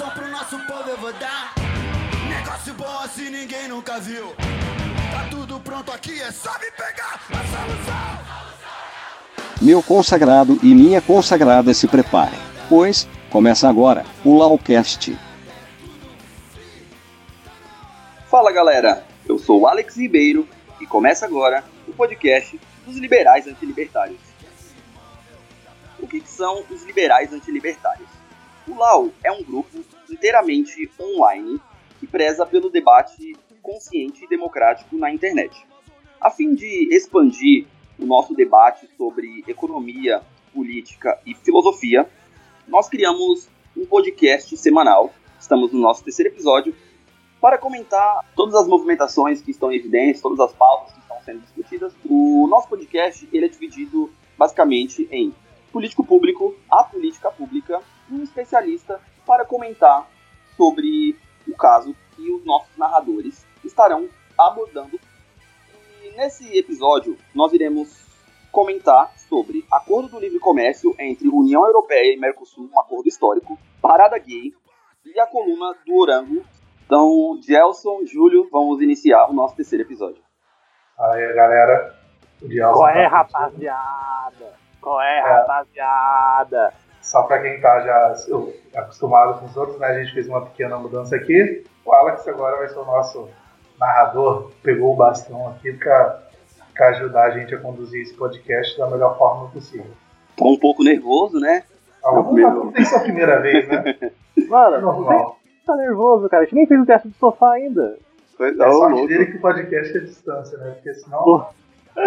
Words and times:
solução 0.00 0.10
pro 0.10 0.28
nosso 0.28 0.58
povo 0.60 0.88
eu 0.88 0.96
vou 0.96 1.12
dar. 1.14 1.52
Negócio 2.26 2.72
bom 2.74 2.98
assim 3.04 3.28
ninguém 3.28 3.68
nunca 3.68 4.00
viu. 4.00 4.34
Tá 5.12 5.28
tudo 5.30 5.60
pronto 5.60 5.92
aqui, 5.92 6.18
é 6.22 6.32
só 6.32 6.52
me 6.58 6.70
pegar 6.70 7.20
a 7.28 7.36
solução. 7.36 8.40
Meu 9.60 9.82
consagrado 9.82 10.58
e 10.62 10.74
minha 10.74 11.02
consagrada 11.02 11.74
se 11.74 11.86
preparem, 11.86 12.38
pois 12.68 13.06
começa 13.28 13.68
agora 13.68 14.06
o 14.24 14.38
Laucast. 14.38 15.18
Fala 18.30 18.52
galera, 18.52 19.04
eu 19.28 19.38
sou 19.38 19.60
o 19.60 19.66
Alex 19.66 19.96
Ribeiro 19.96 20.48
e 20.80 20.86
começa 20.86 21.26
agora 21.26 21.62
o 21.86 21.92
podcast 21.92 22.58
dos 22.86 22.96
liberais 22.96 23.46
antilibertários. 23.46 24.20
O 25.98 26.06
que 26.06 26.22
são 26.24 26.64
os 26.70 26.84
liberais 26.84 27.32
antilibertários? 27.34 28.19
O 28.70 28.78
LAU 28.78 29.10
é 29.24 29.32
um 29.32 29.42
grupo 29.42 29.80
inteiramente 30.08 30.88
online 31.00 31.60
que 31.98 32.06
preza 32.06 32.46
pelo 32.46 32.70
debate 32.70 33.36
consciente 33.60 34.24
e 34.24 34.28
democrático 34.28 34.96
na 34.96 35.12
internet. 35.12 35.66
A 36.20 36.30
fim 36.30 36.54
de 36.54 36.88
expandir 36.94 37.66
o 37.98 38.06
nosso 38.06 38.32
debate 38.32 38.88
sobre 38.96 39.42
economia, 39.48 40.22
política 40.54 41.20
e 41.26 41.34
filosofia, 41.34 42.08
nós 42.68 42.88
criamos 42.88 43.48
um 43.76 43.84
podcast 43.84 44.56
semanal, 44.56 45.12
estamos 45.40 45.72
no 45.72 45.80
nosso 45.80 46.04
terceiro 46.04 46.30
episódio, 46.30 46.72
para 47.40 47.58
comentar 47.58 48.24
todas 48.36 48.54
as 48.54 48.68
movimentações 48.68 49.42
que 49.42 49.50
estão 49.50 49.72
em 49.72 49.76
evidência, 49.76 50.22
todas 50.22 50.38
as 50.38 50.52
pautas 50.52 50.92
que 50.92 51.00
estão 51.00 51.16
sendo 51.24 51.40
discutidas. 51.40 51.92
O 52.08 52.46
nosso 52.46 52.68
podcast 52.68 53.28
ele 53.32 53.46
é 53.46 53.48
dividido 53.48 54.12
basicamente 54.38 55.08
em 55.10 55.34
político 55.72 56.04
público, 56.04 56.54
a 56.70 56.84
política 56.84 57.32
pública 57.32 57.82
um 58.10 58.22
especialista 58.22 59.00
para 59.26 59.44
comentar 59.44 60.06
sobre 60.56 61.16
o 61.48 61.56
caso 61.56 61.94
que 62.16 62.30
os 62.32 62.44
nossos 62.44 62.76
narradores 62.76 63.46
estarão 63.64 64.08
abordando. 64.38 64.98
E 66.02 66.10
nesse 66.16 66.56
episódio 66.56 67.16
nós 67.34 67.52
iremos 67.52 68.08
comentar 68.50 69.12
sobre 69.16 69.64
acordo 69.72 70.08
do 70.08 70.18
livre 70.20 70.38
comércio 70.40 70.94
entre 70.98 71.28
União 71.28 71.64
Europeia 71.64 72.14
e 72.14 72.18
Mercosul, 72.18 72.68
um 72.72 72.80
acordo 72.80 73.08
histórico, 73.08 73.56
parada 73.80 74.18
gay 74.18 74.52
e 75.04 75.18
a 75.20 75.26
coluna 75.26 75.74
do 75.86 75.94
Orango. 75.96 76.44
Então, 76.84 77.38
Gelson, 77.40 78.04
Júlio, 78.04 78.48
vamos 78.50 78.82
iniciar 78.82 79.30
o 79.30 79.32
nosso 79.32 79.54
terceiro 79.54 79.84
episódio. 79.84 80.20
Aí, 80.98 81.32
galera. 81.34 81.96
O 82.42 82.50
Gelson 82.50 82.72
Qual 82.74 82.88
é, 82.88 83.02
tá- 83.04 83.08
rapaziada? 83.08 84.54
Qual 84.80 85.00
é, 85.00 85.18
É. 85.18 85.22
rapaziada? 85.22 86.74
Só 87.10 87.24
pra 87.24 87.42
quem 87.42 87.60
tá 87.60 87.80
já 87.80 88.14
eu, 88.28 88.54
acostumado 88.72 89.40
com 89.40 89.46
os 89.46 89.56
outros, 89.56 89.80
né? 89.80 89.88
A 89.88 90.00
gente 90.00 90.14
fez 90.14 90.28
uma 90.28 90.42
pequena 90.46 90.78
mudança 90.78 91.16
aqui. 91.16 91.64
O 91.84 91.92
Alex 91.92 92.28
agora 92.28 92.56
vai 92.58 92.68
ser 92.68 92.78
o 92.78 92.84
nosso 92.84 93.28
narrador. 93.80 94.52
Pegou 94.62 94.92
o 94.92 94.96
bastão 94.96 95.48
aqui 95.48 95.72
pra, 95.72 96.22
pra 96.72 96.88
ajudar 96.90 97.24
a 97.24 97.30
gente 97.30 97.52
a 97.52 97.58
conduzir 97.58 98.02
esse 98.02 98.14
podcast 98.14 98.78
da 98.78 98.88
melhor 98.88 99.18
forma 99.18 99.50
possível. 99.50 99.90
Tô 100.36 100.52
um 100.52 100.56
pouco 100.58 100.84
nervoso, 100.84 101.40
né? 101.40 101.64
Ah, 102.04 102.12
não, 102.12 102.24
primeiro. 102.26 102.54
não 102.66 102.70
tem 102.70 102.84
sua 102.84 103.00
primeira 103.00 103.40
vez, 103.40 103.66
né? 103.66 103.82
É 104.38 104.42
Mano, 104.46 104.80
normal. 104.80 105.36
você 105.42 105.66
tá 105.66 105.76
nervoso, 105.76 106.28
cara. 106.28 106.44
A 106.44 106.46
gente 106.46 106.54
nem 106.54 106.66
fez 106.68 106.80
o 106.80 106.86
teste 106.86 107.08
do 107.08 107.14
sofá 107.14 107.54
ainda. 107.54 107.98
Coisa 108.36 108.64
É 108.64 108.70
sorte 108.70 108.92
louco. 108.92 109.08
dele 109.08 109.26
que 109.26 109.36
o 109.36 109.40
podcast 109.40 109.96
é 109.96 110.00
distância, 110.00 110.58
né? 110.58 110.70
Porque 110.76 110.94
senão 110.94 111.24
Pô. 111.24 111.44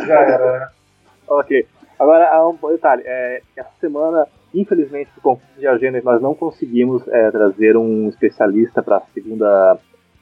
já 0.05 0.21
era, 0.21 0.59
né? 0.59 0.67
Ok. 1.27 1.67
Agora, 1.99 2.29
há 2.33 2.47
um 2.47 2.57
detalhe. 2.71 3.03
É, 3.05 3.41
essa 3.57 3.69
semana, 3.81 4.25
infelizmente, 4.53 5.09
por 5.15 5.21
conflito 5.21 5.59
de 5.59 5.67
agenda, 5.67 6.01
nós 6.03 6.21
não 6.21 6.35
conseguimos 6.35 7.07
é, 7.07 7.31
trazer 7.31 7.75
um 7.75 8.09
especialista 8.09 8.81
para 8.81 8.97
a 8.97 9.01
segunda, 9.13 9.77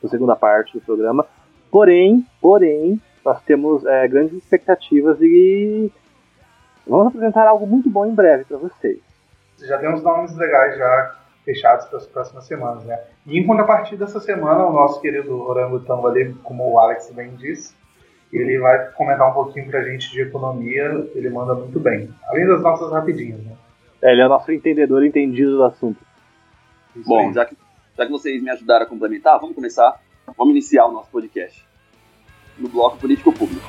segunda 0.08 0.36
parte 0.36 0.74
do 0.74 0.82
programa. 0.82 1.26
Porém, 1.70 2.26
porém, 2.42 3.00
nós 3.24 3.42
temos 3.44 3.86
é, 3.86 4.08
grandes 4.08 4.34
expectativas 4.34 5.18
e 5.22 5.92
vamos 6.88 7.08
apresentar 7.08 7.48
algo 7.48 7.66
muito 7.66 7.90
bom 7.90 8.06
em 8.06 8.14
breve 8.14 8.46
para 8.46 8.58
vocês. 8.58 9.00
já 9.60 9.78
tem 9.78 9.94
uns 9.94 10.04
nomes 10.04 10.36
legais 10.36 10.78
já 10.78 11.16
fechados 11.46 11.86
para 11.88 11.98
as 11.98 12.08
próximas 12.08 12.46
semanas, 12.46 12.84
né? 12.84 13.00
E 13.26 13.40
em 13.40 13.46
contrapartida 13.46 14.06
dessa 14.06 14.20
semana, 14.20 14.66
o 14.66 14.74
nosso 14.74 15.02
querido 15.02 15.42
Orangotango 15.42 16.08
ali, 16.08 16.34
como 16.44 16.72
o 16.72 16.80
Alex 16.80 17.12
bem 17.12 17.36
disse, 17.36 17.76
ele 18.32 18.60
vai 18.60 18.92
comentar 18.92 19.30
um 19.30 19.34
pouquinho 19.34 19.68
pra 19.68 19.84
gente 19.84 20.12
de 20.12 20.22
economia, 20.22 21.08
ele 21.14 21.30
manda 21.30 21.54
muito 21.54 21.80
bem. 21.80 22.10
Além 22.28 22.48
das 22.48 22.62
nossas 22.62 22.92
rapidinhas, 22.92 23.40
né? 23.44 23.54
É, 24.02 24.12
Ele 24.12 24.22
é 24.22 24.26
o 24.26 24.30
nosso 24.30 24.52
entendedor 24.52 25.06
entendido 25.06 25.58
do 25.58 25.64
assunto. 25.64 26.00
Isso 26.96 27.08
Bom, 27.08 27.28
aí. 27.28 27.34
já 27.34 27.46
que, 27.46 27.56
já 27.96 28.06
que 28.06 28.12
vocês 28.12 28.42
me 28.42 28.50
ajudaram 28.50 28.86
a 28.86 28.90
complementar, 28.90 29.40
vamos 29.40 29.56
começar. 29.56 30.02
Vamos 30.38 30.52
iniciar 30.52 30.88
o 30.88 30.92
nosso 30.92 31.12
podcast 31.12 31.64
no 32.58 32.68
bloco 32.68 32.98
político 32.98 33.32
público. 33.32 33.66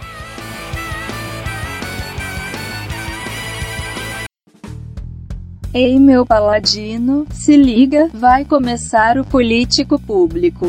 Ei, 5.75 5.99
meu 5.99 6.27
paladino, 6.27 7.27
se 7.31 7.57
liga, 7.57 8.09
vai 8.13 8.45
começar 8.45 9.19
o 9.19 9.25
político 9.25 9.99
público. 9.99 10.67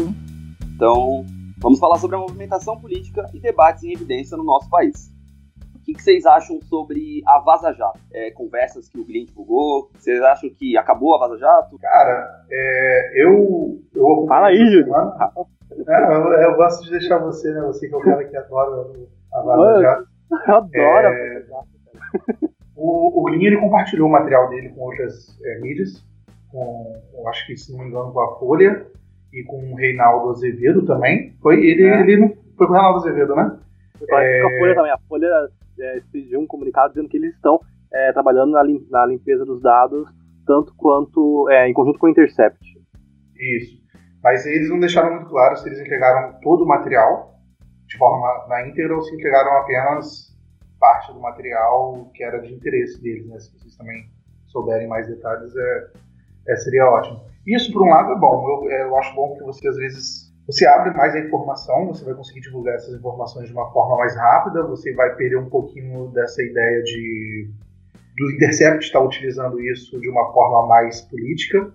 Então, 0.76 1.26
vamos 1.58 1.78
falar 1.80 1.98
sobre 1.98 2.16
a 2.16 2.20
movimentação 2.20 2.80
política 2.80 3.30
e 3.34 3.40
debates 3.40 3.84
em 3.84 3.92
evidência 3.92 4.38
no 4.38 4.44
nosso 4.44 4.70
país. 4.70 5.13
O 5.84 5.86
que, 5.86 5.94
que 5.96 6.02
vocês 6.02 6.26
acham 6.26 6.62
sobre 6.62 7.22
a 7.28 7.40
Vaza 7.40 7.74
Jato? 7.74 8.00
É, 8.14 8.32
conversas 8.32 8.88
que 8.88 8.98
o 8.98 9.04
Glyn 9.06 9.26
divulgou? 9.26 9.90
Vocês 9.98 10.22
acham 10.22 10.50
que 10.50 10.78
acabou 10.78 11.14
a 11.16 11.20
Vaza 11.20 11.38
Jato? 11.38 11.78
Cara, 11.78 12.46
é, 12.50 13.22
eu, 13.26 13.82
eu 13.94 14.26
Fala 14.28 14.48
aí, 14.48 14.58
Júlio. 14.66 14.94
É, 14.96 16.16
eu, 16.16 16.32
eu 16.34 16.56
gosto 16.56 16.86
de 16.86 16.92
deixar 16.92 17.18
você, 17.18 17.52
né? 17.52 17.60
Você 17.62 17.90
que 17.90 17.94
é 17.94 17.98
o 17.98 18.02
cara 18.02 18.24
que 18.24 18.38
adora 18.38 18.92
a 19.34 19.42
Vaza 19.42 19.58
Mano. 19.58 19.82
Jato. 19.82 20.08
Eu 20.48 20.56
adoro. 20.56 21.08
É, 21.08 21.44
O, 22.76 23.20
o 23.20 23.24
Glyn 23.26 23.44
ele 23.46 23.58
compartilhou 23.58 24.08
o 24.08 24.12
material 24.12 24.50
dele 24.50 24.70
com 24.70 24.82
outras 24.82 25.38
é, 25.44 25.60
mídias, 25.60 26.04
com, 26.52 27.02
eu 27.14 27.28
acho 27.28 27.46
que, 27.46 27.56
se 27.56 27.72
não 27.72 27.84
me 27.84 27.90
engano, 27.90 28.12
com 28.12 28.20
a 28.22 28.40
Folha 28.40 28.88
e 29.32 29.44
com 29.44 29.72
o 29.72 29.76
Reinaldo 29.76 30.32
Azevedo 30.32 30.86
também. 30.86 31.34
Foi 31.42 31.56
ele, 31.64 31.84
É. 31.84 32.00
ele 32.02 32.18
não 32.18 32.30
foi 32.58 32.68
com 32.68 32.74
o 32.74 32.76
Reinaldo 32.76 33.00
Azevedo, 33.00 33.36
né? 33.36 33.58
Aqui 33.96 34.06
com 34.08 34.16
a 34.16 34.60
Folha 34.60 34.76
também. 34.76 34.92
A 34.92 34.98
Folha 35.08 35.50
é, 35.80 35.98
expediu 35.98 36.40
um 36.40 36.48
comunicado 36.48 36.94
dizendo 36.94 37.10
que 37.10 37.18
eles 37.18 37.34
estão 37.36 37.60
é, 37.92 38.12
trabalhando 38.12 38.52
na, 38.52 38.64
lim- 38.64 38.88
na 38.90 39.06
limpeza 39.06 39.46
dos 39.46 39.62
dados, 39.62 40.08
tanto 40.46 40.74
quanto 40.76 41.48
é, 41.50 41.70
em 41.70 41.74
conjunto 41.74 42.00
com 42.00 42.08
o 42.08 42.10
Intercept. 42.10 42.60
Isso. 43.38 43.82
Mas 44.24 44.46
eles 44.46 44.70
não 44.70 44.80
deixaram 44.80 45.12
muito 45.16 45.30
claro 45.30 45.58
se 45.58 45.68
eles 45.68 45.80
entregaram 45.80 46.40
todo 46.42 46.64
o 46.64 46.68
material 46.68 47.34
de 47.88 47.98
forma 47.98 48.48
na 48.48 48.68
íntegra 48.68 48.96
ou 48.96 49.02
se 49.02 49.14
entregaram 49.14 49.58
apenas 49.58 50.34
parte 50.80 51.12
do 51.14 51.20
material 51.20 52.10
que 52.14 52.24
era 52.24 52.40
de 52.40 52.54
interesse 52.54 53.02
deles, 53.02 53.28
né? 53.28 53.40
Se 53.40 53.52
vocês 53.58 53.76
também 53.76 54.06
souberem 54.48 54.88
mais 54.88 55.08
detalhes, 55.08 55.54
é, 55.56 55.88
é, 56.48 56.56
seria 56.56 56.86
ótimo. 56.86 57.22
Isso, 57.46 57.72
por 57.74 57.84
um 57.84 57.90
lado, 57.90 58.14
é 58.14 58.20
bom. 58.20 58.66
Eu, 58.66 58.72
é, 58.72 58.84
eu 58.84 58.98
acho 58.98 59.14
bom 59.16 59.36
que 59.36 59.44
você, 59.44 59.68
às 59.68 59.76
vezes, 59.76 60.23
você 60.46 60.66
abre 60.66 60.92
mais 60.92 61.16
a 61.16 61.20
informação, 61.20 61.88
você 61.88 62.04
vai 62.04 62.14
conseguir 62.14 62.42
divulgar 62.42 62.76
essas 62.76 62.94
informações 62.94 63.48
de 63.48 63.54
uma 63.54 63.72
forma 63.72 63.98
mais 63.98 64.16
rápida, 64.16 64.64
você 64.64 64.94
vai 64.94 65.16
perder 65.16 65.38
um 65.38 65.50
pouquinho 65.50 66.10
dessa 66.10 66.44
ideia 66.44 66.84
de 66.84 67.50
do 68.16 68.32
Intercept 68.32 68.86
estar 68.86 69.02
utilizando 69.02 69.60
isso 69.60 70.00
de 70.00 70.08
uma 70.08 70.32
forma 70.32 70.68
mais 70.68 71.02
política 71.02 71.74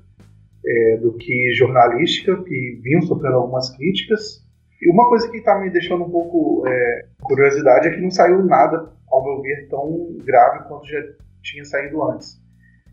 é, 0.64 0.96
do 0.98 1.14
que 1.14 1.52
jornalística, 1.54 2.42
que 2.44 2.80
vinham 2.82 3.02
sofrendo 3.02 3.36
algumas 3.36 3.74
críticas. 3.76 4.44
E 4.80 4.90
uma 4.90 5.08
coisa 5.08 5.28
que 5.30 5.38
está 5.38 5.58
me 5.58 5.70
deixando 5.70 6.04
um 6.04 6.10
pouco 6.10 6.66
é, 6.68 7.06
curiosidade 7.22 7.88
é 7.88 7.90
que 7.90 8.00
não 8.00 8.10
saiu 8.10 8.44
nada, 8.44 8.92
ao 9.10 9.24
meu 9.24 9.42
ver, 9.42 9.68
tão 9.68 10.16
grave 10.24 10.68
quanto 10.68 10.86
já 10.86 11.02
tinha 11.42 11.64
saído 11.64 12.04
antes. 12.04 12.40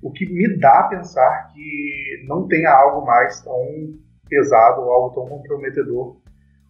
O 0.01 0.11
que 0.11 0.25
me 0.25 0.57
dá 0.57 0.79
a 0.79 0.87
pensar 0.87 1.51
que 1.53 2.25
não 2.27 2.47
tenha 2.47 2.71
algo 2.71 3.05
mais 3.05 3.41
tão 3.41 3.93
pesado 4.27 4.81
ou 4.81 4.91
algo 4.91 5.15
tão 5.15 5.25
comprometedor 5.27 6.17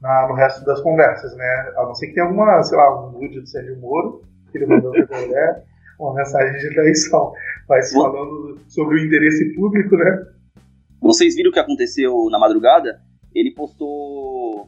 na- 0.02 0.28
no 0.28 0.34
resto 0.36 0.66
das 0.66 0.81
conversas, 0.81 1.36
né? 1.36 1.74
A 1.78 1.84
não 1.86 1.96
ser 1.96 2.07
que 2.07 2.13
tenha 2.13 2.25
alguma, 2.25 2.62
sei 2.63 2.78
lá, 2.78 3.07
um 3.07 3.12
nude 3.12 3.40
do 3.40 3.48
Sérgio 3.48 3.78
Moro, 3.80 4.22
que 4.52 4.57
ele 4.57 4.66
mandou 4.68 4.92
pra 4.92 5.22
mulher, 5.22 5.63
uma 6.00 6.13
mensagem 6.13 6.60
de 6.60 6.74
traição, 6.75 7.34
mas 7.69 7.92
falando 7.92 8.60
sobre 8.68 8.96
o 8.96 9.06
interesse 9.06 9.54
público, 9.56 9.96
né? 9.96 10.28
Vocês 11.02 11.36
viram 11.36 11.50
o 11.50 11.54
que 11.54 11.60
aconteceu 11.60 12.28
na 12.30 12.40
madrugada? 12.40 13.00
Ele 13.34 13.52
postou 13.54 14.68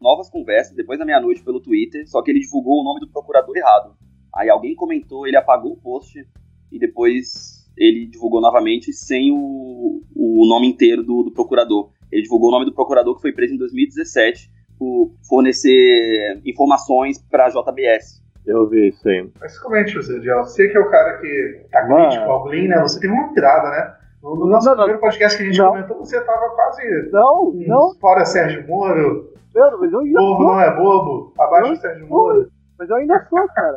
novas 0.00 0.28
conversas 0.30 0.74
depois 0.74 0.98
da 0.98 1.04
meia-noite 1.04 1.42
pelo 1.42 1.60
Twitter, 1.60 2.08
só 2.08 2.22
que 2.22 2.30
ele 2.30 2.40
divulgou 2.40 2.80
o 2.80 2.84
nome 2.84 3.00
do 3.00 3.08
procurador 3.08 3.56
errado. 3.56 3.94
Aí 4.34 4.50
alguém 4.50 4.74
comentou, 4.74 5.26
ele 5.26 5.36
apagou 5.36 5.72
o 5.72 5.76
post 5.76 6.26
e 6.70 6.78
depois 6.78 7.64
ele 7.76 8.06
divulgou 8.06 8.40
novamente 8.40 8.92
sem 8.92 9.30
o, 9.32 10.02
o 10.14 10.46
nome 10.48 10.68
inteiro 10.68 11.02
do, 11.02 11.22
do 11.24 11.32
procurador. 11.32 11.90
Ele 12.14 12.22
divulgou 12.22 12.48
o 12.50 12.52
nome 12.52 12.64
do 12.64 12.72
procurador 12.72 13.16
que 13.16 13.22
foi 13.22 13.32
preso 13.32 13.54
em 13.54 13.58
2017 13.58 14.48
por 14.78 15.10
fornecer 15.28 16.40
informações 16.44 17.18
para 17.18 17.46
a 17.46 17.48
JBS. 17.48 18.22
Eu 18.46 18.68
vi 18.68 18.88
isso 18.88 19.08
aí. 19.08 19.28
Mas 19.40 19.58
comente 19.58 19.94
você, 19.96 20.20
Diel. 20.20 20.44
Você 20.44 20.68
que 20.68 20.76
é 20.76 20.80
o 20.80 20.90
cara 20.90 21.18
que 21.18 21.66
tá 21.72 21.86
crítico 21.86 22.24
ao 22.30 22.44
Glyn, 22.44 22.68
né? 22.68 22.80
Você 22.82 23.00
teve 23.00 23.12
uma 23.12 23.32
pirada, 23.32 23.68
né? 23.70 23.96
No 24.22 24.46
nosso 24.46 24.66
Não, 24.68 24.76
primeiro 24.76 25.00
podcast 25.00 25.36
que 25.36 25.42
a 25.42 25.46
gente 25.46 25.58
não. 25.58 25.70
comentou, 25.70 25.98
você 25.98 26.20
tava 26.20 26.50
quase. 26.54 27.10
Não, 27.10 27.52
não, 27.66 27.94
Fora 28.00 28.24
Sérgio 28.24 28.66
Moro, 28.66 29.34
eu, 29.54 29.78
mas 29.78 29.92
eu 29.92 30.00
ainda 30.00 30.18
bobo 30.20 30.36
sou, 30.42 30.46
não 30.52 30.60
é 30.60 30.76
bobo, 30.76 31.32
abaixo 31.38 31.70
do 31.72 31.76
Sérgio 31.80 32.06
Moro. 32.08 32.48
mas 32.78 32.88
eu 32.88 32.96
ainda 32.96 33.26
sou, 33.28 33.46
cara. 33.48 33.76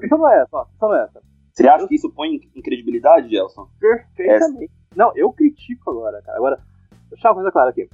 Questão 0.00 0.18
não 0.18 0.30
é 0.30 0.42
essa, 0.42 0.48
ó, 0.52 0.66
não 0.82 0.94
é 0.94 1.04
essa. 1.04 1.20
Você 1.52 1.68
acha 1.68 1.88
que 1.88 1.94
isso 1.94 2.10
põe 2.12 2.28
em 2.54 2.62
credibilidade, 2.62 3.28
Gelson? 3.30 3.66
Perfeitamente. 3.80 4.70
Não, 4.94 5.12
eu 5.16 5.32
critico 5.32 5.90
agora, 5.90 6.20
cara. 6.22 6.36
Agora, 6.38 6.58
deixa 7.10 7.28
eu 7.28 7.30
uma 7.30 7.34
coisa 7.34 7.52
clara 7.52 7.70
aqui. 7.70 7.88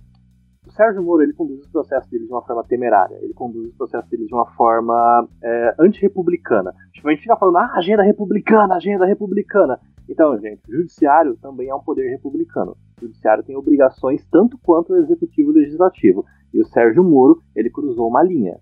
O 0.66 0.72
Sérgio 0.72 1.02
Moro, 1.02 1.22
ele 1.22 1.32
conduz 1.32 1.60
os 1.60 1.68
processos 1.68 2.10
dele 2.10 2.26
de 2.26 2.32
uma 2.32 2.42
forma 2.42 2.64
temerária. 2.64 3.16
Ele 3.22 3.32
conduz 3.32 3.68
os 3.68 3.76
processos 3.76 4.10
dele 4.10 4.26
de 4.26 4.34
uma 4.34 4.46
forma 4.54 5.28
é, 5.42 5.74
antirrepublicana. 5.78 6.74
Tipo, 6.92 7.08
a 7.08 7.12
gente 7.12 7.22
fica 7.22 7.36
falando, 7.36 7.58
ah, 7.58 7.70
agenda 7.76 8.02
republicana, 8.02 8.74
agenda 8.74 9.06
republicana. 9.06 9.78
Então, 10.08 10.36
gente, 10.38 10.60
o 10.68 10.74
judiciário 10.74 11.36
também 11.36 11.68
é 11.68 11.74
um 11.74 11.82
poder 11.82 12.10
republicano. 12.10 12.76
O 12.98 13.06
judiciário 13.06 13.44
tem 13.44 13.56
obrigações 13.56 14.26
tanto 14.30 14.58
quanto 14.58 14.92
o 14.92 14.96
executivo 14.96 15.50
e 15.50 15.52
o 15.52 15.56
legislativo. 15.56 16.24
E 16.52 16.60
o 16.60 16.66
Sérgio 16.66 17.04
Moro, 17.04 17.40
ele 17.54 17.70
cruzou 17.70 18.08
uma 18.08 18.22
linha. 18.22 18.58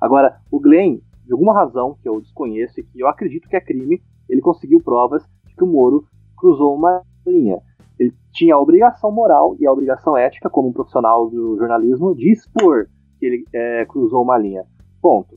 Agora, 0.00 0.38
o 0.50 0.60
Glenn, 0.60 1.00
de 1.24 1.32
alguma 1.32 1.54
razão 1.54 1.96
que 2.02 2.08
eu 2.08 2.20
desconheço 2.20 2.78
e 2.78 2.82
que 2.82 3.00
eu 3.00 3.08
acredito 3.08 3.48
que 3.48 3.56
é 3.56 3.60
crime, 3.60 4.02
ele 4.28 4.40
conseguiu 4.40 4.80
provas 4.82 5.22
de 5.46 5.54
que 5.54 5.64
o 5.64 5.66
Moro 5.66 6.04
cruzou 6.36 6.74
uma 6.74 7.02
linha. 7.26 7.58
Ele 7.98 8.12
tinha 8.32 8.54
a 8.54 8.60
obrigação 8.60 9.10
moral 9.10 9.56
e 9.58 9.66
a 9.66 9.72
obrigação 9.72 10.16
ética, 10.16 10.48
como 10.48 10.68
um 10.68 10.72
profissional 10.72 11.28
do 11.28 11.56
jornalismo, 11.58 12.14
de 12.14 12.32
expor 12.32 12.86
que 13.18 13.26
ele 13.26 13.44
é, 13.52 13.84
cruzou 13.86 14.22
uma 14.22 14.38
linha. 14.38 14.64
Ponto. 15.02 15.36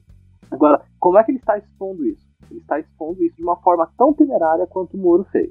Agora, 0.50 0.81
como 1.00 1.18
é 1.18 1.24
que 1.24 1.31
ele 1.31 1.40
está 1.40 1.58
expondo 1.58 2.06
isso? 2.06 2.30
Ele 2.50 2.60
está 2.60 2.80
expondo 2.80 3.24
isso 3.24 3.36
de 3.38 3.44
uma 3.44 3.56
forma 3.58 3.90
tão 3.98 4.13
temerária 4.13 4.68
quanto 4.68 4.96
o 4.96 5.00
Moro 5.00 5.24
fez. 5.31 5.50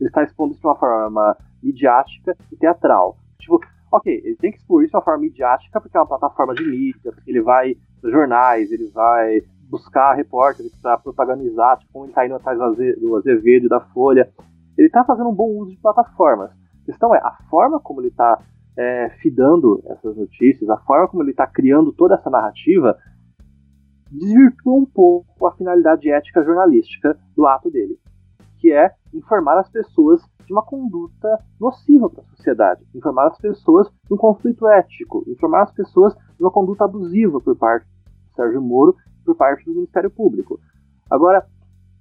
Ele 0.00 0.08
está 0.08 0.22
expondo 0.22 0.52
isso 0.52 0.60
de 0.60 0.66
uma 0.66 0.76
forma 0.76 1.36
midiática 1.62 2.36
e 2.50 2.56
teatral. 2.56 3.16
Tipo, 3.38 3.60
ok, 3.92 4.22
ele 4.24 4.36
tem 4.36 4.50
que 4.50 4.58
expor 4.58 4.82
isso 4.82 4.90
de 4.90 4.96
uma 4.96 5.02
forma 5.04 5.20
midiática 5.20 5.80
porque 5.80 5.96
é 5.96 6.00
uma 6.00 6.06
plataforma 6.06 6.54
de 6.54 6.64
mídia, 6.64 7.12
porque 7.12 7.30
ele 7.30 7.42
vai 7.42 7.76
nos 8.02 8.12
jornais, 8.12 8.70
ele 8.72 8.86
vai 8.90 9.40
buscar 9.68 10.14
repórteres 10.14 10.74
para 10.80 10.96
protagonizar, 10.96 11.78
tipo, 11.78 11.92
como 11.92 12.04
ele 12.06 12.12
está 12.12 12.24
indo 12.24 12.34
atrás 12.36 12.56
do 12.58 12.64
Aze- 12.64 12.96
do 12.98 13.16
Azevedo 13.16 13.68
da 13.68 13.80
Folha. 13.80 14.30
Ele 14.78 14.86
está 14.86 15.04
fazendo 15.04 15.28
um 15.28 15.34
bom 15.34 15.50
uso 15.50 15.72
de 15.72 15.80
plataformas. 15.80 16.50
A 16.50 16.86
questão 16.86 17.14
é, 17.14 17.18
a 17.18 17.36
forma 17.50 17.80
como 17.80 18.00
ele 18.00 18.08
está 18.08 18.40
fidando 19.20 19.82
essas 19.86 20.16
notícias, 20.16 20.70
a 20.70 20.76
forma 20.78 21.08
como 21.08 21.24
ele 21.24 21.32
está 21.32 21.48
criando 21.48 21.92
toda 21.92 22.14
essa 22.14 22.30
narrativa, 22.30 22.96
desvirtua 24.08 24.74
um 24.74 24.86
pouco 24.86 25.46
a 25.48 25.52
finalidade 25.56 26.08
ética 26.08 26.44
jornalística 26.44 27.18
do 27.34 27.44
ato 27.44 27.70
dele, 27.70 27.98
que 28.60 28.72
é 28.72 28.92
informar 29.12 29.58
as 29.58 29.68
pessoas 29.68 30.22
de 30.46 30.52
uma 30.52 30.62
conduta 30.62 31.44
nociva 31.60 32.08
para 32.08 32.22
a 32.22 32.36
sociedade, 32.36 32.86
informar 32.94 33.26
as 33.26 33.38
pessoas 33.38 33.88
de 34.06 34.14
um 34.14 34.16
conflito 34.16 34.68
ético, 34.68 35.24
informar 35.26 35.64
as 35.64 35.72
pessoas 35.72 36.14
de 36.14 36.44
uma 36.44 36.50
conduta 36.50 36.84
abusiva 36.84 37.40
por 37.40 37.56
parte 37.56 37.84
do 37.84 38.34
Sérgio 38.36 38.62
Moro 38.62 38.94
por 39.24 39.34
parte 39.34 39.64
do 39.64 39.74
Ministério 39.74 40.10
Público. 40.10 40.58
Agora, 41.10 41.44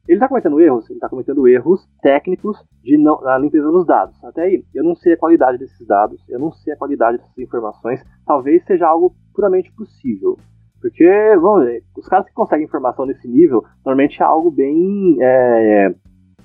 ele 0.08 0.18
está 0.18 0.28
cometendo 0.28 0.60
erros, 0.62 0.90
ele 0.90 0.98
está 0.98 1.10
cometendo 1.10 1.48
erros 1.48 1.86
técnicos 2.02 2.58
de 2.82 2.98
não, 2.98 3.20
na 3.22 3.38
limpeza 3.38 3.70
dos 3.70 3.86
dados. 3.86 4.16
Até 4.24 4.44
aí, 4.44 4.64
eu 4.74 4.84
não 4.84 4.96
sei 4.96 5.14
a 5.14 5.18
qualidade 5.18 5.58
desses 5.58 5.86
dados, 5.86 6.24
eu 6.30 6.40
não 6.40 6.52
sei 6.52 6.74
a 6.74 6.78
qualidade 6.78 7.18
dessas 7.18 7.38
informações, 7.38 8.02
talvez 8.26 8.64
seja 8.66 8.88
algo 8.88 9.14
puramente 9.34 9.72
possível. 9.74 10.38
Porque, 10.80 11.06
vamos 11.42 11.66
ver, 11.66 11.84
os 11.98 12.08
caras 12.08 12.28
que 12.28 12.34
conseguem 12.34 12.66
informação 12.66 13.06
nesse 13.06 13.28
nível, 13.28 13.64
normalmente 13.86 14.22
é 14.22 14.26
algo 14.26 14.50
bem 14.50 15.18
é, 15.20 15.94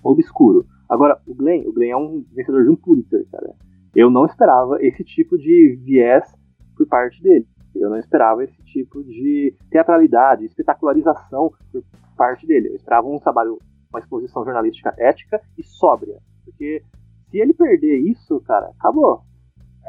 obscuro. 0.02 0.64
Agora, 0.88 1.18
o 1.26 1.34
Glenn, 1.34 1.66
o 1.66 1.72
Glenn 1.72 1.90
é 1.90 1.96
um 1.96 2.24
vencedor 2.34 2.64
de 2.64 2.70
um 2.70 2.76
Pulitzer, 2.76 3.24
cara. 3.30 3.54
Eu 3.94 4.10
não 4.10 4.24
esperava 4.24 4.78
esse 4.80 5.04
tipo 5.04 5.38
de 5.38 5.78
viés 5.84 6.24
por 6.76 6.86
parte 6.86 7.22
dele. 7.22 7.46
Eu 7.74 7.90
não 7.90 7.98
esperava 7.98 8.44
esse 8.44 8.62
tipo 8.64 9.02
de 9.04 9.54
teatralidade, 9.70 10.44
espetacularização 10.46 11.52
por 11.72 11.82
parte 12.16 12.46
dele. 12.46 12.68
Eu 12.68 12.76
esperava 12.76 13.06
um 13.08 13.18
trabalho, 13.18 13.58
uma 13.92 14.00
exposição 14.00 14.44
jornalística 14.44 14.94
ética 14.98 15.40
e 15.58 15.62
sóbria. 15.62 16.16
Porque 16.44 16.82
se 17.30 17.38
ele 17.38 17.54
perder 17.54 17.96
isso, 17.98 18.40
cara, 18.40 18.70
acabou. 18.78 19.22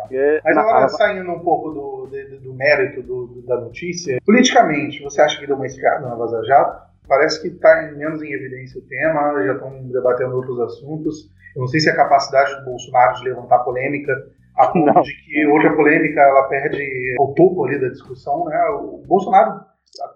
Porque 0.01 0.41
Mas 0.43 0.57
agora, 0.57 0.85
a- 0.85 0.89
saindo 0.89 1.31
um 1.31 1.39
pouco 1.39 1.69
do, 1.71 2.07
de- 2.07 2.37
do 2.39 2.53
mérito 2.53 3.01
do- 3.03 3.27
do- 3.27 3.41
da 3.45 3.59
notícia, 3.61 4.17
politicamente, 4.25 5.03
você 5.03 5.21
acha 5.21 5.39
que 5.39 5.45
deu 5.47 5.55
uma 5.55 5.65
esfriada 5.67 6.07
na 6.07 6.15
Vaza 6.15 6.43
Jato? 6.45 6.93
Parece 7.07 7.41
que 7.41 7.49
está 7.49 7.91
menos 7.95 8.21
em 8.23 8.31
evidência 8.33 8.79
o 8.79 8.83
tema, 8.83 9.43
já 9.45 9.53
estão 9.53 9.83
debatendo 9.89 10.35
outros 10.35 10.59
assuntos. 10.61 11.29
Eu 11.55 11.61
não 11.61 11.67
sei 11.67 11.79
se 11.81 11.89
a 11.89 11.95
capacidade 11.95 12.55
do 12.59 12.65
Bolsonaro 12.65 13.15
de 13.17 13.25
levantar 13.25 13.59
polêmica, 13.59 14.11
a 14.55 14.67
ponto 14.67 15.01
de 15.01 15.13
que 15.23 15.45
outra 15.47 15.75
polêmica 15.75 16.21
ela 16.21 16.47
perde 16.47 17.15
o 17.19 17.33
topo 17.33 17.65
ali 17.65 17.79
da 17.79 17.89
discussão. 17.89 18.45
Né? 18.45 18.57
O 18.81 19.03
Bolsonaro, 19.05 19.61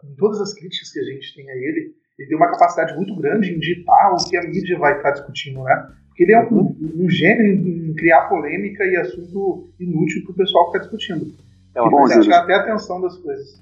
com 0.02 0.16
todas 0.18 0.42
as 0.42 0.54
críticas 0.54 0.92
que 0.92 1.00
a 1.00 1.04
gente 1.04 1.36
tem 1.36 1.50
a 1.50 1.56
ele, 1.56 1.96
ele 2.18 2.30
tem 2.30 2.38
uma 2.38 2.52
capacidade 2.52 2.96
muito 2.96 3.16
grande 3.16 3.54
em 3.54 3.60
ditar 3.60 4.14
o 4.14 4.30
que 4.30 4.38
a 4.38 4.44
mídia 4.44 4.78
vai 4.78 4.98
estar 4.98 5.12
discutindo, 5.12 5.64
né? 5.64 5.92
Porque 6.08 6.24
ele 6.24 6.34
é 6.34 6.48
um, 6.50 6.76
um 7.04 7.10
gênio 7.10 7.46
em, 7.46 7.94
criar 7.94 8.28
polêmica 8.28 8.84
e 8.86 8.96
assunto 8.96 9.70
inútil 9.80 10.24
para 10.24 10.32
o 10.32 10.36
pessoal 10.36 10.68
ficar 10.68 10.80
discutindo. 10.80 11.32
é 11.76 11.82
uma 11.82 11.92
Bom, 11.92 12.08
tirar 12.22 12.44
até 12.44 12.54
a 12.54 12.62
atenção 12.62 13.02
das 13.02 13.18
coisas. 13.18 13.62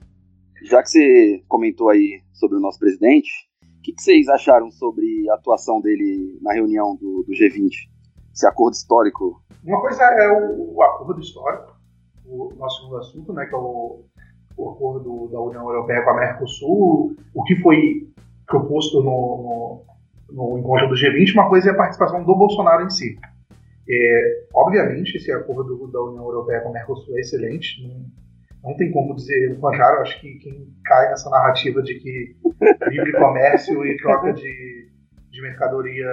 Já 0.63 0.81
que 0.81 0.89
você 0.89 1.43
comentou 1.47 1.89
aí 1.89 2.21
sobre 2.33 2.57
o 2.57 2.61
nosso 2.61 2.79
presidente, 2.79 3.29
o 3.61 3.81
que, 3.81 3.93
que 3.93 4.01
vocês 4.01 4.27
acharam 4.29 4.71
sobre 4.71 5.29
a 5.29 5.35
atuação 5.35 5.81
dele 5.81 6.39
na 6.41 6.53
reunião 6.53 6.95
do, 6.95 7.23
do 7.27 7.33
G20? 7.33 7.69
Esse 8.35 8.45
acordo 8.45 8.73
histórico? 8.73 9.41
Uma 9.63 9.79
coisa 9.79 10.03
é 10.03 10.29
o, 10.29 10.75
o 10.75 10.83
acordo 10.83 11.21
histórico, 11.21 11.73
o 12.25 12.53
nosso 12.57 12.81
segundo 12.81 12.97
assunto, 12.97 13.31
né, 13.31 13.45
que 13.45 13.55
é 13.55 13.57
o, 13.57 14.03
o 14.57 14.69
acordo 14.71 15.29
da 15.31 15.39
União 15.39 15.63
Europeia 15.63 16.03
com 16.03 16.09
a 16.09 16.19
Mercosul, 16.19 17.15
o 17.33 17.43
que 17.43 17.55
foi 17.61 18.09
proposto 18.45 19.01
no, 19.01 19.83
no, 20.29 20.49
no 20.51 20.59
encontro 20.59 20.89
do 20.89 20.95
G20, 20.95 21.33
uma 21.33 21.47
coisa 21.47 21.69
é 21.69 21.71
a 21.71 21.77
participação 21.77 22.25
do 22.25 22.35
Bolsonaro 22.35 22.83
em 22.83 22.89
si. 22.89 23.17
É, 23.89 24.43
obviamente, 24.53 25.15
esse 25.15 25.31
acordo 25.31 25.87
da 25.87 26.01
União 26.01 26.25
Europeia 26.25 26.59
com 26.59 26.69
a 26.69 26.73
Mercosul 26.73 27.15
é 27.15 27.21
excelente, 27.21 27.87
não, 27.87 28.05
não 28.69 28.75
tem 28.75 28.91
como 28.91 29.15
dizer 29.15 29.53
o 29.53 29.59
contrário, 29.61 30.01
acho 30.01 30.19
que 30.19 30.39
quem 30.39 30.73
cai 30.83 31.09
nessa 31.09 31.29
narrativa 31.29 31.81
de 31.81 31.95
que 31.99 32.35
livre 32.89 33.13
comércio 33.13 33.85
e 33.85 33.95
troca 33.97 34.33
de, 34.33 34.89
de 35.31 35.41
mercadoria 35.41 36.05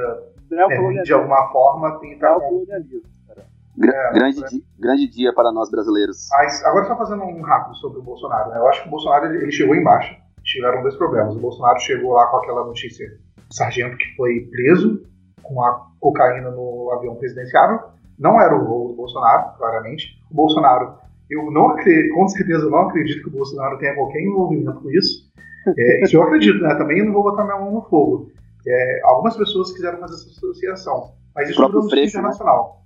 é 0.61 0.67
o 0.67 0.71
é, 0.71 0.75
de 0.75 0.77
colonialismo. 0.81 1.17
alguma 1.17 1.49
forma 1.53 1.99
tem 2.01 2.09
que 2.11 2.15
estar 2.17 2.37
o 2.37 2.41
com 2.41 2.49
colonialismo, 2.49 3.03
cara. 3.29 3.47
Gra- 3.77 3.93
É, 3.93 4.13
grande, 4.13 4.45
é. 4.45 4.47
di- 4.49 4.65
grande 4.79 5.09
dia 5.09 5.33
para 5.35 5.51
nós 5.53 5.71
brasileiros. 5.71 6.29
Mas 6.33 6.65
agora 6.65 6.85
só 6.87 6.97
fazendo 6.97 7.23
um 7.25 7.41
rápido 7.43 7.75
sobre 7.77 7.99
o 7.99 8.03
Bolsonaro. 8.03 8.51
né? 8.51 8.59
Eu 8.59 8.69
acho 8.69 8.83
que 8.83 8.89
o 8.89 8.91
Bolsonaro 8.91 9.27
ele, 9.27 9.39
ele 9.43 9.53
chegou 9.53 9.75
em 9.75 9.83
baixa. 9.83 10.17
Tiveram 10.45 10.83
dois 10.83 10.97
problemas. 10.97 11.35
O 11.37 11.39
Bolsonaro 11.41 11.79
chegou 11.81 12.13
lá 12.13 12.27
com 12.27 12.37
aquela 12.39 12.65
notícia 12.65 13.07
do 13.09 13.55
sargento 13.55 13.97
que 13.97 14.15
foi 14.17 14.41
preso 14.51 15.03
com 15.43 15.63
a 15.63 15.87
cocaína 16.01 16.51
no 16.51 16.91
avião 16.93 17.15
presidenciável. 17.17 17.81
Não 18.19 18.41
era 18.41 18.55
o 18.57 18.65
voo 18.65 18.89
do 18.89 18.95
Bolsonaro, 18.95 19.57
claramente. 19.57 20.21
O 20.31 20.35
Bolsonaro, 20.35 20.95
eu 21.31 21.51
não 21.51 21.71
acredito, 21.71 22.15
com 22.15 22.27
certeza 22.29 22.69
não 22.69 22.89
acredito 22.89 23.23
que 23.23 23.29
o 23.29 23.33
Bolsonaro 23.33 23.79
tenha 23.79 23.95
qualquer 23.95 24.21
envolvimento 24.21 24.81
com 24.81 24.91
isso. 24.91 25.31
É, 25.79 26.05
isso 26.05 26.17
eu 26.17 26.23
acredito, 26.25 26.61
né? 26.61 26.75
Também 26.75 26.99
eu 26.99 27.05
não 27.07 27.13
vou 27.13 27.23
botar 27.23 27.45
minha 27.45 27.57
mão 27.59 27.71
no 27.73 27.83
fogo. 27.83 28.31
É, 28.67 29.01
algumas 29.05 29.37
pessoas 29.37 29.73
quiseram 29.73 29.99
fazer 29.99 30.15
essa 30.15 30.31
associação. 30.31 31.13
Mas 31.35 31.51
isso 31.51 31.63
tudo 31.67 31.87
é 31.87 31.91
Freixo, 31.91 32.17
né? 32.17 32.21
internacional. 32.21 32.83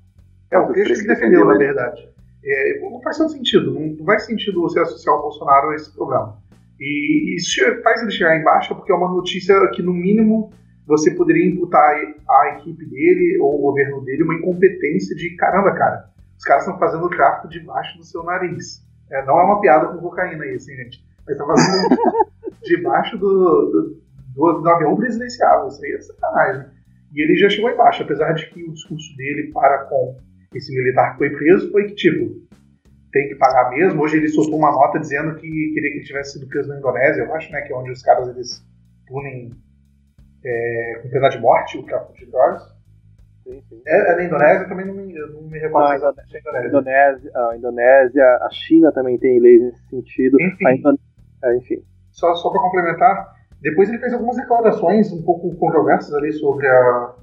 É, 0.50 0.58
o 0.58 0.66
Freixo 0.68 0.94
que 1.02 1.06
defendeu, 1.06 1.44
na 1.44 1.52
defendeu, 1.52 1.74
verdade. 1.74 2.08
É, 2.44 2.80
não 2.80 3.00
faz 3.02 3.18
tanto 3.18 3.32
sentido. 3.32 3.72
Não, 3.72 3.80
não 3.80 4.04
faz 4.04 4.24
sentido 4.24 4.60
você 4.60 4.80
associar 4.80 5.16
o 5.16 5.22
Bolsonaro 5.22 5.70
a 5.70 5.74
esse 5.74 5.92
problema. 5.92 6.36
E 6.78 7.36
isso 7.36 7.60
faz 7.82 8.02
ele 8.02 8.10
chegar 8.10 8.38
em 8.38 8.44
baixa 8.44 8.74
porque 8.74 8.92
é 8.92 8.94
uma 8.94 9.08
notícia 9.08 9.54
que, 9.74 9.82
no 9.82 9.92
mínimo, 9.92 10.52
você 10.86 11.10
poderia 11.10 11.46
imputar 11.46 11.96
à 12.28 12.48
equipe 12.58 12.84
dele 12.86 13.38
ou 13.40 13.52
ao 13.52 13.58
governo 13.58 14.04
dele 14.04 14.22
uma 14.22 14.34
incompetência 14.34 15.16
de 15.16 15.34
caramba, 15.36 15.72
cara. 15.72 16.10
Os 16.38 16.44
caras 16.44 16.64
estão 16.64 16.78
fazendo 16.78 17.04
o 17.04 17.10
tráfico 17.10 17.48
debaixo 17.48 17.96
do 17.98 18.04
seu 18.04 18.22
nariz. 18.22 18.84
É, 19.10 19.24
não 19.24 19.40
é 19.40 19.44
uma 19.44 19.60
piada 19.60 19.88
com 19.88 19.98
cocaína 19.98 20.46
isso, 20.46 20.70
hein, 20.70 20.76
gente? 20.76 21.04
Eles 21.26 21.40
estão 21.40 21.46
fazendo 21.46 21.98
debaixo 22.62 23.18
do, 23.18 23.28
do, 23.28 24.02
do, 24.36 24.60
do 24.60 24.68
avião 24.68 24.94
presidencial. 24.96 25.66
Isso 25.68 25.84
aí 25.84 25.92
é 25.92 26.00
sacanagem. 26.00 26.66
E 27.14 27.22
ele 27.22 27.36
já 27.36 27.48
chegou 27.48 27.70
em 27.70 27.76
baixa, 27.76 28.04
apesar 28.04 28.32
de 28.32 28.46
que 28.50 28.62
o 28.62 28.72
discurso 28.72 29.16
dele 29.16 29.50
para 29.52 29.84
com 29.86 30.16
esse 30.54 30.72
militar 30.74 31.12
que 31.12 31.18
foi 31.18 31.30
preso 31.30 31.70
foi 31.72 31.86
que, 31.86 31.94
tipo, 31.94 32.46
tem 33.12 33.28
que 33.28 33.34
pagar 33.36 33.70
mesmo. 33.70 34.02
Hoje 34.02 34.18
ele 34.18 34.28
soltou 34.28 34.58
uma 34.58 34.70
nota 34.70 34.98
dizendo 34.98 35.34
que 35.36 35.48
queria 35.72 35.90
que 35.90 35.96
ele 35.98 36.04
tivesse 36.04 36.32
sido 36.34 36.48
preso 36.48 36.68
na 36.68 36.78
Indonésia, 36.78 37.22
eu 37.22 37.34
acho, 37.34 37.50
né, 37.52 37.62
que 37.62 37.72
é 37.72 37.76
onde 37.76 37.90
os 37.90 38.02
caras 38.02 38.28
eles 38.28 38.62
punem 39.06 39.50
é, 40.44 41.00
com 41.02 41.08
pena 41.08 41.28
de 41.28 41.38
morte 41.40 41.78
o 41.78 41.84
tráfico 41.84 42.14
de 42.14 42.26
drogas. 42.26 42.62
Sim, 43.44 43.62
sim. 43.68 43.80
É, 43.86 44.12
é 44.12 44.16
na 44.16 44.24
Indonésia, 44.24 44.68
também 44.68 44.86
não 44.86 44.94
me, 44.94 45.14
eu 45.14 45.28
não 45.32 45.42
me 45.42 45.58
recordo 45.58 45.84
Não, 45.84 45.92
A 45.92 45.96
Indonésia. 45.96 46.66
Indonésia, 46.68 47.30
a 47.34 47.56
Indonésia, 47.56 48.24
a 48.42 48.48
China 48.50 48.92
também 48.92 49.16
tem 49.18 49.38
leis 49.40 49.62
nesse 49.62 49.88
sentido. 49.88 50.36
Enfim. 50.40 50.68
Indone- 50.78 50.98
é, 51.44 51.56
enfim. 51.56 51.82
Só, 52.10 52.34
só 52.34 52.50
para 52.50 52.60
complementar, 52.60 53.35
depois 53.60 53.88
ele 53.88 53.98
fez 53.98 54.12
algumas 54.12 54.36
declarações 54.36 55.12
um 55.12 55.22
pouco 55.22 55.54
controversas 55.56 56.12
ali 56.14 56.32
sobre 56.32 56.66
a 56.66 57.14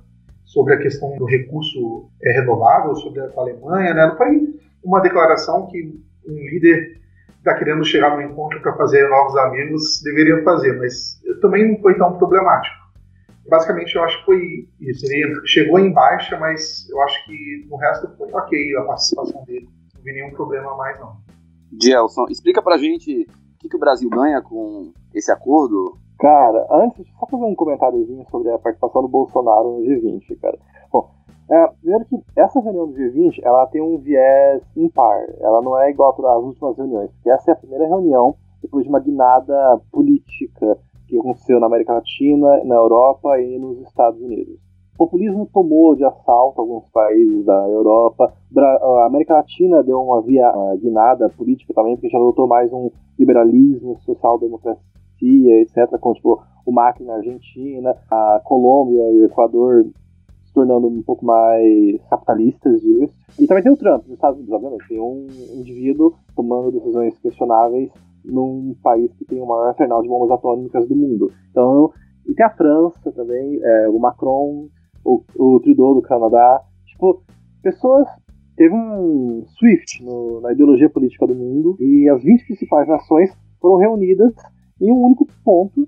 sobre 0.46 0.74
a 0.74 0.78
questão 0.78 1.16
do 1.18 1.26
recurso 1.26 2.10
é, 2.22 2.34
renovável, 2.34 2.96
sobre 2.96 3.22
a 3.22 3.30
Alemanha, 3.38 3.94
né? 3.94 4.08
Não 4.08 4.18
foi 4.18 4.54
uma 4.84 5.02
declaração 5.02 5.68
que 5.68 6.00
um 6.28 6.34
líder 6.34 7.02
está 7.38 7.56
querendo 7.56 7.84
chegar 7.84 8.16
no 8.16 8.22
encontro 8.22 8.62
para 8.62 8.76
fazer 8.76 9.08
novos 9.10 9.36
amigos 9.38 10.02
deveria 10.04 10.44
fazer, 10.44 10.78
mas 10.78 11.22
também 11.42 11.72
não 11.72 11.82
foi 11.82 11.98
tão 11.98 12.18
problemático. 12.18 12.76
Basicamente, 13.50 13.96
eu 13.96 14.04
acho 14.04 14.20
que 14.20 14.26
foi 14.26 14.70
isso. 14.80 15.06
Ele 15.06 15.42
chegou 15.46 15.78
em 15.78 15.92
baixa, 15.92 16.38
mas 16.40 16.88
eu 16.90 17.02
acho 17.02 17.26
que 17.26 17.68
no 17.70 17.76
resto 17.76 18.10
foi 18.18 18.32
ok 18.32 18.78
a 18.78 18.82
participação 18.84 19.44
dele. 19.46 19.68
Não 19.96 20.04
vi 20.04 20.14
nenhum 20.14 20.32
problema 20.32 20.76
mais, 20.78 20.98
não. 21.00 21.18
Gelson, 21.82 22.26
explica 22.30 22.62
pra 22.62 22.78
gente 22.78 23.24
o 23.24 23.60
que, 23.60 23.68
que 23.68 23.76
o 23.76 23.80
Brasil 23.80 24.10
ganha 24.10 24.42
com 24.42 24.94
esse 25.14 25.32
acordo 25.32 25.98
Cara, 26.24 26.66
antes, 26.72 27.06
só 27.20 27.26
fazer 27.26 27.44
um 27.44 27.54
comentáriozinho 27.54 28.26
sobre 28.32 28.50
a 28.50 28.58
participação 28.58 29.02
do 29.02 29.10
Bolsonaro 29.10 29.74
no 29.74 29.82
G20, 29.82 30.40
cara. 30.40 30.58
Bom, 30.90 31.10
é, 31.52 31.68
primeiro 31.82 32.06
que 32.06 32.24
essa 32.38 32.62
reunião 32.62 32.88
do 32.88 32.94
G20, 32.94 33.42
ela 33.44 33.68
tem 33.68 33.82
um 33.82 33.98
viés 33.98 34.64
impar. 34.78 35.22
Ela 35.42 35.62
não 35.62 35.78
é 35.78 35.92
igual 35.92 36.12
às 36.12 36.44
últimas 36.46 36.78
reuniões, 36.78 37.12
porque 37.12 37.30
essa 37.30 37.52
é 37.52 37.54
a 37.54 37.58
primeira 37.58 37.86
reunião 37.88 38.36
depois 38.62 38.86
de 38.86 38.90
uma 38.90 39.02
guinada 39.02 39.82
política 39.92 40.78
que 41.10 41.20
aconteceu 41.20 41.60
na 41.60 41.68
América 41.68 41.96
Latina, 41.96 42.64
na 42.64 42.76
Europa 42.76 43.38
e 43.42 43.60
nos 43.60 43.82
Estados 43.82 44.22
Unidos. 44.22 44.58
O 44.94 45.00
populismo 45.00 45.46
tomou 45.54 45.94
de 45.94 46.06
assalto 46.06 46.62
alguns 46.62 46.88
países 46.94 47.44
da 47.44 47.68
Europa. 47.68 48.34
A 48.56 49.08
América 49.08 49.34
Latina 49.34 49.84
deu 49.84 50.02
uma, 50.02 50.22
via, 50.22 50.50
guinada 50.80 51.28
política 51.28 51.74
também, 51.74 51.98
porque 51.98 52.08
já 52.08 52.18
adotou 52.18 52.48
mais 52.48 52.72
um 52.72 52.90
liberalismo, 53.20 54.00
social-democracia 54.00 54.93
etc., 55.26 55.98
como 56.00 56.16
tipo, 56.16 56.42
o 56.66 56.72
Macri 56.72 57.06
na 57.06 57.16
Argentina, 57.16 57.96
a 58.10 58.42
Colômbia 58.44 59.12
e 59.12 59.22
o 59.22 59.26
Equador 59.26 59.86
se 60.46 60.54
tornando 60.54 60.88
um 60.88 61.02
pouco 61.02 61.26
mais 61.26 62.02
capitalistas 62.10 62.82
disso. 62.82 63.14
E 63.40 63.48
também 63.48 63.64
tem 63.64 63.72
o 63.72 63.78
Trump 63.78 64.04
nos 64.04 64.16
Estados 64.16 64.38
Unidos, 64.38 64.54
obviamente. 64.54 64.88
Tem 64.88 65.00
um 65.00 65.28
indivíduo 65.56 66.14
tomando 66.36 66.72
decisões 66.72 67.18
questionáveis 67.20 67.92
num 68.24 68.76
país 68.82 69.12
que 69.14 69.26
tem 69.26 69.42
o 69.42 69.46
maior 69.46 69.70
arsenal 69.70 70.02
de 70.02 70.08
bombas 70.08 70.32
atômicas 70.32 70.88
do 70.88 70.96
mundo. 70.96 71.32
Então, 71.52 71.92
e 72.28 72.34
tem 72.34 72.46
a 72.46 72.50
França 72.50 73.12
também, 73.12 73.60
é, 73.62 73.90
o 73.90 74.00
Macron, 74.00 74.68
o, 75.04 75.24
o 75.38 75.60
Trudeau 75.60 75.96
do 75.96 76.02
Canadá. 76.02 76.62
Tipo, 76.86 77.22
pessoas 77.62 78.08
teve 78.56 78.74
um 78.74 79.44
swift 79.58 80.04
no, 80.04 80.40
na 80.42 80.54
ideologia 80.54 80.90
política 80.90 81.28
do 81.28 81.36
mundo 81.36 81.76
e 81.80 82.08
as 82.10 82.24
20 82.24 82.46
principais 82.46 82.88
nações 82.88 83.36
foram 83.60 83.78
reunidas 83.78 84.34
em 84.80 84.92
um 84.92 85.06
único 85.06 85.28
ponto 85.44 85.88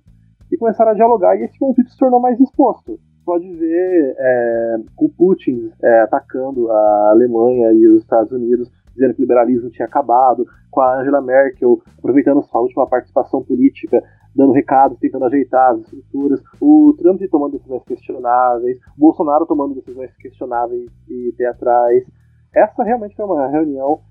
e 0.51 0.58
começaram 0.58 0.92
a 0.92 0.96
dialogar 0.96 1.36
e 1.36 1.44
esse 1.44 1.58
conflito 1.58 1.89
se 1.89 1.98
tornou 1.98 2.20
mais 2.20 2.39
exposto. 2.39 3.00
Pode 3.25 3.51
ver 3.56 4.15
é, 4.18 4.75
o 4.98 5.10
Putin 5.10 5.72
é, 5.84 6.01
atacando 6.01 6.72
a 6.72 7.10
Alemanha 7.12 7.72
e 7.72 7.88
os 7.88 8.04
Estados 8.04 8.32
Unidos, 8.32 8.72
dizendo 8.94 9.15
que 9.15 9.22
o 9.22 9.24
liberalismo 9.24 9.70
tinha 9.72 9.88
acabado, 9.88 10.46
com 10.70 10.80
a 10.80 11.01
Angela 11.01 11.22
Merkel 11.22 11.82
aproveitando 11.98 12.44
sua 12.44 12.62
última 12.62 12.88
participação 12.88 13.44
política, 13.44 14.04
dando 14.36 14.51
recados, 14.51 15.00
tentando 15.00 15.25
ajeitar 15.25 15.72
as 15.72 15.80
estruturas, 15.82 16.42
o 16.62 16.94
Trump 17.00 17.22
tomando 17.32 17.54
decisões 17.54 17.84
questionáveis, 17.84 18.77
o 18.96 19.00
Bolsonaro 19.00 19.46
tomando 19.46 19.74
decisões 19.74 20.15
questionáveis 20.18 20.92
e 21.10 21.34
teatrais. 21.36 22.06
Essa 22.54 22.84
realmente 22.84 23.15
foi 23.15 23.25
uma 23.25 23.48
reunião 23.48 24.01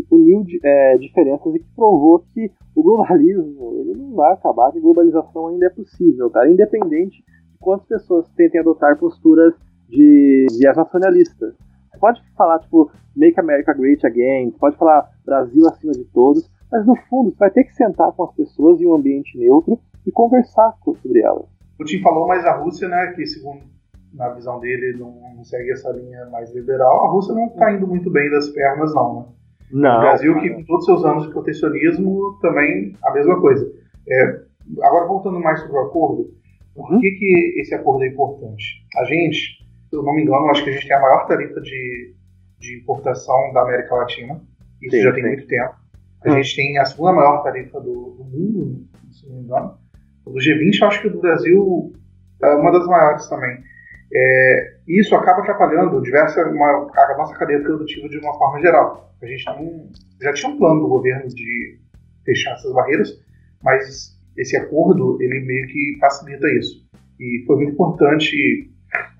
que 0.00 0.14
uniu 0.14 0.44
é, 0.64 0.96
diferenças 0.96 1.54
e 1.54 1.58
que 1.58 1.74
provou 1.74 2.24
que 2.32 2.50
o 2.74 2.82
globalismo 2.82 3.74
ele 3.80 3.94
não 3.98 4.14
vai 4.14 4.32
acabar, 4.32 4.72
que 4.72 4.78
a 4.78 4.80
globalização 4.80 5.48
ainda 5.48 5.66
é 5.66 5.70
possível, 5.70 6.30
cara, 6.30 6.50
independente 6.50 7.18
de 7.18 7.58
quantas 7.60 7.86
pessoas 7.86 8.26
tentem 8.36 8.60
adotar 8.60 8.98
posturas 8.98 9.54
de 9.88 10.46
viés 10.58 10.76
nacionalistas. 10.76 11.54
Você 11.90 11.98
pode 11.98 12.22
falar, 12.36 12.58
tipo, 12.60 12.90
Make 13.14 13.38
America 13.38 13.74
Great 13.74 14.06
Again, 14.06 14.50
você 14.50 14.58
pode 14.58 14.76
falar 14.76 15.10
Brasil 15.24 15.66
acima 15.66 15.92
de 15.92 16.04
todos, 16.04 16.50
mas 16.70 16.86
no 16.86 16.96
fundo 17.08 17.30
você 17.30 17.36
vai 17.36 17.50
ter 17.50 17.64
que 17.64 17.74
sentar 17.74 18.10
com 18.12 18.24
as 18.24 18.34
pessoas 18.34 18.80
em 18.80 18.86
um 18.86 18.94
ambiente 18.94 19.36
neutro 19.38 19.78
e 20.06 20.10
conversar 20.10 20.74
sobre 20.82 21.20
elas. 21.20 21.46
Tim 21.84 22.00
falou, 22.00 22.26
mas 22.26 22.44
a 22.44 22.56
Rússia, 22.56 22.88
né, 22.88 23.08
que 23.08 23.26
segundo 23.26 23.60
na 24.14 24.28
visão 24.30 24.60
dele 24.60 24.96
não, 24.98 25.12
não 25.36 25.44
segue 25.44 25.72
essa 25.72 25.90
linha 25.90 26.26
mais 26.26 26.54
liberal, 26.54 27.06
a 27.06 27.10
Rússia 27.10 27.34
não 27.34 27.46
está 27.46 27.72
indo 27.72 27.86
muito 27.86 28.10
bem 28.10 28.30
das 28.30 28.48
pernas, 28.50 28.94
não, 28.94 29.20
né? 29.20 29.26
Não. 29.72 29.98
O 29.98 30.00
Brasil, 30.00 30.38
que 30.40 30.50
com 30.50 30.64
todos 30.64 30.80
os 30.80 30.86
seus 30.86 31.04
anos 31.04 31.26
de 31.26 31.32
protecionismo, 31.32 32.38
também 32.40 32.94
a 33.02 33.12
mesma 33.12 33.40
coisa. 33.40 33.70
É, 34.08 34.40
agora, 34.82 35.06
voltando 35.06 35.40
mais 35.40 35.60
sobre 35.60 35.76
o 35.76 35.80
acordo, 35.80 36.30
por 36.74 36.90
uhum. 36.90 37.00
que, 37.00 37.10
que 37.12 37.60
esse 37.60 37.74
acordo 37.74 38.04
é 38.04 38.08
importante? 38.08 38.84
A 38.96 39.04
gente, 39.04 39.64
se 39.88 39.96
eu 39.96 40.02
não 40.02 40.14
me 40.14 40.22
engano, 40.22 40.50
acho 40.50 40.64
que 40.64 40.70
a 40.70 40.72
gente 40.72 40.86
tem 40.86 40.96
a 40.96 41.00
maior 41.00 41.26
tarifa 41.26 41.60
de, 41.60 42.14
de 42.58 42.78
importação 42.78 43.52
da 43.52 43.62
América 43.62 43.94
Latina. 43.94 44.40
Isso 44.80 44.96
sim, 44.96 45.02
já 45.02 45.12
tem 45.12 45.22
sim. 45.22 45.28
muito 45.28 45.46
tempo. 45.46 45.74
A 46.24 46.28
uhum. 46.28 46.36
gente 46.36 46.56
tem 46.56 46.78
a 46.78 46.84
segunda 46.84 47.12
maior 47.12 47.42
tarifa 47.42 47.80
do, 47.80 48.14
do 48.16 48.24
mundo, 48.24 48.86
se 49.10 49.28
não 49.28 49.36
me 49.36 49.42
engano. 49.42 49.78
Do 50.24 50.32
G20, 50.32 50.80
eu 50.80 50.88
acho 50.88 51.00
que 51.00 51.08
o 51.08 51.12
do 51.12 51.20
Brasil 51.20 51.92
é 52.42 52.54
uma 52.54 52.70
das 52.70 52.86
maiores 52.86 53.28
também. 53.28 53.58
É, 54.14 54.71
isso 54.86 55.14
acaba 55.14 55.40
atrapalhando 55.40 56.02
diversa, 56.02 56.44
uma, 56.48 56.90
a 56.94 57.16
nossa 57.16 57.34
cadeia 57.36 57.62
produtiva 57.62 58.08
de 58.08 58.18
uma 58.18 58.36
forma 58.36 58.60
geral. 58.60 59.14
A 59.22 59.26
gente 59.26 59.46
não, 59.46 59.88
já 60.20 60.32
tinha 60.32 60.52
um 60.52 60.58
plano 60.58 60.80
do 60.80 60.88
governo 60.88 61.28
de 61.28 61.78
fechar 62.24 62.52
essas 62.54 62.72
barreiras, 62.72 63.10
mas 63.62 64.18
esse 64.36 64.56
acordo 64.56 65.18
ele 65.20 65.40
meio 65.40 65.66
que 65.68 65.98
facilita 66.00 66.46
isso. 66.58 66.82
E 67.20 67.44
foi 67.46 67.56
muito 67.56 67.72
importante 67.72 68.70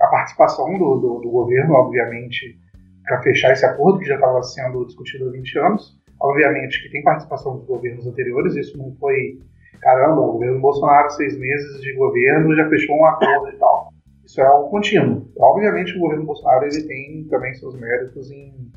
a 0.01 0.07
participação 0.09 0.77
do, 0.77 0.97
do, 0.97 1.21
do 1.21 1.31
governo, 1.31 1.75
obviamente, 1.75 2.59
para 3.05 3.23
fechar 3.23 3.53
esse 3.53 3.65
acordo 3.65 4.01
que 4.01 4.07
já 4.07 4.17
estava 4.17 4.43
sendo 4.43 4.85
discutido 4.85 5.29
há 5.29 5.33
20 5.33 5.59
anos. 5.59 6.03
Obviamente 6.21 6.83
que 6.83 6.91
tem 6.91 7.03
participação 7.03 7.57
dos 7.57 7.67
governos 7.67 8.07
anteriores, 8.07 8.55
isso 8.55 8.79
não 8.79 8.95
foi, 8.97 9.41
caramba, 9.81 10.21
o 10.21 10.33
governo 10.33 10.61
Bolsonaro, 10.61 11.11
seis 11.11 11.37
meses 11.37 11.81
de 11.81 11.93
governo, 11.95 12.55
já 12.55 12.69
fechou 12.69 12.97
um 12.97 13.07
acordo 13.07 13.49
e 13.49 13.59
tal. 13.59 13.93
Isso 14.33 14.41
é 14.41 14.47
algo 14.47 14.71
contínuo. 14.71 15.31
Obviamente, 15.39 15.95
o 15.95 16.01
governo 16.01 16.25
Bolsonaro 16.25 16.65
ele 16.65 16.83
tem 16.85 17.25
também 17.29 17.53
seus 17.53 17.79
méritos 17.79 18.31
em, 18.31 18.73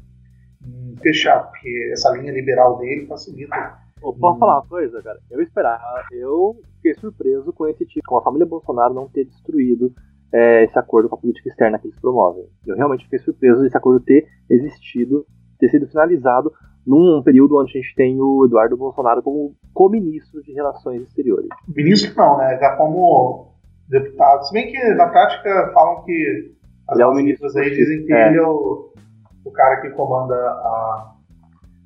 em 0.62 0.96
fechar, 1.02 1.44
porque 1.46 1.92
essa 1.94 2.12
linha 2.12 2.34
liberal 2.34 2.78
dele 2.78 3.08
facilita. 3.08 3.56
posso 4.02 4.38
falar 4.38 4.60
uma 4.60 4.68
coisa, 4.68 5.02
cara? 5.02 5.18
Eu 5.32 5.42
esperava, 5.42 6.04
eu 6.12 6.60
fiquei 6.76 6.94
surpreso 6.96 7.54
com 7.54 7.70
esse 7.70 7.86
tipo, 7.86 8.06
com 8.06 8.18
a 8.18 8.22
família 8.22 8.46
Bolsonaro 8.46 8.94
não 8.94 9.08
ter 9.08 9.24
destruído 9.24 9.94
é, 10.34 10.66
esse 10.66 10.78
acordo 10.78 11.08
com 11.08 11.16
a 11.16 11.20
política 11.20 11.48
externa 11.48 11.80
que 11.80 11.88
eles 11.88 12.00
promovem. 12.02 12.44
Eu 12.68 12.76
realmente 12.76 13.06
fiquei 13.06 13.20
surpreso 13.20 13.62
desse 13.62 13.78
acordo 13.78 14.04
ter 14.04 14.28
existido, 14.50 15.26
ter 15.58 15.70
sido 15.70 15.88
finalizado 15.88 16.52
num 16.86 17.24
período 17.24 17.58
onde 17.58 17.72
a 17.72 17.82
gente 17.82 17.96
tem 17.96 18.20
o 18.20 18.46
Eduardo 18.46 18.76
Bolsonaro 18.76 19.24
como 19.24 19.56
co-ministro 19.74 20.44
de 20.44 20.52
Relações 20.52 21.02
Exteriores. 21.04 21.48
Ministro 21.66 22.14
não, 22.18 22.38
né? 22.40 22.58
Já 22.60 22.76
como 22.76 23.55
deputado. 23.90 24.48
Se 24.48 24.54
bem 24.54 24.72
que 24.72 24.94
na 24.94 25.08
prática 25.08 25.72
falam 25.74 26.04
que 26.04 26.56
as 26.90 27.00
é 27.00 27.14
ministras 27.14 27.56
aí 27.56 27.70
dizem 27.72 28.06
que 28.06 28.14
é. 28.14 28.28
ele 28.28 28.38
é 28.38 28.48
o, 28.48 28.92
o 29.44 29.52
cara 29.52 29.82
que 29.82 29.90
comanda 29.92 30.36
a, 30.36 31.16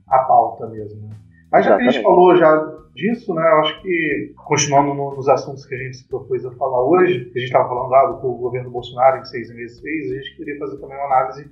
a 0.10 0.20
pauta 0.20 0.68
mesmo. 0.68 1.08
Né? 1.08 1.16
Mas 1.52 1.66
já 1.66 1.72
Exatamente. 1.72 1.84
que 1.84 1.90
a 1.90 1.92
gente 1.92 2.04
falou 2.04 2.36
já 2.36 2.80
disso, 2.96 3.34
né, 3.34 3.42
eu 3.42 3.60
acho 3.60 3.82
que, 3.82 4.34
continuando 4.36 4.94
no, 4.94 5.16
nos 5.16 5.30
assuntos 5.30 5.66
que 5.66 5.74
a 5.74 5.78
gente 5.78 5.98
se 5.98 6.08
propôs 6.08 6.46
a 6.46 6.52
falar 6.52 6.84
hoje, 6.84 7.26
que 7.26 7.38
a 7.38 7.42
gente 7.42 7.44
estava 7.44 7.70
falando 7.70 7.90
lá 7.90 8.06
do 8.08 8.20
que 8.20 8.26
o 8.26 8.34
governo 8.34 8.72
Bolsonaro 8.72 9.22
em 9.22 9.26
seis 9.26 9.54
meses 9.54 9.80
fez, 9.80 10.12
a 10.12 10.16
gente 10.16 10.36
queria 10.36 10.58
fazer 10.60 10.78
também 10.78 10.98
uma 10.98 11.06
análise 11.06 11.50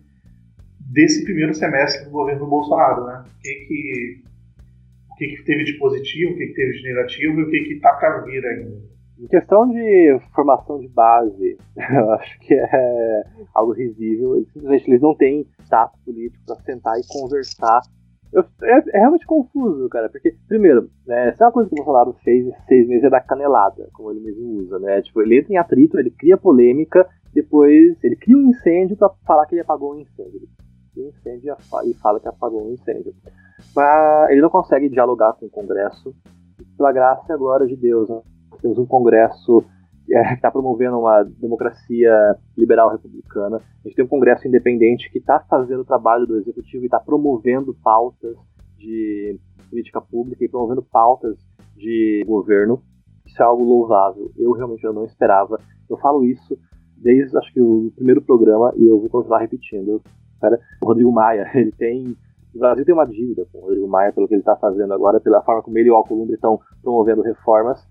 desse 0.91 1.23
primeiro 1.23 1.53
semestre 1.53 2.05
do 2.05 2.11
governo 2.11 2.47
Bolsonaro, 2.47 3.05
né? 3.05 3.23
O 3.25 3.41
que 3.41 3.53
que, 3.53 4.23
o 5.11 5.15
que, 5.15 5.27
que 5.37 5.43
teve 5.43 5.63
de 5.63 5.73
positivo, 5.73 6.33
o 6.33 6.37
que, 6.37 6.47
que 6.47 6.53
teve 6.53 6.73
de 6.73 6.83
negativo 6.83 7.39
e 7.39 7.43
o 7.43 7.49
que 7.49 7.73
está 7.73 7.93
para 7.93 8.21
vir 8.21 8.45
ainda. 8.45 8.96
Em 9.19 9.27
questão 9.27 9.67
de 9.67 10.19
formação 10.35 10.79
de 10.79 10.87
base, 10.87 11.57
eu 11.75 12.11
acho 12.11 12.39
que 12.39 12.53
é 12.53 13.23
algo 13.53 13.73
risível. 13.73 14.35
Eles 14.35 14.51
simplesmente 14.51 14.89
eles 14.89 15.01
não 15.01 15.15
têm 15.15 15.47
status 15.63 15.99
político 16.05 16.43
para 16.45 16.55
sentar 16.57 16.99
e 16.99 17.07
conversar. 17.07 17.81
Eu, 18.31 18.43
é, 18.61 18.97
é, 18.97 18.99
realmente 18.99 19.25
confuso, 19.25 19.87
cara, 19.89 20.09
porque, 20.09 20.35
primeiro, 20.47 20.89
né, 21.05 21.33
se 21.33 21.41
é 21.41 21.45
uma 21.45 21.51
coisa 21.51 21.69
que 21.69 21.75
o 21.75 21.77
Bolsonaro 21.77 22.13
fez 22.23 22.45
em 22.45 22.53
seis 22.67 22.87
meses 22.87 23.05
é 23.05 23.09
dar 23.09 23.21
canelada, 23.21 23.89
como 23.93 24.11
ele 24.11 24.19
mesmo 24.19 24.59
usa, 24.59 24.77
né? 24.79 25.01
Tipo, 25.01 25.21
ele 25.21 25.39
entra 25.39 25.53
em 25.53 25.57
atrito, 25.57 25.97
ele 25.97 26.11
cria 26.11 26.37
polêmica, 26.37 27.07
depois 27.33 27.97
ele 28.03 28.15
cria 28.17 28.37
um 28.37 28.49
incêndio 28.49 28.97
para 28.97 29.09
falar 29.25 29.45
que 29.45 29.55
ele 29.55 29.61
apagou 29.61 29.95
um 29.95 29.99
incêndio. 29.99 30.35
Ele 30.35 30.49
cria 30.93 31.05
um 31.05 31.09
incêndio 31.09 31.55
e 31.85 31.93
fala 31.95 32.19
que 32.19 32.27
apagou 32.27 32.67
um 32.67 32.73
incêndio. 32.73 33.15
Mas 33.73 34.29
ele 34.29 34.41
não 34.41 34.49
consegue 34.49 34.89
dialogar 34.89 35.33
com 35.33 35.45
o 35.45 35.49
Congresso, 35.49 36.13
pela 36.75 36.91
graça 36.91 37.33
agora 37.33 37.65
de 37.65 37.75
Deus, 37.75 38.09
né? 38.09 38.21
Temos 38.61 38.77
um 38.77 38.85
Congresso 38.85 39.63
é, 40.09 40.23
que 40.29 40.33
está 40.35 40.49
promovendo 40.51 40.99
uma 40.99 41.23
democracia 41.23 42.11
liberal 42.57 42.91
republicana. 42.91 43.57
A 43.57 43.87
gente 43.87 43.95
tem 43.95 44.05
um 44.05 44.09
Congresso 44.09 44.47
independente 44.47 45.11
que 45.11 45.19
está 45.19 45.39
fazendo 45.49 45.81
o 45.81 45.85
trabalho 45.85 46.25
do 46.25 46.37
Executivo 46.37 46.83
e 46.83 46.87
está 46.87 46.99
promovendo 46.99 47.73
pautas 47.83 48.37
de 48.77 49.39
política 49.69 49.99
pública 49.99 50.43
e 50.43 50.49
promovendo 50.49 50.81
pautas 50.81 51.37
de 51.75 52.23
governo. 52.25 52.81
Isso 53.25 53.41
é 53.41 53.45
algo 53.45 53.63
louvável. 53.63 54.31
Eu 54.37 54.51
realmente 54.53 54.83
eu 54.83 54.93
não 54.93 55.05
esperava. 55.05 55.59
Eu 55.89 55.97
falo 55.97 56.23
isso 56.23 56.57
desde 56.95 57.37
acho 57.37 57.53
que 57.53 57.61
o 57.61 57.91
primeiro 57.95 58.21
programa 58.21 58.73
e 58.75 58.87
eu 58.87 58.99
vou 58.99 59.09
continuar 59.09 59.39
repetindo. 59.39 60.01
Cara, 60.39 60.59
o 60.81 60.87
Rodrigo 60.87 61.11
Maia, 61.11 61.49
ele 61.53 61.71
tem. 61.71 62.15
O 62.55 62.59
Brasil 62.59 62.85
tem 62.85 62.93
uma 62.93 63.05
dívida 63.05 63.45
com 63.51 63.59
o 63.59 63.61
Rodrigo 63.61 63.87
Maia 63.87 64.11
pelo 64.11 64.27
que 64.27 64.33
ele 64.33 64.41
está 64.41 64.55
fazendo 64.55 64.91
agora, 64.93 65.19
pela 65.19 65.43
forma 65.43 65.61
como 65.61 65.77
ele 65.77 65.89
e 65.89 65.91
o 65.91 65.95
Alcolumbre 65.95 66.35
estão 66.35 66.59
promovendo 66.81 67.21
reformas. 67.21 67.85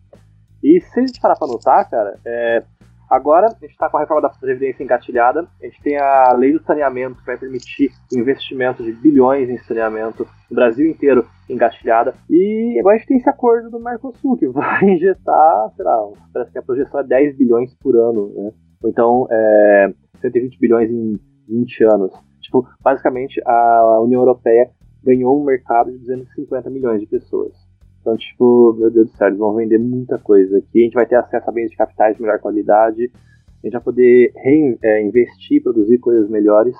E 0.62 0.80
se 0.80 1.00
a 1.00 1.06
gente 1.06 1.20
parar 1.20 1.36
para 1.36 1.48
notar, 1.48 1.88
cara, 1.88 2.18
é, 2.25 2.62
Agora, 3.08 3.46
a 3.46 3.50
gente 3.50 3.70
está 3.70 3.88
com 3.88 3.98
a 3.98 4.00
reforma 4.00 4.22
da 4.22 4.28
Previdência 4.28 4.82
engatilhada, 4.82 5.46
a 5.62 5.64
gente 5.64 5.80
tem 5.80 5.96
a 5.96 6.32
lei 6.32 6.52
do 6.52 6.62
saneamento 6.64 7.20
que 7.20 7.26
vai 7.26 7.38
permitir 7.38 7.92
investimento 8.12 8.82
de 8.82 8.92
bilhões 8.92 9.48
em 9.48 9.58
saneamento 9.58 10.26
no 10.50 10.56
Brasil 10.56 10.90
inteiro 10.90 11.25
engatilhada, 11.48 12.14
e 12.28 12.76
agora 12.80 12.96
a 12.96 12.98
gente 12.98 13.06
tem 13.06 13.16
esse 13.18 13.30
acordo 13.30 13.70
do 13.70 13.78
Mercosul 13.78 14.36
que 14.36 14.46
vai 14.50 14.82
injetar, 14.84 15.72
sei 15.76 15.84
lá, 15.84 16.08
parece 16.32 16.50
que 16.50 16.58
a 16.58 16.62
projeção 16.62 16.98
é 16.98 17.04
10 17.04 17.36
bilhões 17.36 17.72
por 17.75 17.94
ano, 17.94 18.32
né? 18.34 18.52
Ou 18.82 18.90
então 18.90 19.28
é, 19.30 19.94
120 20.20 20.58
bilhões 20.58 20.90
em 20.90 21.16
20 21.48 21.84
anos. 21.84 22.12
Tipo, 22.40 22.68
basicamente 22.82 23.40
a 23.46 24.00
União 24.00 24.20
Europeia 24.20 24.68
ganhou 25.02 25.40
um 25.40 25.44
mercado 25.44 25.92
de 25.92 25.98
250 25.98 26.68
milhões 26.70 27.00
de 27.00 27.06
pessoas. 27.06 27.65
Então, 28.06 28.16
tipo, 28.16 28.72
meu 28.78 28.88
Deus 28.88 29.10
do 29.10 29.16
céu, 29.16 29.26
eles 29.26 29.38
vão 29.40 29.56
vender 29.56 29.78
muita 29.78 30.16
coisa 30.16 30.58
aqui. 30.58 30.78
A 30.78 30.84
gente 30.84 30.94
vai 30.94 31.06
ter 31.06 31.16
acesso 31.16 31.50
a 31.50 31.52
bens 31.52 31.72
de 31.72 31.76
capitais 31.76 32.14
de 32.14 32.22
melhor 32.22 32.38
qualidade. 32.38 33.10
A 33.12 33.66
gente 33.66 33.72
vai 33.72 33.82
poder 33.82 34.32
reinvestir, 34.36 35.58
é, 35.58 35.60
produzir 35.60 35.98
coisas 35.98 36.30
melhores. 36.30 36.76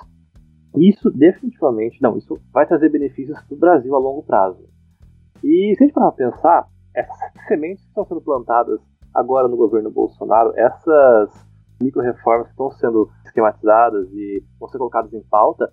Isso 0.77 1.11
definitivamente, 1.11 2.01
não, 2.01 2.17
isso 2.17 2.39
vai 2.53 2.65
trazer 2.65 2.87
benefícios 2.87 3.37
para 3.41 3.55
o 3.55 3.59
Brasil 3.59 3.93
a 3.93 3.99
longo 3.99 4.23
prazo. 4.23 4.69
E 5.43 5.75
se 5.75 5.83
a 5.83 5.87
gente 5.87 5.93
parar 5.93 6.13
para 6.13 6.31
pensar, 6.31 6.65
essas 6.95 7.17
sementes 7.49 7.83
que 7.83 7.89
estão 7.89 8.05
sendo 8.05 8.21
plantadas 8.21 8.79
agora 9.13 9.49
no 9.49 9.57
governo 9.57 9.91
Bolsonaro, 9.91 10.53
essas 10.55 11.45
micro-reformas 11.81 12.47
que 12.47 12.53
estão 12.53 12.71
sendo 12.71 13.09
esquematizadas 13.25 14.07
e 14.13 14.41
vão 14.57 14.69
ser 14.69 14.77
colocadas 14.77 15.13
em 15.13 15.21
pauta, 15.23 15.69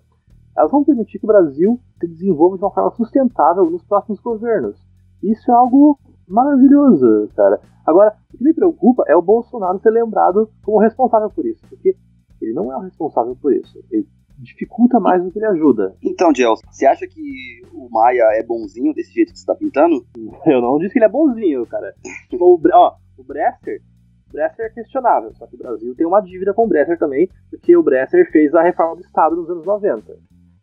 elas 0.57 0.69
vão 0.69 0.83
permitir 0.83 1.17
que 1.17 1.25
o 1.25 1.27
Brasil 1.27 1.79
se 1.97 2.07
desenvolva 2.09 2.57
de 2.57 2.63
uma 2.65 2.73
forma 2.73 2.91
sustentável 2.91 3.63
nos 3.71 3.85
próximos 3.85 4.19
governos. 4.19 4.83
Isso 5.31 5.51
é 5.51 5.53
algo 5.53 5.97
maravilhoso, 6.27 7.29
cara. 7.35 7.59
Agora, 7.85 8.15
o 8.33 8.37
que 8.37 8.43
me 8.43 8.53
preocupa 8.53 9.03
é 9.07 9.15
o 9.15 9.21
Bolsonaro 9.21 9.79
ser 9.79 9.91
lembrado 9.91 10.49
como 10.63 10.79
responsável 10.79 11.29
por 11.29 11.45
isso, 11.45 11.61
porque 11.69 11.95
ele 12.41 12.53
não 12.53 12.71
é 12.71 12.77
o 12.77 12.81
responsável 12.81 13.35
por 13.35 13.53
isso. 13.53 13.79
Ele 13.91 14.07
dificulta 14.37 14.99
mais 14.99 15.23
do 15.23 15.31
que 15.31 15.39
ele 15.39 15.45
ajuda. 15.45 15.95
Então, 16.03 16.33
Gelson, 16.33 16.61
você 16.69 16.85
acha 16.85 17.07
que 17.07 17.61
o 17.73 17.89
Maia 17.89 18.23
é 18.33 18.43
bonzinho 18.43 18.93
desse 18.93 19.13
jeito 19.13 19.31
que 19.31 19.39
você 19.39 19.45
tá 19.45 19.55
pintando? 19.55 20.05
Eu 20.45 20.61
não 20.61 20.77
disse 20.77 20.93
que 20.93 20.99
ele 20.99 21.05
é 21.05 21.09
bonzinho, 21.09 21.65
cara. 21.65 21.93
Tipo, 22.29 22.45
o, 22.45 22.61
ó, 22.73 22.95
o 23.17 23.23
Bresser, 23.23 23.81
o 24.29 24.33
Bresser 24.33 24.65
é 24.65 24.69
questionável, 24.69 25.33
só 25.35 25.47
que 25.47 25.55
o 25.55 25.59
Brasil 25.59 25.95
tem 25.95 26.05
uma 26.05 26.21
dívida 26.21 26.53
com 26.53 26.65
o 26.65 26.67
Bresser 26.67 26.97
também, 26.99 27.29
porque 27.49 27.75
o 27.77 27.83
Bresser 27.83 28.29
fez 28.31 28.53
a 28.53 28.61
reforma 28.61 28.95
do 28.95 29.01
Estado 29.01 29.35
nos 29.35 29.49
anos 29.49 29.65
90. 29.65 30.17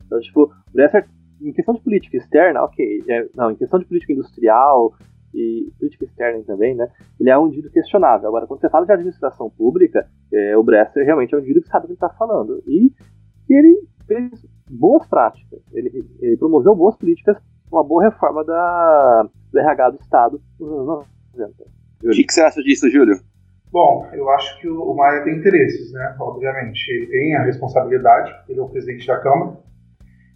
Então, 0.04 0.20
tipo, 0.20 0.42
o 0.44 0.72
Bresser 0.72 1.08
em 1.48 1.52
questão 1.52 1.74
de 1.74 1.80
política 1.80 2.16
externa, 2.16 2.62
ok. 2.62 3.02
É, 3.08 3.28
não, 3.34 3.50
em 3.50 3.56
questão 3.56 3.78
de 3.78 3.86
política 3.86 4.12
industrial 4.12 4.92
e 5.34 5.70
política 5.78 6.04
externa 6.04 6.42
também, 6.44 6.74
né? 6.74 6.88
Ele 7.18 7.30
é 7.30 7.38
um 7.38 7.46
indivíduo 7.46 7.70
questionável. 7.70 8.28
Agora, 8.28 8.46
quando 8.46 8.60
você 8.60 8.68
fala 8.68 8.86
de 8.86 8.92
administração 8.92 9.50
pública, 9.50 10.06
é, 10.32 10.56
o 10.56 10.62
Bresser 10.62 11.04
realmente 11.04 11.34
é 11.34 11.36
um 11.36 11.40
indivíduo 11.40 11.62
que 11.62 11.68
sabe 11.68 11.84
o 11.84 11.86
que 11.88 11.92
ele 11.92 11.96
está 11.96 12.10
falando. 12.10 12.62
E 12.66 12.92
que 13.46 13.54
ele 13.54 13.86
fez 14.06 14.30
boas 14.70 15.06
práticas. 15.06 15.60
Ele, 15.72 16.04
ele, 16.20 16.36
promoveu 16.36 16.74
boas 16.74 16.96
políticas, 16.96 17.36
uma 17.70 17.82
boa 17.82 18.04
reforma 18.04 18.44
da, 18.44 19.28
do 19.50 19.58
RH 19.58 19.90
do 19.90 20.00
Estado 20.00 20.40
nos 20.58 20.70
anos 20.70 21.06
90. 21.34 21.64
O 22.04 22.10
que, 22.10 22.24
que 22.24 22.32
você 22.32 22.42
acha 22.42 22.60
disso, 22.62 22.90
Júlio? 22.90 23.16
Bom, 23.70 24.06
eu 24.12 24.28
acho 24.30 24.60
que 24.60 24.68
o 24.68 24.94
Maia 24.94 25.24
tem 25.24 25.38
interesses, 25.38 25.92
né? 25.92 26.14
Obviamente. 26.20 26.86
Ele 26.90 27.06
tem 27.06 27.36
a 27.36 27.42
responsabilidade, 27.42 28.34
ele 28.48 28.60
é 28.60 28.62
o 28.62 28.68
presidente 28.68 29.06
da 29.06 29.18
Câmara, 29.18 29.56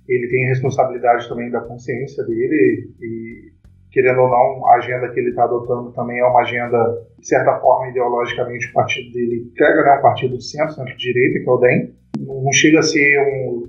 ele 0.08 0.28
tem 0.28 0.46
responsabilidade 0.46 1.28
também 1.28 1.50
da 1.50 1.60
consciência 1.60 2.24
dele 2.24 2.90
e, 3.00 3.52
querendo 3.90 4.20
ou 4.20 4.28
não, 4.28 4.66
a 4.66 4.76
agenda 4.76 5.08
que 5.10 5.18
ele 5.18 5.30
está 5.30 5.44
adotando 5.44 5.92
também 5.92 6.18
é 6.18 6.24
uma 6.24 6.42
agenda, 6.42 6.78
de 7.18 7.26
certa 7.26 7.58
forma, 7.58 7.88
ideologicamente, 7.88 8.68
o 8.68 8.72
partido 8.72 9.12
dele 9.12 9.50
pega 9.56 9.82
né, 9.82 9.98
um 9.98 10.02
partido 10.02 10.38
de 10.38 10.44
centro, 10.44 10.74
centro-direita, 10.74 11.40
que 11.40 11.48
é 11.48 11.52
o 11.52 11.58
DEM. 11.58 11.94
Não 12.20 12.52
chega 12.52 12.80
a 12.80 12.82
ser 12.82 13.20
um 13.20 13.68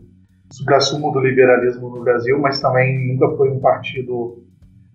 supra-sumo 0.52 1.12
do 1.12 1.20
liberalismo 1.20 1.90
no 1.90 2.04
Brasil, 2.04 2.40
mas 2.40 2.62
também 2.62 3.08
nunca 3.08 3.36
foi 3.36 3.50
um 3.50 3.60
partido 3.60 4.44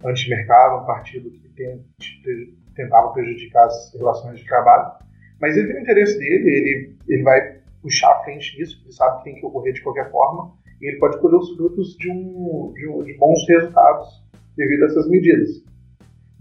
anti-mercado, 0.05 0.83
um 0.83 0.87
partido 0.87 1.31
que 1.31 2.55
tentava 2.75 3.13
prejudicar 3.13 3.67
as 3.67 3.93
relações 3.95 4.39
de 4.39 4.47
trabalho. 4.47 4.93
Mas 5.41 5.57
ele 5.57 5.69
tem 5.69 5.77
o 5.77 5.81
interesse 5.81 6.19
dele, 6.19 6.49
ele, 6.49 6.97
ele 7.09 7.23
vai 7.23 7.59
puxar 7.83 8.13
a 8.13 8.25
frente 8.25 8.59
nisso, 8.59 8.81
ele 8.85 8.93
sabe 8.93 9.19
que 9.19 9.25
tem 9.25 9.35
que 9.35 9.47
ocorrer 9.47 9.73
de 9.73 9.83
qualquer 9.83 10.11
forma 10.11 10.53
e 10.83 10.89
ele 10.89 10.99
pode 10.99 11.19
colher 11.21 11.37
os 11.37 11.55
frutos 11.57 11.97
de, 11.97 12.11
um, 12.11 12.73
de, 12.75 12.89
um, 12.89 13.05
de 13.05 13.17
bons 13.17 13.39
resultados 13.49 14.23
devido 14.57 14.83
a 14.83 14.87
essas 14.87 15.09
medidas. 15.09 15.63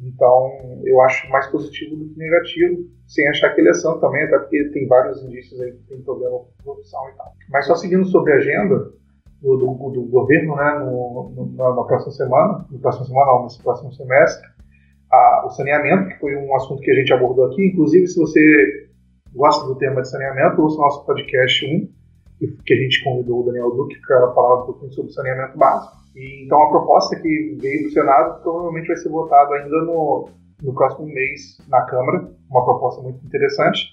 Então, 0.03 0.81
eu 0.83 0.99
acho 1.01 1.29
mais 1.29 1.45
positivo 1.47 1.95
do 1.95 2.09
que 2.09 2.17
negativo, 2.17 2.89
sem 3.05 3.27
achar 3.29 3.53
que 3.53 3.61
ele 3.61 3.69
é 3.69 3.73
santo 3.73 3.99
também, 3.99 4.23
até 4.23 4.39
porque 4.39 4.69
tem 4.69 4.87
vários 4.87 5.23
indícios 5.23 5.61
aí 5.61 5.71
que 5.73 5.83
tem 5.87 6.01
problema 6.01 6.39
com 6.39 6.63
corrupção 6.63 7.07
e 7.09 7.17
tal. 7.17 7.31
Mas 7.51 7.67
só 7.67 7.75
seguindo 7.75 8.05
sobre 8.05 8.33
a 8.33 8.37
agenda 8.37 8.91
do, 9.41 9.57
do, 9.57 9.89
do 9.91 10.01
governo, 10.07 10.55
né, 10.55 10.79
no, 10.79 11.31
no, 11.35 11.53
na, 11.55 11.83
próxima 11.83 12.11
semana, 12.13 12.65
no 12.71 12.79
próximo 12.79 13.05
semana, 13.05 13.31
não, 13.31 13.43
nesse 13.43 13.61
próximo 13.61 13.93
semestre, 13.93 14.47
a, 15.11 15.45
o 15.45 15.49
saneamento, 15.51 16.09
que 16.09 16.19
foi 16.19 16.35
um 16.35 16.55
assunto 16.55 16.81
que 16.81 16.89
a 16.89 16.95
gente 16.95 17.13
abordou 17.13 17.45
aqui. 17.45 17.67
Inclusive, 17.67 18.07
se 18.07 18.17
você 18.17 18.89
gosta 19.33 19.67
do 19.67 19.77
tema 19.77 20.01
de 20.01 20.09
saneamento, 20.09 20.61
ouça 20.61 20.77
o 20.77 20.81
nosso 20.81 21.05
podcast 21.05 21.65
1, 21.65 22.00
que 22.47 22.73
a 22.73 22.77
gente 22.77 23.03
convidou 23.03 23.41
o 23.41 23.45
Daniel 23.45 23.71
Duque 23.71 23.99
para 24.01 24.33
falar 24.33 24.63
um 24.63 24.65
pouquinho 24.65 24.91
sobre 24.93 25.11
saneamento 25.11 25.57
básico. 25.57 25.95
E, 26.15 26.45
então 26.45 26.61
a 26.61 26.69
proposta 26.69 27.15
que 27.19 27.57
veio 27.61 27.83
do 27.83 27.91
Senado 27.91 28.41
provavelmente 28.41 28.87
vai 28.87 28.97
ser 28.97 29.09
votada 29.09 29.55
ainda 29.55 29.81
no, 29.83 30.29
no 30.61 30.73
próximo 30.73 31.05
mês 31.05 31.57
na 31.69 31.81
Câmara, 31.85 32.31
uma 32.49 32.65
proposta 32.65 33.01
muito 33.01 33.23
interessante, 33.25 33.87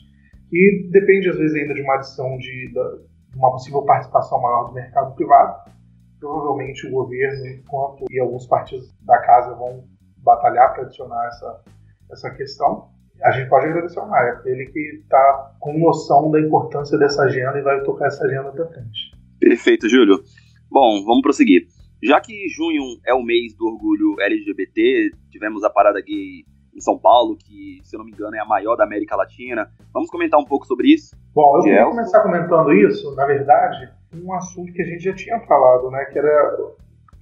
que 0.48 0.88
depende 0.90 1.28
às 1.28 1.36
vezes 1.36 1.54
ainda 1.54 1.74
de 1.74 1.82
uma 1.82 1.94
adição 1.94 2.36
de, 2.38 2.72
de 2.72 3.36
uma 3.36 3.52
possível 3.52 3.82
participação 3.82 4.40
maior 4.40 4.68
do 4.68 4.74
mercado 4.74 5.14
privado. 5.14 5.70
Provavelmente 6.18 6.86
o 6.86 6.90
governo, 6.90 7.46
enquanto 7.46 8.04
e 8.10 8.18
alguns 8.18 8.46
partidos 8.46 8.92
da 9.02 9.18
casa 9.18 9.54
vão 9.54 9.84
batalhar 10.18 10.74
para 10.74 10.82
adicionar 10.82 11.26
essa, 11.26 11.62
essa 12.10 12.30
questão 12.30 12.88
a 13.22 13.30
gente 13.32 13.48
pode 13.48 13.66
agradecer 13.66 13.98
ao 13.98 14.08
Maia, 14.08 14.40
ele 14.44 14.66
que 14.66 15.00
está 15.02 15.52
com 15.58 15.78
noção 15.78 16.30
da 16.30 16.40
importância 16.40 16.98
dessa 16.98 17.22
agenda 17.22 17.58
e 17.58 17.62
vai 17.62 17.82
tocar 17.82 18.06
essa 18.06 18.24
agenda 18.24 18.50
para 18.52 18.66
frente. 18.66 19.12
Perfeito, 19.40 19.88
Júlio. 19.88 20.22
Bom, 20.70 21.04
vamos 21.04 21.22
prosseguir. 21.22 21.66
Já 22.02 22.20
que 22.20 22.48
junho 22.48 22.82
é 23.04 23.12
o 23.12 23.22
mês 23.22 23.56
do 23.56 23.66
orgulho 23.66 24.20
LGBT, 24.20 25.10
tivemos 25.30 25.64
a 25.64 25.70
parada 25.70 26.00
gay 26.00 26.44
em 26.74 26.80
São 26.80 26.96
Paulo, 26.96 27.36
que, 27.36 27.80
se 27.82 27.96
eu 27.96 27.98
não 27.98 28.06
me 28.06 28.12
engano, 28.12 28.36
é 28.36 28.40
a 28.40 28.44
maior 28.44 28.76
da 28.76 28.84
América 28.84 29.16
Latina. 29.16 29.68
Vamos 29.92 30.08
comentar 30.08 30.38
um 30.38 30.44
pouco 30.44 30.64
sobre 30.64 30.94
isso? 30.94 31.16
Bom, 31.34 31.56
eu 31.56 31.62
queria 31.62 31.84
começar 31.84 32.22
comentando 32.22 32.72
isso, 32.72 33.14
na 33.16 33.26
verdade, 33.26 33.90
um 34.14 34.32
assunto 34.32 34.72
que 34.72 34.82
a 34.82 34.84
gente 34.84 35.02
já 35.02 35.12
tinha 35.12 35.40
falado, 35.40 35.90
né, 35.90 36.04
que 36.04 36.18
era 36.18 36.56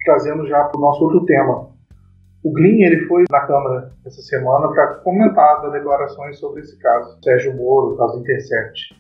trazendo 0.05 0.47
já 0.47 0.65
para 0.65 0.79
o 0.79 0.81
nosso 0.81 1.03
outro 1.05 1.25
tema, 1.25 1.71
o 2.47 2.53
Glyn 2.53 2.85
ele 2.85 3.01
foi 3.07 3.25
na 3.29 3.41
Câmara 3.41 3.93
essa 4.07 4.23
semana 4.23 4.69
para 4.69 4.95
comentar 4.99 5.67
as 5.67 5.73
declarações 5.73 6.39
sobre 6.39 6.61
esse 6.61 6.79
caso, 6.79 7.19
Sérgio 7.21 7.57
Moro, 7.57 7.95
o 7.95 7.97
caso 7.97 8.21
Intercept. 8.21 8.95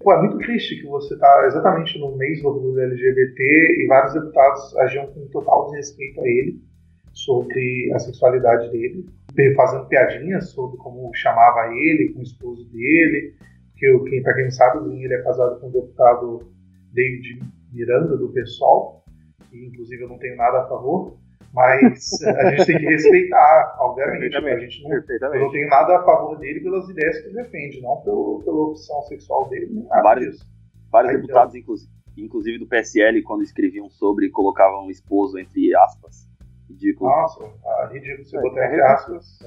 Pô, 0.00 0.14
é 0.14 0.20
muito 0.22 0.38
triste 0.38 0.80
que 0.80 0.86
você 0.86 1.12
está 1.12 1.44
exatamente 1.44 1.98
no 1.98 2.16
mês 2.16 2.40
do 2.40 2.48
orgulho 2.48 2.80
LGBT 2.80 3.42
e 3.82 3.86
vários 3.86 4.14
deputados 4.14 4.74
agiam 4.78 5.08
com 5.08 5.28
total 5.28 5.66
desrespeito 5.66 6.22
a 6.22 6.26
ele 6.26 6.58
sobre 7.12 7.92
a 7.92 7.98
sexualidade 7.98 8.70
dele, 8.70 9.04
fazendo 9.54 9.88
piadinhas 9.88 10.48
sobre 10.52 10.78
como 10.78 11.14
chamava 11.14 11.70
ele, 11.74 12.14
com 12.14 12.20
o 12.20 12.22
esposo 12.22 12.64
dele, 12.72 13.34
que 13.76 13.98
quem, 14.08 14.22
para 14.22 14.32
quem 14.36 14.44
não 14.44 14.50
sabe, 14.50 14.78
o 14.78 14.84
Glyn 14.84 15.02
ele 15.02 15.14
é 15.14 15.22
casado 15.22 15.60
com 15.60 15.68
o 15.68 15.72
deputado 15.72 16.48
David 16.94 17.40
Miranda 17.74 18.16
do 18.16 18.32
PSOL, 18.32 19.04
que 19.50 19.66
inclusive 19.66 20.02
eu 20.02 20.08
não 20.08 20.18
tenho 20.18 20.36
nada 20.36 20.62
a 20.62 20.66
favor, 20.66 21.18
mas 21.52 22.22
a 22.22 22.50
gente 22.50 22.66
tem 22.66 22.78
que 22.78 22.86
respeitar, 22.86 23.76
obviamente. 23.80 24.36
A 24.36 24.58
gente 24.58 24.82
não, 24.82 24.92
eu 24.92 25.40
não 25.40 25.50
tenho 25.50 25.68
nada 25.68 25.98
a 25.98 26.04
favor 26.04 26.38
dele 26.38 26.60
pelas 26.60 26.88
ideias 26.88 27.20
que 27.20 27.28
ele 27.28 27.42
defende, 27.42 27.80
não 27.80 27.96
pelo, 28.02 28.42
pela 28.44 28.56
opção 28.56 29.02
sexual 29.02 29.48
dele. 29.48 29.86
vários 29.88 30.56
vários 30.90 31.12
Aí, 31.12 31.20
deputados, 31.20 31.54
então, 31.54 31.74
inclusive, 32.16 32.58
do 32.58 32.66
PSL, 32.66 33.22
quando 33.22 33.42
escreviam 33.42 33.88
sobre, 33.90 34.30
colocavam 34.30 34.90
esposo 34.90 35.38
entre 35.38 35.74
aspas. 35.76 36.26
Ridículo. 36.68 37.10
Nossa, 37.10 37.44
ah, 37.64 37.90
ridículo 37.92 38.24
você 38.24 38.36
é, 38.36 38.40
botar 38.40 38.66
entre 38.66 38.80
aspas. 38.82 39.38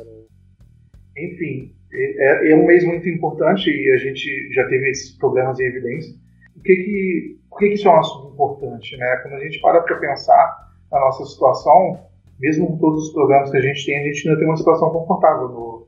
Enfim, 1.18 1.76
é, 1.92 2.52
é, 2.52 2.56
um 2.56 2.66
mês 2.66 2.84
muito 2.86 3.10
importante 3.10 3.70
e 3.70 3.92
a 3.92 3.98
gente 3.98 4.54
já 4.54 4.68
teve 4.68 4.90
esses 4.90 5.18
problemas 5.18 5.60
em 5.60 5.66
evidência. 5.66 6.16
O 6.56 6.62
que 6.62 6.76
que, 6.76 7.40
por 7.50 7.60
que, 7.60 7.68
que 7.70 7.74
isso 7.74 7.88
é 7.88 7.92
um 7.92 8.00
assunto 8.00 8.34
importante? 8.34 8.96
Né? 8.96 9.18
Quando 9.18 9.34
a 9.34 9.40
gente 9.40 9.60
para 9.60 9.82
para 9.82 9.98
pensar 9.98 10.69
a 10.92 11.00
nossa 11.00 11.26
situação, 11.26 12.00
mesmo 12.40 12.68
com 12.68 12.78
todos 12.78 13.08
os 13.08 13.14
problemas 13.14 13.52
que 13.52 13.58
a 13.58 13.62
gente 13.62 13.86
tem, 13.86 14.00
a 14.00 14.04
gente 14.04 14.28
ainda 14.28 14.40
tem 14.40 14.48
uma 14.48 14.58
situação 14.58 14.90
confortável 14.90 15.50
no, 15.50 15.88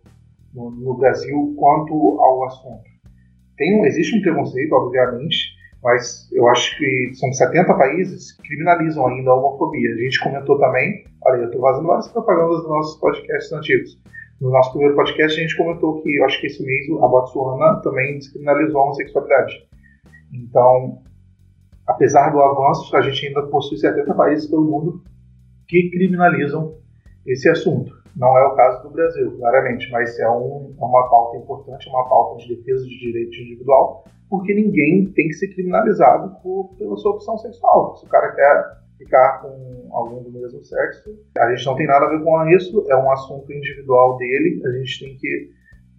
no, 0.53 0.71
no 0.71 0.93
Brasil 0.95 1.53
quanto 1.57 1.93
ao 2.19 2.45
assunto. 2.45 2.83
tem 3.57 3.85
existe 3.85 4.17
um 4.17 4.21
preconceito, 4.21 4.73
obviamente, 4.73 5.55
mas 5.83 6.29
eu 6.31 6.47
acho 6.47 6.77
que 6.77 7.11
são 7.15 7.31
70 7.33 7.73
países 7.73 8.33
que 8.33 8.49
criminalizam 8.49 9.07
ainda 9.07 9.31
a 9.31 9.35
homofobia. 9.35 9.93
A 9.93 9.97
gente 9.97 10.23
comentou 10.23 10.59
também, 10.59 11.05
olha, 11.25 11.37
eu 11.37 11.45
estou 11.45 11.61
fazendo 11.61 11.87
várias 11.87 12.07
propagandas 12.09 12.57
dos 12.59 12.69
nossos 12.69 12.99
podcasts 12.99 13.51
antigos. 13.51 13.99
No 14.39 14.51
nosso 14.51 14.71
primeiro 14.71 14.95
podcast 14.95 15.39
a 15.39 15.41
gente 15.41 15.57
comentou 15.57 16.01
que 16.01 16.15
eu 16.17 16.25
acho 16.25 16.39
que 16.39 16.47
esse 16.47 16.63
mês 16.63 16.85
a 16.89 17.07
Botsuana 17.07 17.81
também 17.81 18.17
descriminalizou 18.17 18.81
a 18.81 18.83
homossexualidade. 18.85 19.67
Então, 20.33 21.01
apesar 21.91 22.29
do 22.29 22.41
avanço, 22.41 22.95
a 22.95 23.01
gente 23.01 23.27
ainda 23.27 23.43
possui 23.43 23.77
70 23.77 24.13
países 24.13 24.49
pelo 24.49 24.63
mundo 24.63 25.03
que 25.67 25.89
criminalizam 25.89 26.75
esse 27.25 27.49
assunto. 27.49 27.93
Não 28.15 28.37
é 28.37 28.45
o 28.45 28.55
caso 28.55 28.83
do 28.83 28.89
Brasil, 28.89 29.37
claramente, 29.37 29.89
mas 29.91 30.19
é, 30.19 30.29
um, 30.29 30.75
é 30.77 30.83
uma 30.83 31.09
pauta 31.09 31.37
importante, 31.37 31.87
uma 31.89 32.07
pauta 32.09 32.43
de 32.43 32.55
defesa 32.55 32.83
de 32.83 32.99
direito 32.99 33.35
individual, 33.35 34.03
porque 34.29 34.53
ninguém 34.53 35.05
tem 35.13 35.27
que 35.27 35.33
ser 35.33 35.47
criminalizado 35.53 36.35
por, 36.41 36.75
pela 36.77 36.97
sua 36.97 37.11
opção 37.11 37.37
sexual. 37.37 37.95
Se 37.97 38.05
o 38.05 38.09
cara 38.09 38.31
quer 38.33 38.81
ficar 38.97 39.41
com 39.41 39.87
algum 39.91 40.23
do 40.23 40.31
mesmo 40.31 40.61
sexo, 40.63 41.09
a 41.37 41.55
gente 41.55 41.65
não 41.65 41.75
tem 41.75 41.87
nada 41.87 42.05
a 42.05 42.09
ver 42.09 42.23
com 42.23 42.47
isso, 42.49 42.85
é 42.89 42.95
um 42.95 43.11
assunto 43.11 43.51
individual 43.51 44.17
dele, 44.17 44.61
a 44.65 44.71
gente 44.77 45.05
tem 45.05 45.17
que 45.17 45.51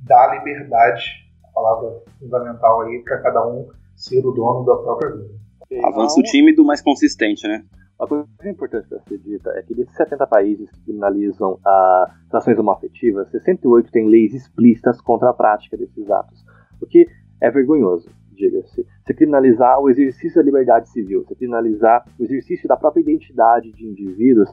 dar 0.04 0.38
liberdade, 0.38 1.04
a 1.44 1.48
palavra 1.48 2.02
fundamental 2.18 2.82
aí, 2.82 3.02
para 3.02 3.22
cada 3.22 3.46
um 3.46 3.68
ser 3.96 4.24
o 4.24 4.32
dono 4.32 4.64
da 4.66 4.76
própria 4.76 5.10
vida. 5.12 5.41
Avanço 5.84 6.22
tímido, 6.22 6.64
mas 6.64 6.80
consistente, 6.80 7.46
né? 7.46 7.64
Uma 7.98 8.08
coisa 8.08 8.26
importante 8.46 8.88
para 8.88 8.98
ser 9.00 9.18
dita 9.18 9.50
é 9.50 9.62
que 9.62 9.74
desses 9.74 9.94
70 9.94 10.26
países 10.26 10.68
que 10.70 10.84
criminalizam 10.84 11.58
as 11.64 12.10
relações 12.28 12.58
homoafetivas, 12.58 13.30
68 13.30 13.90
têm 13.92 14.08
leis 14.08 14.34
explícitas 14.34 15.00
contra 15.00 15.30
a 15.30 15.32
prática 15.32 15.76
desses 15.76 16.10
atos, 16.10 16.44
o 16.80 16.86
que 16.86 17.06
é 17.40 17.50
vergonhoso, 17.50 18.10
diga-se. 18.32 18.84
Você 19.04 19.14
criminalizar 19.14 19.78
o 19.78 19.88
exercício 19.88 20.36
da 20.36 20.42
liberdade 20.42 20.88
civil, 20.88 21.24
você 21.24 21.34
criminalizar 21.36 22.04
o 22.18 22.24
exercício 22.24 22.68
da 22.68 22.76
própria 22.76 23.02
identidade 23.02 23.70
de 23.72 23.86
indivíduos 23.86 24.52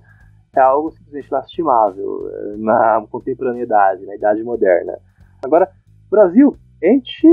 é 0.55 0.61
algo 0.61 0.91
simplesmente 0.91 1.31
lastimável 1.31 2.29
eh, 2.29 2.55
na 2.57 3.05
contemporaneidade, 3.09 4.05
na 4.05 4.15
idade 4.15 4.43
moderna. 4.43 4.97
Agora, 5.43 5.69
Brasil, 6.09 6.55
a 6.83 6.87
gente 6.87 7.27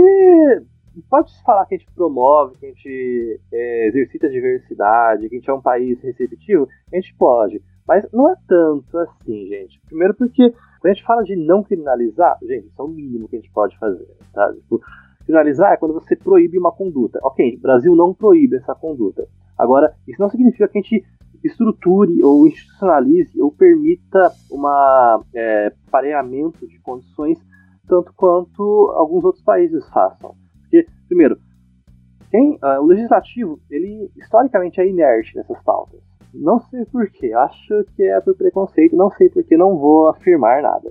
pode 1.02 1.32
falar 1.42 1.66
que 1.66 1.74
a 1.74 1.78
gente 1.78 1.90
promove, 1.92 2.56
que 2.58 2.66
a 2.66 2.68
gente 2.68 3.40
é, 3.52 3.88
exercita 3.88 4.26
a 4.26 4.30
diversidade, 4.30 5.28
que 5.28 5.34
a 5.34 5.38
gente 5.38 5.50
é 5.50 5.54
um 5.54 5.60
país 5.60 6.00
receptivo? 6.02 6.68
A 6.92 6.96
gente 6.96 7.14
pode, 7.14 7.62
mas 7.86 8.06
não 8.12 8.28
é 8.28 8.34
tanto 8.46 8.98
assim, 8.98 9.46
gente. 9.46 9.80
Primeiro 9.86 10.14
porque 10.14 10.50
quando 10.80 10.90
a 10.90 10.94
gente 10.94 11.04
fala 11.04 11.22
de 11.22 11.36
não 11.36 11.62
criminalizar, 11.62 12.38
gente, 12.42 12.66
isso 12.66 12.80
é 12.80 12.84
o 12.84 12.88
mínimo 12.88 13.28
que 13.28 13.36
a 13.36 13.40
gente 13.40 13.52
pode 13.52 13.78
fazer, 13.78 14.08
tá? 14.32 14.52
Tipo, 14.52 14.80
criminalizar 15.24 15.72
é 15.72 15.76
quando 15.76 15.94
você 15.94 16.14
proíbe 16.16 16.58
uma 16.58 16.72
conduta. 16.72 17.18
Ok, 17.22 17.56
o 17.56 17.60
Brasil 17.60 17.94
não 17.94 18.14
proíbe 18.14 18.56
essa 18.56 18.74
conduta. 18.74 19.26
Agora, 19.58 19.94
isso 20.06 20.20
não 20.20 20.30
significa 20.30 20.68
que 20.68 20.78
a 20.78 20.82
gente 20.82 21.04
estruture 21.44 22.22
ou 22.22 22.46
institucionalize 22.46 23.40
ou 23.40 23.52
permita 23.52 24.32
um 24.50 24.62
é, 25.34 25.72
pareamento 25.90 26.66
de 26.66 26.78
condições 26.80 27.38
tanto 27.88 28.12
quanto 28.14 28.92
alguns 28.96 29.24
outros 29.24 29.44
países 29.44 29.88
façam. 29.90 30.34
Primeiro, 31.06 31.38
quem, 32.30 32.54
uh, 32.56 32.80
o 32.82 32.86
legislativo, 32.86 33.60
ele 33.70 34.10
historicamente 34.16 34.80
é 34.80 34.88
inerte 34.88 35.36
nessas 35.36 35.62
pautas. 35.62 36.00
Não 36.34 36.60
sei 36.60 36.84
porquê, 36.86 37.32
acho 37.32 37.84
que 37.94 38.02
é 38.02 38.20
por 38.20 38.36
preconceito, 38.36 38.96
não 38.96 39.10
sei 39.10 39.30
porquê, 39.30 39.56
não 39.56 39.78
vou 39.78 40.08
afirmar 40.08 40.60
nada. 40.62 40.90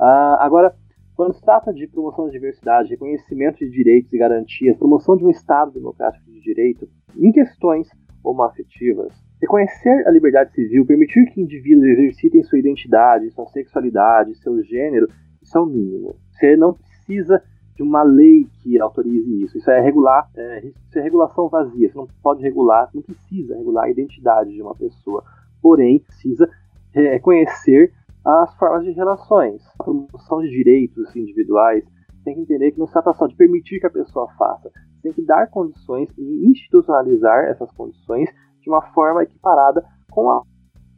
Uh, 0.00 0.38
agora, 0.38 0.74
quando 1.16 1.34
se 1.34 1.42
trata 1.42 1.72
de 1.72 1.88
promoção 1.88 2.26
da 2.26 2.30
diversidade, 2.30 2.90
reconhecimento 2.90 3.58
de 3.58 3.70
direitos 3.70 4.12
e 4.12 4.18
garantias, 4.18 4.76
promoção 4.76 5.16
de 5.16 5.24
um 5.24 5.30
Estado 5.30 5.72
democrático 5.72 6.30
de 6.30 6.40
direito, 6.40 6.88
em 7.16 7.32
questões 7.32 7.88
homoafetivas, 8.22 9.12
reconhecer 9.40 10.06
a 10.06 10.10
liberdade 10.10 10.52
civil, 10.52 10.86
permitir 10.86 11.26
que 11.32 11.40
indivíduos 11.40 11.86
exercitem 11.86 12.42
sua 12.44 12.58
identidade, 12.58 13.30
sua 13.30 13.46
sexualidade, 13.46 14.36
seu 14.36 14.62
gênero, 14.62 15.08
isso 15.42 15.56
é 15.56 15.60
o 15.60 15.66
mínimo. 15.66 16.14
Você 16.30 16.56
não 16.56 16.74
precisa 16.74 17.42
de 17.78 17.82
uma 17.84 18.02
lei 18.02 18.44
que 18.60 18.80
autorize 18.80 19.44
isso. 19.44 19.56
Isso 19.56 19.70
é 19.70 19.80
regular, 19.80 20.28
é, 20.36 20.66
isso 20.66 20.98
é 20.98 21.00
regulação 21.00 21.48
vazia. 21.48 21.88
Você 21.88 21.96
não 21.96 22.08
pode 22.20 22.42
regular, 22.42 22.90
não 22.92 23.00
precisa 23.00 23.56
regular 23.56 23.84
a 23.84 23.90
identidade 23.90 24.52
de 24.52 24.60
uma 24.60 24.74
pessoa. 24.74 25.22
Porém, 25.62 26.00
precisa 26.00 26.50
reconhecer 26.92 27.92
as 28.24 28.52
formas 28.56 28.84
de 28.84 28.90
relações, 28.90 29.62
a 29.78 29.84
promoção 29.84 30.42
de 30.42 30.50
direitos 30.50 31.14
individuais. 31.14 31.84
Tem 32.24 32.34
que 32.34 32.40
entender 32.40 32.72
que 32.72 32.80
não 32.80 32.86
se 32.88 32.92
trata 32.92 33.12
só 33.12 33.28
de 33.28 33.36
permitir 33.36 33.78
que 33.78 33.86
a 33.86 33.90
pessoa 33.90 34.26
faça, 34.36 34.72
tem 35.00 35.12
que 35.12 35.24
dar 35.24 35.48
condições 35.48 36.08
e 36.18 36.48
institucionalizar 36.50 37.44
essas 37.44 37.70
condições 37.70 38.28
de 38.60 38.68
uma 38.68 38.82
forma 38.92 39.22
equiparada 39.22 39.84
com 40.10 40.28
a 40.30 40.42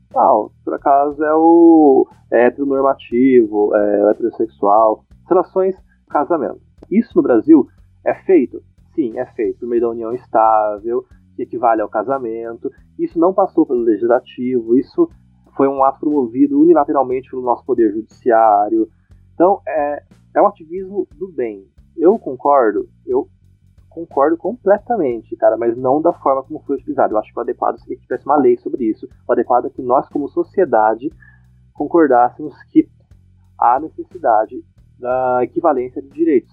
tal. 0.08 0.50
Por 0.64 0.74
acaso 0.74 1.22
é 1.22 1.34
o 1.34 2.08
heteronormativo, 2.32 3.76
é 3.76 4.06
o 4.06 4.10
heterossexual, 4.10 5.04
relações 5.28 5.76
casamento. 6.08 6.69
Isso 6.90 7.12
no 7.16 7.22
Brasil 7.22 7.66
é 8.04 8.14
feito? 8.14 8.62
Sim, 8.94 9.18
é 9.18 9.26
feito 9.26 9.60
por 9.60 9.68
meio 9.68 9.82
da 9.82 9.90
união 9.90 10.12
estável, 10.12 11.04
que 11.36 11.42
equivale 11.42 11.80
ao 11.80 11.88
casamento. 11.88 12.70
Isso 12.98 13.18
não 13.18 13.32
passou 13.32 13.64
pelo 13.64 13.80
legislativo, 13.80 14.76
isso 14.78 15.08
foi 15.56 15.68
um 15.68 15.84
ato 15.84 16.00
promovido 16.00 16.60
unilateralmente 16.60 17.30
pelo 17.30 17.42
nosso 17.42 17.64
poder 17.64 17.92
judiciário. 17.92 18.88
Então, 19.34 19.60
é, 19.66 20.02
é 20.36 20.42
um 20.42 20.46
ativismo 20.46 21.06
do 21.16 21.28
bem. 21.32 21.66
Eu 21.96 22.18
concordo, 22.18 22.88
eu 23.06 23.28
concordo 23.88 24.36
completamente, 24.36 25.36
cara, 25.36 25.56
mas 25.56 25.76
não 25.76 26.00
da 26.00 26.12
forma 26.12 26.42
como 26.44 26.60
foi 26.60 26.76
utilizado. 26.76 27.14
Eu 27.14 27.18
acho 27.18 27.32
que 27.32 27.38
o 27.38 27.42
adequado 27.42 27.78
seria 27.78 27.96
que 27.96 28.02
tivesse 28.02 28.24
uma 28.24 28.36
lei 28.36 28.56
sobre 28.58 28.84
isso. 28.84 29.08
O 29.28 29.32
adequado 29.32 29.66
é 29.66 29.70
que 29.70 29.82
nós, 29.82 30.08
como 30.08 30.28
sociedade, 30.28 31.10
concordássemos 31.74 32.54
que 32.70 32.88
há 33.58 33.80
necessidade 33.80 34.64
da 34.98 35.40
equivalência 35.42 36.00
de 36.00 36.08
direitos. 36.08 36.52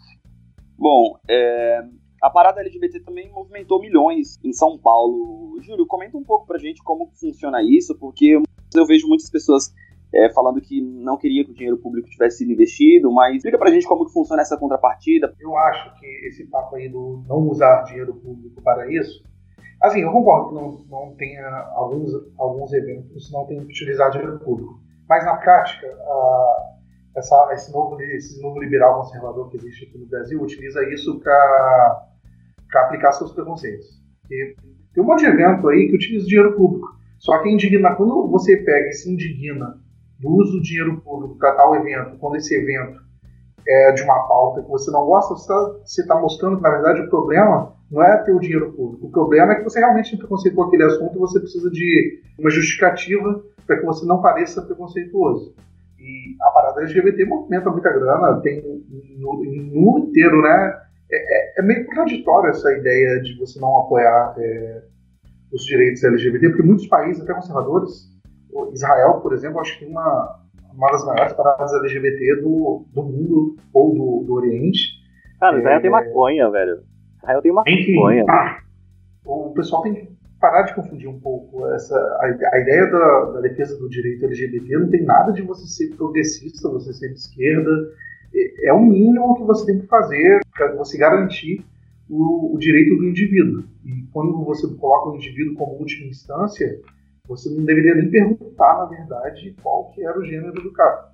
Bom, 0.77 1.17
é, 1.29 1.81
a 2.21 2.29
parada 2.29 2.61
LGBT 2.61 2.99
também 3.01 3.31
movimentou 3.31 3.79
milhões 3.79 4.39
em 4.43 4.51
São 4.53 4.77
Paulo. 4.77 5.59
Júlio, 5.61 5.87
comenta 5.87 6.17
um 6.17 6.23
pouco 6.23 6.45
pra 6.45 6.57
gente 6.57 6.83
como 6.83 7.11
funciona 7.19 7.61
isso, 7.63 7.97
porque 7.97 8.39
eu 8.75 8.85
vejo 8.85 9.07
muitas 9.07 9.29
pessoas 9.29 9.73
é, 10.13 10.31
falando 10.33 10.61
que 10.61 10.81
não 10.81 11.17
queria 11.17 11.43
que 11.43 11.51
o 11.51 11.53
dinheiro 11.53 11.77
público 11.77 12.09
tivesse 12.09 12.39
sido 12.39 12.51
investido, 12.51 13.11
mas 13.11 13.35
explica 13.35 13.57
pra 13.57 13.71
gente 13.71 13.87
como 13.87 14.05
que 14.05 14.13
funciona 14.13 14.41
essa 14.41 14.57
contrapartida. 14.57 15.33
Eu 15.39 15.57
acho 15.57 15.93
que 15.99 16.05
esse 16.27 16.45
papo 16.47 16.75
aí 16.75 16.89
do 16.89 17.23
não 17.27 17.47
usar 17.47 17.83
dinheiro 17.83 18.13
público 18.15 18.61
para 18.61 18.91
isso, 18.91 19.23
assim, 19.81 20.01
eu 20.01 20.11
concordo 20.11 20.49
que 20.49 20.55
não, 20.55 21.07
não 21.07 21.15
tenha 21.15 21.47
alguns, 21.75 22.11
alguns 22.37 22.73
eventos 22.73 23.31
não 23.31 23.45
tenham 23.45 23.63
utilizado 23.63 24.11
dinheiro 24.13 24.39
público, 24.39 24.79
mas 25.07 25.25
na 25.25 25.35
prática, 25.35 25.87
a, 25.87 26.76
essa, 27.17 27.49
esse, 27.53 27.73
novo, 27.73 27.99
esse 27.99 28.41
novo 28.41 28.60
liberal 28.60 29.01
conservador 29.01 29.49
que 29.49 29.58
existe 29.58 29.86
aqui 29.86 29.97
no 29.97 30.06
Brasil 30.06 30.39
utiliza 30.39 30.84
isso 30.93 31.19
para 31.19 32.06
aplicar 32.75 33.12
seus 33.12 33.32
preconceitos. 33.32 33.88
E 34.30 34.56
tem 34.93 35.03
um 35.03 35.08
monte 35.08 35.21
de 35.21 35.25
evento 35.25 35.67
aí 35.67 35.88
que 35.88 35.95
utiliza 35.95 36.27
dinheiro 36.27 36.56
público. 36.56 36.95
Só 37.17 37.41
que 37.41 37.49
indigna, 37.49 37.95
quando 37.95 38.27
você 38.30 38.58
pega 38.58 38.89
e 38.89 38.93
se 38.93 39.12
indigna 39.12 39.80
do 40.19 40.30
uso 40.30 40.53
do 40.53 40.62
dinheiro 40.62 41.01
público 41.01 41.38
para 41.38 41.56
tal 41.56 41.75
evento, 41.75 42.17
quando 42.19 42.36
esse 42.36 42.56
evento 42.56 42.99
é 43.67 43.91
de 43.93 44.03
uma 44.03 44.27
pauta 44.27 44.62
que 44.62 44.69
você 44.69 44.91
não 44.91 45.06
gosta, 45.06 45.36
você 45.36 46.01
está 46.01 46.15
tá 46.15 46.21
mostrando 46.21 46.58
que, 46.58 46.63
na 46.63 46.69
verdade, 46.69 47.01
o 47.01 47.10
problema 47.10 47.73
não 47.91 48.03
é 48.03 48.23
ter 48.23 48.32
o 48.32 48.39
dinheiro 48.39 48.71
público. 48.73 49.08
O 49.08 49.12
problema 49.12 49.53
é 49.53 49.56
que 49.56 49.63
você 49.63 49.80
realmente 49.80 50.12
tem 50.12 50.19
preconceito 50.19 50.56
com 50.56 50.63
aquele 50.63 50.84
assunto 50.84 51.15
e 51.15 51.19
você 51.19 51.39
precisa 51.39 51.69
de 51.71 52.21
uma 52.38 52.49
justificativa 52.49 53.43
para 53.65 53.77
que 53.80 53.86
você 53.86 54.06
não 54.06 54.21
pareça 54.21 54.62
preconceituoso. 54.62 55.56
E 55.99 56.36
a 56.41 56.49
parada 56.51 56.81
LGBT 56.81 57.25
movimenta 57.25 57.69
muita 57.69 57.91
grana, 57.91 58.39
tem 58.41 58.62
no, 59.19 59.33
mundo 59.33 60.10
inteiro, 60.10 60.41
né? 60.41 60.81
É, 61.12 61.17
é, 61.17 61.60
é, 61.60 61.62
meio 61.63 61.86
contraditório 61.86 62.49
essa 62.49 62.71
ideia 62.73 63.21
de 63.21 63.38
você 63.39 63.60
não 63.60 63.77
apoiar 63.77 64.36
é, 64.38 64.83
os 65.51 65.63
direitos 65.63 66.03
LGBT, 66.03 66.49
porque 66.49 66.63
muitos 66.63 66.88
países, 66.88 67.23
até 67.23 67.33
conservadores, 67.33 68.15
Israel, 68.73 69.21
por 69.21 69.33
exemplo, 69.33 69.60
acho 69.60 69.73
que 69.73 69.86
tem 69.86 69.91
uma, 69.91 70.39
uma 70.73 70.91
das 70.91 71.05
maiores 71.05 71.33
paradas 71.33 71.73
LGBT 71.73 72.41
do, 72.41 72.86
do 72.93 73.03
mundo 73.03 73.55
ou 73.73 73.93
do, 73.93 74.25
do 74.25 74.33
Oriente. 74.33 74.79
Cara, 75.39 75.57
Israel 75.57 75.77
é, 75.77 75.81
tem 75.81 75.91
maconha, 75.91 76.49
velho. 76.49 76.83
Israel 77.23 77.41
tem 77.41 77.51
maconha. 77.51 77.75
Enfim, 77.75 78.25
ah, 78.29 78.60
o 79.25 79.53
pessoal 79.53 79.81
tem 79.83 80.16
parar 80.39 80.63
de 80.63 80.76
confundir 80.76 81.10
um 81.10 81.19
pouco 81.19 81.67
essa 81.69 81.95
a, 81.95 82.56
a 82.56 82.60
ideia 82.60 82.86
da, 82.88 83.32
da, 83.32 83.41
defesa 83.41 83.78
do 83.78 83.89
direito 83.89 84.26
LGBT 84.26 84.78
não 84.78 84.89
tem 84.89 85.04
nada 85.04 85.32
de 85.32 85.41
você 85.41 85.65
ser 85.67 85.95
progressista, 85.95 86.69
você 86.69 86.93
ser 86.93 87.10
de 87.10 87.19
esquerda. 87.19 87.71
É, 88.34 88.67
é 88.67 88.73
o 88.73 88.82
mínimo 88.82 89.36
que 89.36 89.43
você 89.43 89.65
tem 89.65 89.80
que 89.80 89.88
fazer 89.88 90.39
para 90.56 90.76
você 90.76 90.97
garantir 90.97 91.65
o, 92.10 92.56
o, 92.56 92.60
direito 92.60 92.95
do 92.95 93.06
indivíduo. 93.06 93.63
E 93.86 94.04
quando 94.13 94.43
você 94.43 94.67
coloca 94.76 95.12
o 95.12 95.15
indivíduo 95.15 95.56
como 95.56 95.80
última 95.80 96.08
instância, 96.08 96.80
você 97.28 97.50
não 97.50 97.65
deveria 97.65 97.95
nem 97.95 98.10
perguntar, 98.10 98.78
na 98.78 98.86
verdade, 98.86 99.56
qual 99.62 99.91
que 99.91 100.06
era 100.06 100.17
o 100.17 100.23
gênero 100.23 100.54
do 100.54 100.71
cara. 100.71 101.12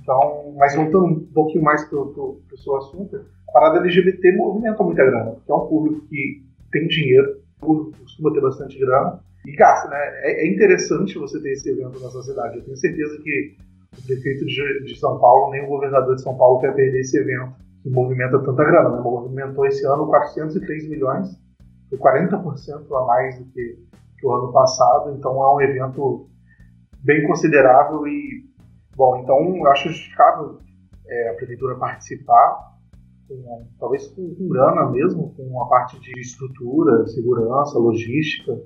Então, 0.00 0.54
mas 0.56 0.74
voltando 0.74 1.04
um 1.04 1.20
pouquinho 1.26 1.62
mais 1.62 1.84
para 1.84 1.98
o 1.98 2.42
seu 2.56 2.76
assunto, 2.76 3.24
a 3.48 3.52
parada 3.52 3.80
LGBT 3.80 4.32
movimenta 4.32 4.82
muita 4.82 5.04
grana, 5.04 5.32
porque 5.32 5.52
é 5.52 5.54
um 5.54 5.66
público 5.66 6.06
que 6.08 6.42
tem 6.72 6.88
dinheiro, 6.88 7.42
costuma 7.62 8.32
ter 8.32 8.40
bastante 8.40 8.78
grana 8.78 9.20
e 9.46 9.56
gasta, 9.56 9.88
né? 9.88 9.96
É, 9.96 10.46
é 10.46 10.52
interessante 10.52 11.18
você 11.18 11.40
ter 11.40 11.52
esse 11.52 11.70
evento 11.70 11.98
na 12.00 12.10
sociedade. 12.10 12.58
Eu 12.58 12.64
tenho 12.64 12.76
certeza 12.76 13.20
que 13.22 13.56
o 13.98 14.06
prefeito 14.06 14.44
de, 14.46 14.98
São 14.98 15.18
Paulo, 15.18 15.50
nem 15.50 15.64
o 15.64 15.68
governador 15.68 16.14
de 16.14 16.22
São 16.22 16.36
Paulo 16.36 16.60
quer 16.60 16.74
perder 16.74 17.00
esse 17.00 17.18
evento 17.18 17.54
que 17.82 17.90
movimenta 17.90 18.38
tanta 18.38 18.64
grana. 18.64 18.90
Né? 18.90 19.00
Movimentou 19.00 19.66
esse 19.66 19.84
ano 19.86 20.06
403 20.06 20.88
milhões, 20.88 21.28
foi 21.88 21.98
40% 21.98 22.96
a 22.96 23.06
mais 23.06 23.38
do 23.38 23.44
que, 23.46 23.78
que 24.18 24.26
o 24.26 24.32
ano 24.32 24.52
passado, 24.52 25.14
então 25.16 25.32
é 25.42 25.54
um 25.54 25.60
evento 25.60 26.28
bem 27.02 27.26
considerável 27.26 28.06
e, 28.06 28.44
bom, 28.96 29.18
então 29.18 29.66
acho 29.66 29.88
justificável 29.88 30.58
é, 31.06 31.30
a 31.30 31.34
prefeitura 31.34 31.74
participar, 31.76 32.71
com, 33.28 33.66
talvez 33.78 34.08
com, 34.08 34.34
com 34.34 34.48
grana 34.48 34.90
mesmo, 34.90 35.34
com 35.34 35.62
a 35.62 35.68
parte 35.68 35.98
de 36.00 36.20
estrutura, 36.20 37.06
segurança, 37.06 37.78
logística. 37.78 38.60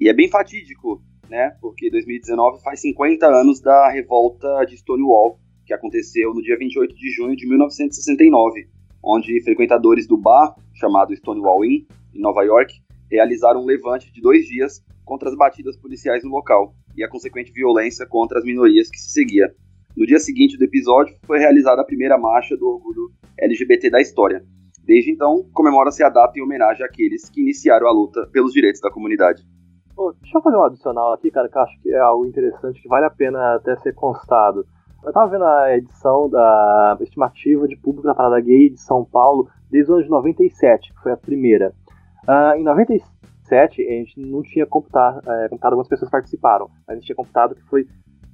E 0.00 0.08
é 0.08 0.12
bem 0.12 0.28
fatídico, 0.28 1.02
né? 1.28 1.56
Porque 1.60 1.90
2019 1.90 2.62
faz 2.62 2.80
50 2.80 3.26
anos 3.26 3.60
da 3.60 3.90
revolta 3.90 4.64
de 4.66 4.76
Stonewall, 4.76 5.38
que 5.64 5.74
aconteceu 5.74 6.32
no 6.32 6.42
dia 6.42 6.56
28 6.56 6.94
de 6.94 7.10
junho 7.10 7.36
de 7.36 7.46
1969, 7.48 8.68
onde 9.02 9.42
frequentadores 9.42 10.06
do 10.06 10.16
bar, 10.16 10.54
chamado 10.74 11.14
Stonewall 11.16 11.64
Inn, 11.64 11.86
em 12.14 12.20
Nova 12.20 12.42
York, 12.42 12.74
realizaram 13.10 13.62
um 13.62 13.66
levante 13.66 14.12
de 14.12 14.20
dois 14.20 14.46
dias 14.46 14.84
contra 15.04 15.28
as 15.28 15.36
batidas 15.36 15.76
policiais 15.76 16.24
no 16.24 16.30
local 16.30 16.74
e 16.96 17.04
a 17.04 17.08
consequente 17.08 17.52
violência 17.52 18.06
contra 18.06 18.38
as 18.38 18.44
minorias 18.44 18.90
que 18.90 18.98
se 18.98 19.10
seguia. 19.10 19.54
No 19.96 20.04
dia 20.04 20.18
seguinte 20.18 20.58
do 20.58 20.64
episódio, 20.64 21.16
foi 21.26 21.38
realizada 21.38 21.80
a 21.80 21.84
primeira 21.84 22.18
marcha 22.18 22.54
do 22.54 22.68
orgulho 22.68 23.10
LGBT 23.38 23.88
da 23.88 24.00
história. 24.00 24.44
Desde 24.84 25.10
então, 25.10 25.46
comemora-se 25.54 26.04
a 26.04 26.10
data 26.10 26.38
em 26.38 26.42
homenagem 26.42 26.84
àqueles 26.84 27.30
que 27.30 27.40
iniciaram 27.40 27.88
a 27.88 27.92
luta 27.92 28.28
pelos 28.30 28.52
direitos 28.52 28.80
da 28.80 28.90
comunidade. 28.90 29.42
Oh, 29.96 30.12
deixa 30.20 30.36
eu 30.36 30.42
fazer 30.42 30.56
um 30.56 30.64
adicional 30.64 31.14
aqui, 31.14 31.30
cara, 31.30 31.48
que 31.48 31.56
eu 31.56 31.62
acho 31.62 31.80
que 31.80 31.90
é 31.90 31.98
algo 31.98 32.26
interessante, 32.26 32.82
que 32.82 32.88
vale 32.88 33.06
a 33.06 33.10
pena 33.10 33.54
até 33.54 33.74
ser 33.76 33.94
constado. 33.94 34.66
Eu 35.02 35.12
tava 35.12 35.30
vendo 35.30 35.44
a 35.44 35.74
edição 35.74 36.28
da 36.28 36.98
estimativa 37.00 37.66
de 37.66 37.76
público 37.76 38.06
da 38.06 38.14
Parada 38.14 38.40
Gay 38.40 38.68
de 38.68 38.80
São 38.80 39.02
Paulo 39.02 39.48
desde 39.70 39.90
o 39.90 39.94
ano 39.94 40.04
de 40.04 40.10
97, 40.10 40.92
que 40.92 41.00
foi 41.00 41.12
a 41.12 41.16
primeira. 41.16 41.72
Uh, 42.28 42.58
em 42.58 42.64
97, 42.64 43.80
a 43.80 43.90
gente 43.90 44.20
não 44.20 44.42
tinha 44.42 44.66
computado, 44.66 45.20
é, 45.26 45.48
computado 45.48 45.72
algumas 45.72 45.88
pessoas 45.88 46.10
participaram, 46.10 46.68
mas 46.86 46.88
a 46.88 46.94
gente 46.94 47.06
tinha 47.06 47.16
computado 47.16 47.54
que, 47.54 47.62
foi, 47.62 47.86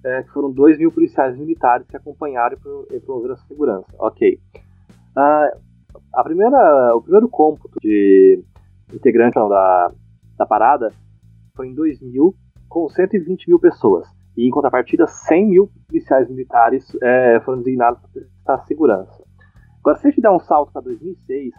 é, 0.05 0.23
foram 0.33 0.51
2 0.51 0.79
mil 0.79 0.91
policiais 0.91 1.37
militares 1.37 1.87
que 1.87 1.97
acompanharam 1.97 2.57
e 2.91 3.01
promoveram 3.01 3.35
a 3.35 3.39
segurança. 3.39 3.87
Ok. 3.99 4.41
Uh, 5.17 5.59
a 6.15 6.25
primeira, 6.25 6.95
o 6.95 7.03
primeiro 7.03 7.29
cômputo 7.29 7.79
de 7.81 8.43
integrantes 8.93 9.35
da, 9.35 9.93
da 10.39 10.47
parada 10.47 10.93
foi 11.55 11.69
em 11.69 11.75
2000, 11.75 12.35
com 12.69 12.89
120 12.89 13.49
mil 13.49 13.59
pessoas. 13.59 14.07
E 14.37 14.47
em 14.47 14.51
contrapartida, 14.51 15.07
100 15.07 15.49
mil 15.49 15.71
policiais 15.87 16.29
militares 16.29 16.97
é, 17.03 17.41
foram 17.41 17.59
designados 17.59 18.01
para 18.01 18.11
prestar 18.11 18.59
segurança. 18.67 19.23
Agora, 19.81 19.99
se 19.99 20.07
a 20.07 20.11
gente 20.11 20.23
der 20.23 20.31
um 20.31 20.39
salto 20.39 20.73
para 20.73 20.83
2006, 20.83 21.53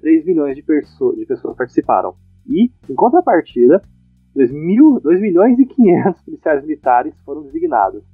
3 0.00 0.24
milhões 0.24 0.56
de, 0.56 0.62
perso 0.62 1.14
de 1.16 1.24
pessoas 1.26 1.56
participaram. 1.56 2.14
E, 2.48 2.70
em 2.88 2.94
contrapartida, 2.94 3.82
2, 4.36 4.52
mil, 4.52 5.00
2 5.00 5.20
milhões 5.20 5.58
e 5.58 5.64
500 5.64 6.20
policiais 6.22 6.62
militares 6.62 7.14
foram 7.24 7.42
designados. 7.42 8.04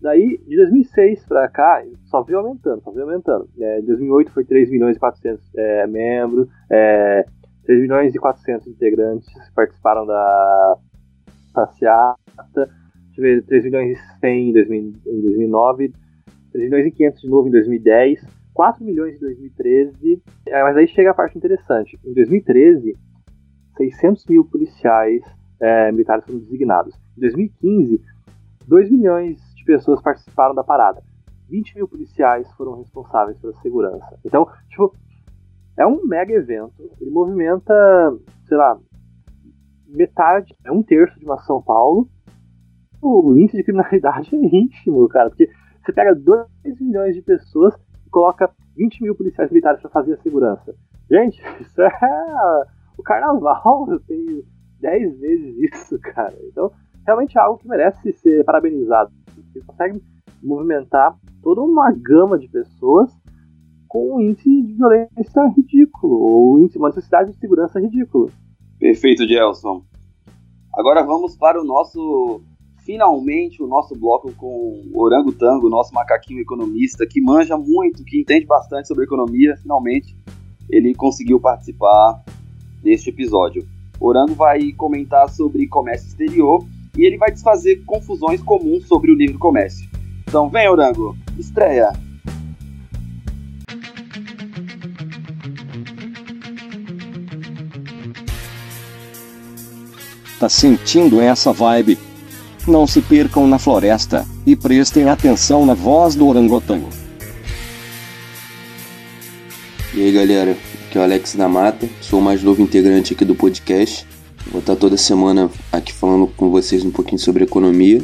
Daí, 0.00 0.38
de 0.46 0.56
2006 0.56 1.26
para 1.26 1.48
cá, 1.48 1.82
só 2.04 2.22
veio 2.22 2.38
aumentando, 2.38 2.82
só 2.82 2.90
veio 2.90 3.06
aumentando. 3.06 3.48
É, 3.58 3.80
em 3.80 3.84
2008 3.84 4.30
foi 4.32 4.44
3 4.44 4.70
milhões 4.70 4.96
e 4.96 5.00
400 5.00 5.42
é, 5.56 5.86
membros, 5.86 6.48
é, 6.70 7.24
3 7.64 7.82
milhões 7.82 8.14
e 8.14 8.18
400 8.18 8.66
integrantes 8.66 9.28
participaram 9.54 10.06
da 10.06 10.76
passeata. 11.52 12.70
Ver, 13.18 13.44
3 13.44 13.64
milhões 13.64 13.98
e 13.98 14.20
100 14.20 14.48
em, 14.48 14.52
2009, 14.52 15.92
3 16.52 16.70
milhões 16.70 16.86
e 16.86 16.90
500 16.90 17.20
de 17.20 17.28
novo 17.28 17.48
em 17.48 17.50
2010, 17.50 18.26
4 18.54 18.82
milhões 18.82 19.16
em 19.16 19.20
2013. 19.20 20.22
É, 20.46 20.62
mas 20.62 20.76
aí 20.78 20.88
chega 20.88 21.10
a 21.10 21.14
parte 21.14 21.36
interessante. 21.36 21.98
Em 22.02 22.14
2013, 22.14 22.96
600 23.76 24.26
mil 24.26 24.44
policiais 24.46 25.22
é, 25.60 25.92
militares 25.92 26.24
foram 26.24 26.38
designados. 26.38 26.94
Em 27.16 27.20
2015, 27.20 28.02
2 28.66 28.90
milhões 28.90 29.38
de 29.54 29.64
pessoas 29.64 30.00
participaram 30.02 30.54
da 30.54 30.64
parada. 30.64 31.02
20 31.48 31.74
mil 31.76 31.88
policiais 31.88 32.50
foram 32.52 32.78
responsáveis 32.78 33.36
pela 33.38 33.52
segurança. 33.60 34.18
Então, 34.24 34.48
tipo, 34.68 34.94
é 35.76 35.86
um 35.86 36.06
mega 36.06 36.32
evento. 36.32 36.90
Ele 37.00 37.10
movimenta, 37.10 37.74
sei 38.46 38.56
lá, 38.56 38.78
metade, 39.86 40.54
é 40.64 40.70
um 40.70 40.82
terço 40.82 41.18
de 41.18 41.24
uma 41.24 41.38
São 41.38 41.60
Paulo. 41.60 42.08
O 43.02 43.34
índice 43.36 43.56
de 43.56 43.64
criminalidade 43.64 44.30
é 44.36 44.38
ínfimo, 44.38 45.08
cara, 45.08 45.30
porque 45.30 45.50
você 45.82 45.92
pega 45.92 46.14
2 46.14 46.46
milhões 46.80 47.14
de 47.14 47.22
pessoas 47.22 47.74
e 48.06 48.10
coloca 48.10 48.50
20 48.76 49.02
mil 49.02 49.14
policiais 49.14 49.50
militares 49.50 49.80
para 49.80 49.90
fazer 49.90 50.14
a 50.14 50.22
segurança. 50.22 50.74
Gente, 51.10 51.42
isso 51.60 51.82
é. 51.82 51.90
O 52.96 53.02
carnaval 53.02 53.86
tem 54.06 54.44
10 54.80 55.20
vezes 55.20 55.56
isso, 55.72 55.98
cara. 55.98 56.36
Então, 56.48 56.70
realmente 57.06 57.36
é 57.36 57.40
algo 57.40 57.58
que 57.58 57.68
merece 57.68 58.12
ser 58.12 58.44
parabenizado. 58.44 59.10
Você 59.52 59.60
consegue 59.66 60.02
movimentar 60.42 61.16
toda 61.42 61.60
uma 61.60 61.92
gama 61.92 62.38
de 62.38 62.48
pessoas 62.48 63.10
com 63.88 64.16
um 64.16 64.20
índice 64.20 64.48
de 64.62 64.74
violência 64.74 65.46
ridículo, 65.56 66.14
ou 66.14 66.68
uma 66.76 66.88
necessidade 66.88 67.32
de 67.32 67.38
segurança 67.38 67.80
ridículo. 67.80 68.30
Perfeito, 68.78 69.26
Gelson. 69.26 69.82
Agora 70.72 71.02
vamos 71.02 71.36
para 71.36 71.60
o 71.60 71.64
nosso, 71.64 72.40
finalmente, 72.84 73.60
o 73.60 73.66
nosso 73.66 73.98
bloco 73.98 74.32
com 74.34 74.80
o 74.92 75.02
Orangotango, 75.02 75.68
nosso 75.68 75.92
macaquinho 75.92 76.40
economista, 76.40 77.04
que 77.04 77.20
manja 77.20 77.58
muito, 77.58 78.04
que 78.04 78.20
entende 78.20 78.46
bastante 78.46 78.86
sobre 78.86 79.04
economia. 79.04 79.56
Finalmente, 79.56 80.16
ele 80.70 80.94
conseguiu 80.94 81.40
participar 81.40 82.22
deste 82.80 83.10
episódio. 83.10 83.66
O 84.00 84.08
Orango 84.08 84.34
vai 84.34 84.72
comentar 84.72 85.28
sobre 85.28 85.68
comércio 85.68 86.08
exterior 86.08 86.64
e 86.96 87.04
ele 87.04 87.18
vai 87.18 87.30
desfazer 87.30 87.82
confusões 87.84 88.42
comuns 88.42 88.88
sobre 88.88 89.12
o 89.12 89.14
livre 89.14 89.36
comércio. 89.36 89.86
Então 90.26 90.48
vem, 90.48 90.66
Orango, 90.70 91.14
estreia! 91.38 91.92
Tá 100.38 100.48
sentindo 100.48 101.20
essa 101.20 101.52
vibe? 101.52 101.98
Não 102.66 102.86
se 102.86 103.02
percam 103.02 103.46
na 103.46 103.58
floresta 103.58 104.24
e 104.46 104.56
prestem 104.56 105.10
atenção 105.10 105.66
na 105.66 105.74
voz 105.74 106.14
do 106.14 106.26
orangotango. 106.26 106.88
E 109.92 110.00
aí 110.02 110.12
galera, 110.12 110.56
aqui 110.90 110.98
é 110.98 111.00
o 111.00 111.04
Alex 111.04 111.36
da 111.36 111.48
Mata, 111.48 111.88
sou 112.00 112.18
o 112.18 112.22
mais 112.22 112.42
novo 112.42 112.60
integrante 112.60 113.12
aqui 113.12 113.24
do 113.24 113.36
podcast. 113.36 114.04
Vou 114.50 114.58
estar 114.58 114.74
toda 114.74 114.96
semana 114.96 115.48
aqui 115.70 115.92
falando 115.92 116.26
com 116.26 116.50
vocês 116.50 116.84
um 116.84 116.90
pouquinho 116.90 117.20
sobre 117.20 117.44
economia. 117.44 118.02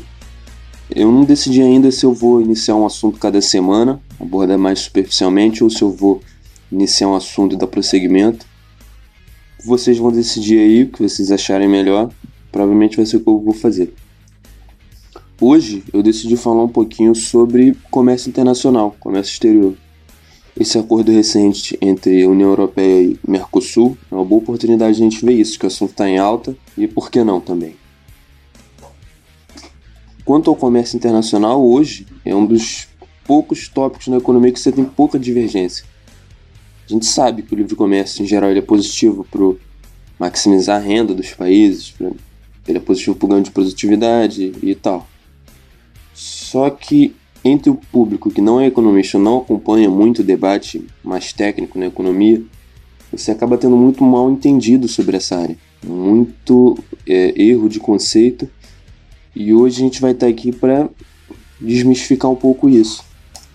Eu 0.95 1.11
não 1.11 1.25
decidi 1.25 1.61
ainda 1.61 1.91
se 1.91 2.07
eu 2.07 2.15
vou 2.15 2.41
iniciar 2.41 2.77
um 2.77 2.87
assunto 2.87 3.19
cada 3.19 3.41
semana, 3.41 4.01
abordar 4.21 4.57
mais 4.57 4.79
superficialmente, 4.79 5.65
ou 5.65 5.71
se 5.71 5.83
eu 5.83 5.91
vou 5.91 6.21
iniciar 6.71 7.09
um 7.09 7.17
assunto 7.17 7.57
e 7.57 7.59
dar 7.59 7.67
prosseguimento. 7.67 8.47
Vocês 9.65 9.99
vão 9.99 10.13
decidir 10.13 10.61
aí 10.61 10.85
o 10.85 10.89
que 10.89 11.03
vocês 11.03 11.33
acharem 11.33 11.67
melhor. 11.67 12.09
Provavelmente 12.53 12.97
vai 12.97 13.05
ser 13.05 13.17
o 13.17 13.21
que 13.21 13.29
eu 13.29 13.41
vou 13.41 13.53
fazer. 13.53 13.93
Hoje 15.41 15.83
eu 15.93 16.05
decidi 16.05 16.37
falar 16.37 16.63
um 16.63 16.69
pouquinho 16.69 17.17
sobre 17.17 17.77
comércio 17.91 18.29
internacional, 18.29 18.95
comércio 19.01 19.33
exterior. 19.33 19.75
Esse 20.59 20.79
acordo 20.79 21.13
recente 21.13 21.77
entre 21.83 22.27
União 22.27 22.49
Europeia 22.49 23.03
e 23.03 23.19
Mercosul 23.29 23.97
é 24.11 24.15
uma 24.15 24.25
boa 24.25 24.41
oportunidade 24.41 24.97
de 24.97 25.03
a 25.03 25.05
gente 25.05 25.25
ver 25.25 25.35
isso, 25.35 25.59
que 25.59 25.67
o 25.67 25.69
assunto 25.69 25.91
está 25.91 26.09
em 26.09 26.17
alta 26.17 26.57
e 26.79 26.87
por 26.87 27.11
que 27.11 27.23
não 27.23 27.43
também. 27.43 27.77
Quanto 30.25 30.49
ao 30.49 30.57
comércio 30.57 30.97
internacional, 30.97 31.63
hoje 31.63 32.07
é 32.25 32.35
um 32.35 32.47
dos 32.47 32.89
poucos 33.27 33.69
tópicos 33.69 34.09
na 34.09 34.17
economia 34.17 34.51
que 34.51 34.59
você 34.59 34.73
tem 34.73 34.85
pouca 34.85 35.19
divergência. 35.19 35.85
A 36.89 36.93
gente 36.93 37.05
sabe 37.05 37.43
que 37.43 37.53
o 37.53 37.57
livre 37.57 37.77
comércio 37.77 38.23
em 38.23 38.27
geral 38.27 38.51
é 38.51 38.61
positivo 38.63 39.27
para 39.31 39.43
maximizar 40.19 40.81
a 40.81 40.85
renda 40.85 41.15
dos 41.15 41.35
países, 41.35 41.95
ele 42.67 42.79
é 42.79 42.81
positivo 42.81 43.15
para 43.15 43.27
o 43.27 43.29
ganho 43.29 43.43
de 43.43 43.51
produtividade 43.51 44.53
e 44.63 44.75
tal. 44.75 45.07
Só 46.15 46.71
que 46.71 47.15
entre 47.45 47.71
o 47.71 47.77
público 47.77 48.31
que 48.31 48.41
não 48.41 48.61
é 48.61 48.67
economista 48.67 49.19
não 49.19 49.39
acompanha 49.39 49.89
muito 49.89 50.21
o 50.21 50.25
debate 50.25 50.85
mais 51.03 51.33
técnico 51.33 51.79
na 51.79 51.87
economia, 51.87 52.43
você 53.13 53.31
acaba 53.31 53.57
tendo 53.57 53.77
muito 53.77 54.03
mal 54.03 54.31
entendido 54.31 54.89
sobre 54.89 55.17
essa 55.17 55.37
área, 55.37 55.57
muito 55.85 56.79
é, 57.07 57.41
erro 57.41 57.69
de 57.69 57.79
conceito. 57.79 58.49
E 59.35 59.53
hoje 59.53 59.77
a 59.77 59.85
gente 59.85 60.01
vai 60.01 60.13
estar 60.13 60.27
aqui 60.27 60.51
para 60.51 60.89
desmistificar 61.61 62.31
um 62.31 62.37
pouco 62.37 62.69
isso. 62.69 63.05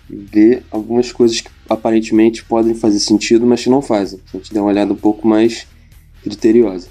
ver 0.08 0.62
algumas 0.70 1.10
coisas 1.10 1.40
que 1.40 1.50
aparentemente 1.68 2.44
podem 2.44 2.74
fazer 2.74 3.00
sentido, 3.00 3.46
mas 3.46 3.62
que 3.62 3.70
não 3.70 3.80
fazem. 3.80 4.20
A 4.32 4.36
gente 4.36 4.52
der 4.52 4.60
uma 4.60 4.68
olhada 4.68 4.92
um 4.92 4.96
pouco 4.96 5.26
mais 5.26 5.66
criteriosa. 6.22 6.88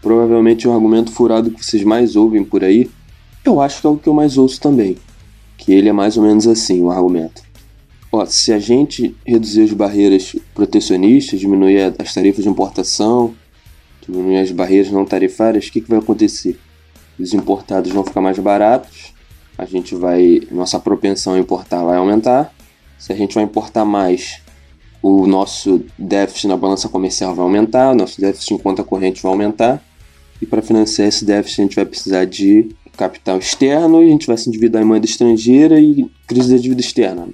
Provavelmente 0.00 0.68
o 0.68 0.72
argumento 0.72 1.10
furado 1.10 1.50
que 1.50 1.64
vocês 1.64 1.82
mais 1.82 2.14
ouvem 2.14 2.44
por 2.44 2.62
aí, 2.62 2.90
eu 3.44 3.60
acho 3.60 3.80
que 3.80 3.86
é 3.86 3.90
o 3.90 3.96
que 3.96 4.08
eu 4.08 4.14
mais 4.14 4.38
ouço 4.38 4.60
também. 4.60 4.96
Que 5.56 5.72
ele 5.72 5.88
é 5.88 5.92
mais 5.92 6.16
ou 6.16 6.22
menos 6.22 6.46
assim, 6.46 6.80
o 6.82 6.90
argumento. 6.90 7.42
Ó, 8.10 8.24
se 8.26 8.52
a 8.52 8.58
gente 8.58 9.14
reduzir 9.26 9.64
as 9.64 9.72
barreiras 9.72 10.36
protecionistas, 10.54 11.40
diminuir 11.40 11.94
as 11.98 12.14
tarifas 12.14 12.44
de 12.44 12.50
importação, 12.50 13.34
diminuir 14.00 14.38
as 14.38 14.50
barreiras 14.50 14.90
não 14.90 15.04
tarifárias, 15.04 15.66
o 15.66 15.72
que, 15.72 15.80
que 15.80 15.90
vai 15.90 15.98
acontecer? 15.98 16.58
Os 17.18 17.34
importados 17.34 17.90
vão 17.90 18.04
ficar 18.04 18.20
mais 18.20 18.38
baratos, 18.38 19.12
a 19.58 19.64
gente 19.64 19.94
vai. 19.94 20.40
Nossa 20.50 20.78
propensão 20.78 21.34
a 21.34 21.38
importar 21.38 21.82
vai 21.82 21.96
aumentar. 21.96 22.52
Se 22.98 23.12
a 23.12 23.16
gente 23.16 23.34
vai 23.34 23.44
importar 23.44 23.84
mais, 23.84 24.40
o 25.02 25.26
nosso 25.26 25.84
déficit 25.98 26.48
na 26.48 26.56
balança 26.56 26.88
comercial 26.88 27.34
vai 27.34 27.44
aumentar, 27.44 27.92
o 27.92 27.94
nosso 27.94 28.20
déficit 28.20 28.54
em 28.54 28.58
conta 28.58 28.82
corrente 28.82 29.22
vai 29.22 29.30
aumentar. 29.30 29.82
E 30.40 30.46
para 30.46 30.62
financiar 30.62 31.08
esse 31.08 31.24
déficit, 31.24 31.60
a 31.60 31.64
gente 31.64 31.76
vai 31.76 31.84
precisar 31.84 32.24
de 32.24 32.74
capital 32.96 33.38
externo 33.38 34.02
e 34.02 34.06
a 34.06 34.10
gente 34.10 34.26
vai 34.26 34.36
se 34.36 34.48
endividar 34.48 34.82
em 34.82 34.84
moeda 34.84 35.06
estrangeira 35.06 35.80
e 35.80 36.10
crise 36.26 36.54
da 36.54 36.60
dívida 36.60 36.80
externa. 36.80 37.28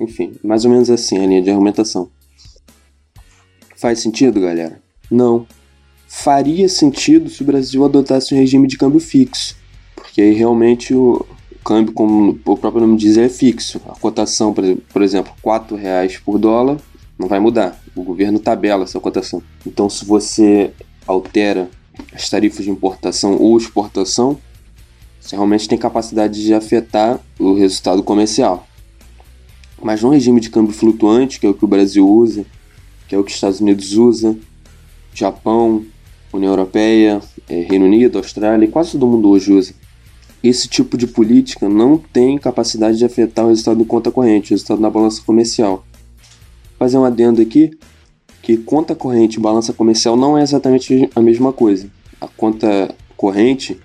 Enfim, 0.00 0.32
mais 0.42 0.64
ou 0.64 0.70
menos 0.70 0.90
assim 0.90 1.18
a 1.18 1.26
linha 1.26 1.42
de 1.42 1.50
argumentação. 1.50 2.08
Faz 3.76 4.00
sentido, 4.00 4.40
galera? 4.40 4.80
Não. 5.10 5.46
Faria 6.06 6.68
sentido 6.68 7.28
se 7.28 7.42
o 7.42 7.46
Brasil 7.46 7.84
adotasse 7.84 8.34
um 8.34 8.38
regime 8.38 8.66
de 8.66 8.78
câmbio 8.78 9.00
fixo, 9.00 9.56
porque 9.94 10.22
aí 10.22 10.32
realmente 10.32 10.94
o, 10.94 11.26
câmbio, 11.66 11.92
como 11.92 12.38
o 12.44 12.56
próprio 12.56 12.80
nome 12.80 12.96
diz, 12.96 13.18
é 13.18 13.28
fixo. 13.28 13.80
A 13.88 13.98
cotação, 13.98 14.54
por 14.54 15.02
exemplo, 15.02 15.32
R$ 15.44 15.76
reais 15.76 16.16
por 16.16 16.38
dólar 16.38 16.78
não 17.18 17.26
vai 17.26 17.40
mudar. 17.40 17.82
O 17.96 18.04
governo 18.04 18.38
tabela 18.38 18.84
essa 18.84 19.00
cotação. 19.00 19.42
Então, 19.66 19.90
se 19.90 20.04
você 20.04 20.70
altera 21.06 21.68
as 22.14 22.30
tarifas 22.30 22.64
de 22.64 22.70
importação 22.70 23.36
ou 23.36 23.56
exportação, 23.56 24.38
você 25.26 25.36
realmente 25.36 25.68
tem 25.68 25.76
capacidade 25.76 26.42
de 26.42 26.54
afetar 26.54 27.20
o 27.38 27.54
resultado 27.54 28.02
comercial. 28.02 28.66
Mas 29.82 30.02
num 30.02 30.10
regime 30.10 30.40
de 30.40 30.50
câmbio 30.50 30.72
flutuante, 30.72 31.40
que 31.40 31.46
é 31.46 31.48
o 31.48 31.54
que 31.54 31.64
o 31.64 31.68
Brasil 31.68 32.08
usa, 32.08 32.46
que 33.08 33.14
é 33.14 33.18
o 33.18 33.24
que 33.24 33.30
os 33.30 33.34
Estados 33.34 33.60
Unidos 33.60 33.92
usa, 33.94 34.36
Japão, 35.12 35.84
União 36.32 36.52
Europeia, 36.52 37.20
é, 37.48 37.60
Reino 37.62 37.86
Unido, 37.86 38.18
Austrália, 38.18 38.68
quase 38.68 38.92
todo 38.92 39.06
mundo 39.06 39.28
hoje 39.28 39.52
usa 39.52 39.74
esse 40.48 40.68
tipo 40.68 40.96
de 40.96 41.06
política 41.06 41.68
não 41.68 41.98
tem 41.98 42.38
capacidade 42.38 42.98
de 42.98 43.04
afetar 43.04 43.44
o 43.44 43.48
resultado 43.48 43.78
do 43.78 43.84
conta 43.84 44.10
corrente, 44.10 44.52
o 44.52 44.54
resultado 44.54 44.80
na 44.80 44.90
balança 44.90 45.22
comercial. 45.22 45.84
Vou 46.70 46.78
fazer 46.78 46.98
um 46.98 47.04
adendo 47.04 47.40
aqui 47.40 47.76
que 48.42 48.56
conta 48.56 48.94
corrente 48.94 49.38
e 49.38 49.40
balança 49.40 49.72
comercial 49.72 50.16
não 50.16 50.38
é 50.38 50.42
exatamente 50.42 51.10
a 51.14 51.20
mesma 51.20 51.52
coisa. 51.52 51.90
A 52.20 52.28
conta 52.28 52.94
corrente 53.16 53.80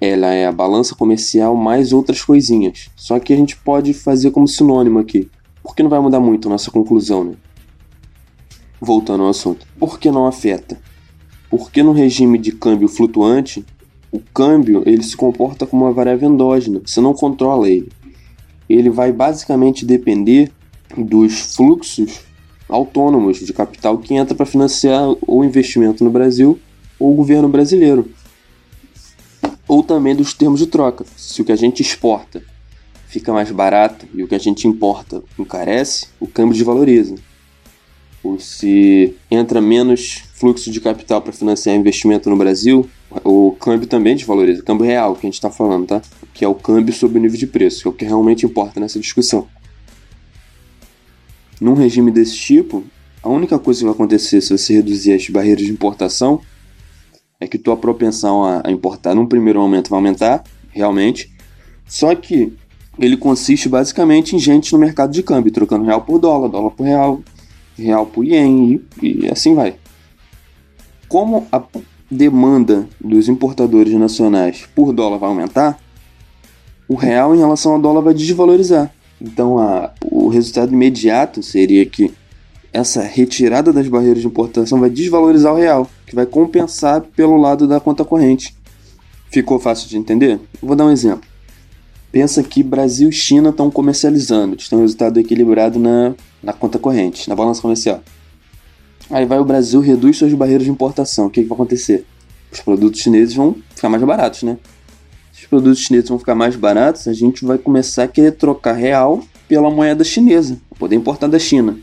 ela 0.00 0.28
é 0.28 0.46
a 0.46 0.52
balança 0.52 0.94
comercial 0.94 1.54
mais 1.54 1.92
outras 1.92 2.22
coisinhas. 2.22 2.88
Só 2.96 3.18
que 3.18 3.32
a 3.32 3.36
gente 3.36 3.56
pode 3.56 3.92
fazer 3.92 4.30
como 4.30 4.48
sinônimo 4.48 4.98
aqui. 4.98 5.28
Porque 5.62 5.82
não 5.82 5.90
vai 5.90 6.00
mudar 6.00 6.20
muito 6.20 6.48
a 6.48 6.50
nossa 6.50 6.70
conclusão, 6.70 7.24
né? 7.24 7.34
Voltando 8.80 9.24
ao 9.24 9.28
assunto. 9.28 9.66
Por 9.78 9.98
que 9.98 10.10
não 10.10 10.26
afeta? 10.26 10.80
Porque 11.50 11.82
no 11.82 11.92
regime 11.92 12.38
de 12.38 12.52
câmbio 12.52 12.88
flutuante, 12.88 13.64
o 14.10 14.18
câmbio 14.18 14.82
ele 14.86 15.02
se 15.02 15.16
comporta 15.16 15.66
como 15.66 15.84
uma 15.84 15.92
variável 15.92 16.30
endógena, 16.30 16.80
você 16.84 17.00
não 17.00 17.12
controla 17.12 17.68
ele. 17.68 17.90
Ele 18.68 18.88
vai 18.88 19.12
basicamente 19.12 19.84
depender 19.84 20.50
dos 20.96 21.54
fluxos 21.54 22.20
autônomos 22.68 23.38
de 23.38 23.52
capital 23.52 23.98
que 23.98 24.14
entra 24.14 24.34
para 24.34 24.46
financiar 24.46 25.14
o 25.26 25.44
investimento 25.44 26.04
no 26.04 26.10
Brasil 26.10 26.58
ou 26.98 27.12
o 27.12 27.16
governo 27.16 27.48
brasileiro. 27.48 28.08
Ou 29.80 29.84
também 29.84 30.14
dos 30.14 30.34
termos 30.34 30.60
de 30.60 30.66
troca. 30.66 31.06
Se 31.16 31.40
o 31.40 31.44
que 31.44 31.50
a 31.50 31.56
gente 31.56 31.80
exporta 31.80 32.42
fica 33.08 33.32
mais 33.32 33.50
barato 33.50 34.06
e 34.12 34.22
o 34.22 34.28
que 34.28 34.34
a 34.34 34.38
gente 34.38 34.68
importa 34.68 35.22
encarece, 35.38 36.08
o 36.20 36.26
câmbio 36.26 36.52
desvaloriza. 36.52 37.14
Ou 38.22 38.38
se 38.38 39.16
entra 39.30 39.58
menos 39.58 40.22
fluxo 40.34 40.70
de 40.70 40.82
capital 40.82 41.22
para 41.22 41.32
financiar 41.32 41.74
investimento 41.74 42.28
no 42.28 42.36
Brasil, 42.36 42.90
o 43.24 43.52
câmbio 43.52 43.88
também 43.88 44.14
desvaloriza, 44.14 44.60
o 44.60 44.64
câmbio 44.66 44.84
real 44.84 45.14
que 45.14 45.26
a 45.26 45.28
gente 45.28 45.34
está 45.36 45.50
falando, 45.50 45.86
tá? 45.86 46.02
Que 46.34 46.44
é 46.44 46.48
o 46.48 46.54
câmbio 46.54 46.92
sobre 46.92 47.18
o 47.18 47.22
nível 47.22 47.38
de 47.38 47.46
preço, 47.46 47.80
que 47.80 47.88
é 47.88 47.90
o 47.90 47.94
que 47.94 48.04
realmente 48.04 48.44
importa 48.44 48.78
nessa 48.78 49.00
discussão. 49.00 49.48
Num 51.58 51.72
regime 51.72 52.10
desse 52.10 52.36
tipo, 52.36 52.84
a 53.22 53.30
única 53.30 53.58
coisa 53.58 53.80
que 53.80 53.86
vai 53.86 53.94
acontecer 53.94 54.42
se 54.42 54.50
você 54.50 54.74
reduzir 54.74 55.14
as 55.14 55.26
barreiras 55.30 55.64
de 55.64 55.72
importação 55.72 56.42
é 57.40 57.48
que 57.48 57.58
tua 57.58 57.76
propensão 57.76 58.44
a 58.44 58.70
importar 58.70 59.14
num 59.14 59.26
primeiro 59.26 59.60
momento 59.60 59.88
vai 59.88 59.96
aumentar, 59.96 60.44
realmente. 60.70 61.32
Só 61.88 62.14
que 62.14 62.52
ele 62.98 63.16
consiste 63.16 63.68
basicamente 63.68 64.36
em 64.36 64.38
gente 64.38 64.72
no 64.72 64.78
mercado 64.78 65.10
de 65.10 65.22
câmbio, 65.22 65.50
trocando 65.50 65.86
real 65.86 66.02
por 66.02 66.18
dólar, 66.18 66.48
dólar 66.48 66.70
por 66.70 66.84
real, 66.84 67.22
real 67.76 68.04
por 68.04 68.24
ien 68.24 68.80
e, 69.02 69.22
e 69.24 69.28
assim 69.30 69.54
vai. 69.54 69.74
Como 71.08 71.46
a 71.50 71.62
demanda 72.10 72.86
dos 73.00 73.28
importadores 73.28 73.94
nacionais 73.94 74.68
por 74.74 74.92
dólar 74.92 75.18
vai 75.18 75.30
aumentar, 75.30 75.80
o 76.86 76.94
real 76.94 77.34
em 77.34 77.38
relação 77.38 77.72
ao 77.72 77.80
dólar 77.80 78.02
vai 78.02 78.14
desvalorizar. 78.14 78.92
Então, 79.20 79.58
a, 79.58 79.92
o 80.04 80.28
resultado 80.28 80.72
imediato 80.72 81.42
seria 81.42 81.86
que 81.86 82.12
essa 82.72 83.02
retirada 83.02 83.72
das 83.72 83.88
barreiras 83.88 84.20
de 84.20 84.26
importação 84.26 84.78
vai 84.78 84.90
desvalorizar 84.90 85.52
o 85.52 85.56
real, 85.56 85.90
que 86.06 86.14
vai 86.14 86.26
compensar 86.26 87.00
pelo 87.00 87.36
lado 87.36 87.66
da 87.66 87.80
conta 87.80 88.04
corrente. 88.04 88.54
Ficou 89.30 89.58
fácil 89.58 89.88
de 89.88 89.96
entender? 89.96 90.40
Vou 90.62 90.76
dar 90.76 90.86
um 90.86 90.90
exemplo. 90.90 91.28
Pensa 92.12 92.42
que 92.42 92.62
Brasil 92.62 93.08
e 93.08 93.12
China 93.12 93.50
estão 93.50 93.70
comercializando, 93.70 94.56
estão 94.56 94.80
um 94.80 94.82
resultado 94.82 95.18
equilibrado 95.20 95.78
na, 95.78 96.14
na 96.42 96.52
conta 96.52 96.78
corrente, 96.78 97.28
na 97.28 97.36
balança 97.36 97.62
comercial. 97.62 98.02
Aí 99.08 99.24
vai 99.24 99.38
o 99.38 99.44
Brasil, 99.44 99.80
reduz 99.80 100.16
suas 100.16 100.32
barreiras 100.34 100.64
de 100.64 100.70
importação. 100.70 101.26
O 101.26 101.30
que, 101.30 101.42
que 101.42 101.48
vai 101.48 101.56
acontecer? 101.56 102.04
Os 102.52 102.60
produtos 102.60 103.00
chineses 103.00 103.34
vão 103.34 103.56
ficar 103.74 103.88
mais 103.88 104.02
baratos, 104.02 104.42
né? 104.42 104.58
Se 105.32 105.42
os 105.42 105.46
produtos 105.46 105.80
chineses 105.80 106.08
vão 106.08 106.18
ficar 106.18 106.34
mais 106.34 106.56
baratos, 106.56 107.06
a 107.06 107.12
gente 107.12 107.44
vai 107.44 107.58
começar 107.58 108.04
a 108.04 108.08
querer 108.08 108.32
trocar 108.32 108.72
real 108.72 109.22
pela 109.48 109.70
moeda 109.70 110.02
chinesa, 110.04 110.58
poder 110.78 110.96
importar 110.96 111.28
da 111.28 111.38
China. 111.38 111.78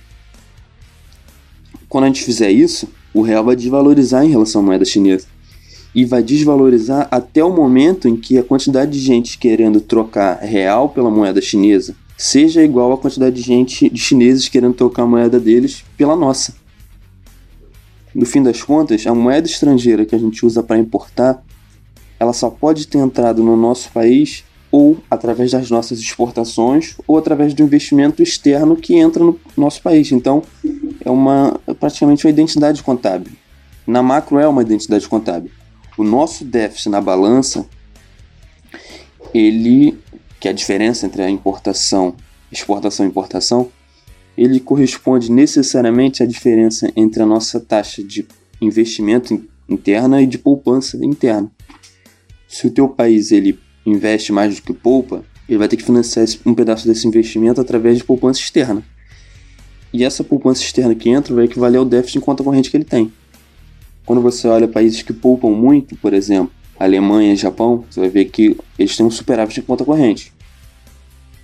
Quando 1.89 2.05
a 2.05 2.07
gente 2.07 2.23
fizer 2.23 2.51
isso, 2.51 2.87
o 3.13 3.21
real 3.21 3.43
vai 3.43 3.55
desvalorizar 3.55 4.23
em 4.23 4.29
relação 4.29 4.61
à 4.61 4.65
moeda 4.65 4.85
chinesa. 4.85 5.27
E 5.95 6.05
vai 6.05 6.21
desvalorizar 6.21 7.07
até 7.09 7.43
o 7.43 7.49
momento 7.49 8.07
em 8.07 8.15
que 8.15 8.37
a 8.37 8.43
quantidade 8.43 8.91
de 8.91 8.99
gente 8.99 9.37
querendo 9.37 9.81
trocar 9.81 10.39
real 10.39 10.89
pela 10.89 11.09
moeda 11.09 11.41
chinesa 11.41 11.95
seja 12.17 12.63
igual 12.63 12.91
à 12.93 12.97
quantidade 12.97 13.35
de 13.35 13.41
gente 13.41 13.89
de 13.89 13.99
chineses 13.99 14.49
querendo 14.49 14.73
trocar 14.73 15.03
a 15.03 15.07
moeda 15.07 15.39
deles 15.39 15.83
pela 15.95 16.15
nossa 16.15 16.53
no 18.17 18.25
fim 18.25 18.41
das 18.41 18.63
contas, 18.63 19.05
a 19.05 19.13
moeda 19.13 19.47
estrangeira 19.47 20.03
que 20.03 20.15
a 20.15 20.17
gente 20.17 20.43
usa 20.43 20.63
para 20.63 20.79
importar, 20.79 21.43
ela 22.19 22.33
só 22.33 22.49
pode 22.49 22.87
ter 22.87 22.97
entrado 22.97 23.43
no 23.43 23.55
nosso 23.55 23.91
país 23.91 24.43
ou 24.71 24.97
através 25.09 25.51
das 25.51 25.69
nossas 25.69 25.99
exportações 25.99 26.95
ou 27.07 27.17
através 27.17 27.53
do 27.53 27.63
investimento 27.63 28.21
externo 28.21 28.75
que 28.75 28.95
entra 28.95 29.23
no 29.23 29.39
nosso 29.55 29.81
país. 29.81 30.11
Então, 30.11 30.43
é 31.03 31.09
uma 31.09 31.59
é 31.67 31.73
praticamente 31.73 32.25
uma 32.25 32.31
identidade 32.31 32.83
contábil. 32.83 33.31
Na 33.85 34.03
macro 34.03 34.37
é 34.37 34.47
uma 34.47 34.61
identidade 34.61 35.07
contábil. 35.07 35.51
O 35.97 36.03
nosso 36.03 36.43
déficit 36.43 36.89
na 36.89 37.01
balança, 37.01 37.65
ele 39.33 39.97
que 40.39 40.47
é 40.47 40.51
a 40.51 40.53
diferença 40.53 41.05
entre 41.05 41.23
a 41.23 41.29
importação, 41.29 42.15
exportação 42.51 43.05
e 43.05 43.09
importação, 43.09 43.71
ele 44.37 44.59
corresponde 44.59 45.31
necessariamente 45.31 46.21
à 46.21 46.25
diferença 46.25 46.91
entre 46.95 47.23
a 47.23 47.25
nossa 47.25 47.59
taxa 47.59 48.03
de 48.03 48.27
investimento 48.61 49.43
interna 49.67 50.21
e 50.21 50.27
de 50.27 50.37
poupança 50.37 50.97
interna. 51.03 51.51
Se 52.47 52.67
o 52.67 52.71
teu 52.71 52.87
país 52.87 53.31
ele 53.31 53.59
investe 53.89 54.31
mais 54.31 54.55
do 54.55 54.61
que 54.61 54.73
poupa, 54.73 55.23
ele 55.47 55.57
vai 55.57 55.67
ter 55.67 55.77
que 55.77 55.83
financiar 55.83 56.25
um 56.45 56.53
pedaço 56.53 56.85
desse 56.85 57.07
investimento 57.07 57.61
através 57.61 57.97
de 57.97 58.03
poupança 58.03 58.39
externa. 58.39 58.83
E 59.93 60.03
essa 60.03 60.23
poupança 60.23 60.61
externa 60.61 60.93
que 60.93 61.09
entra 61.09 61.33
vai 61.33 61.45
equivaler 61.45 61.79
ao 61.79 61.85
déficit 61.85 62.17
em 62.17 62.21
conta 62.21 62.43
corrente 62.43 62.69
que 62.69 62.75
ele 62.75 62.83
tem. 62.83 63.11
Quando 64.05 64.21
você 64.21 64.47
olha 64.47 64.67
países 64.67 65.01
que 65.01 65.13
poupam 65.13 65.49
muito, 65.49 65.95
por 65.95 66.13
exemplo, 66.13 66.51
Alemanha 66.77 67.33
e 67.33 67.37
Japão, 67.37 67.85
você 67.89 68.01
vai 68.01 68.09
ver 68.09 68.25
que 68.25 68.57
eles 68.77 68.95
têm 68.95 69.05
um 69.05 69.11
superávit 69.11 69.59
em 69.59 69.63
conta 69.63 69.85
corrente. 69.85 70.33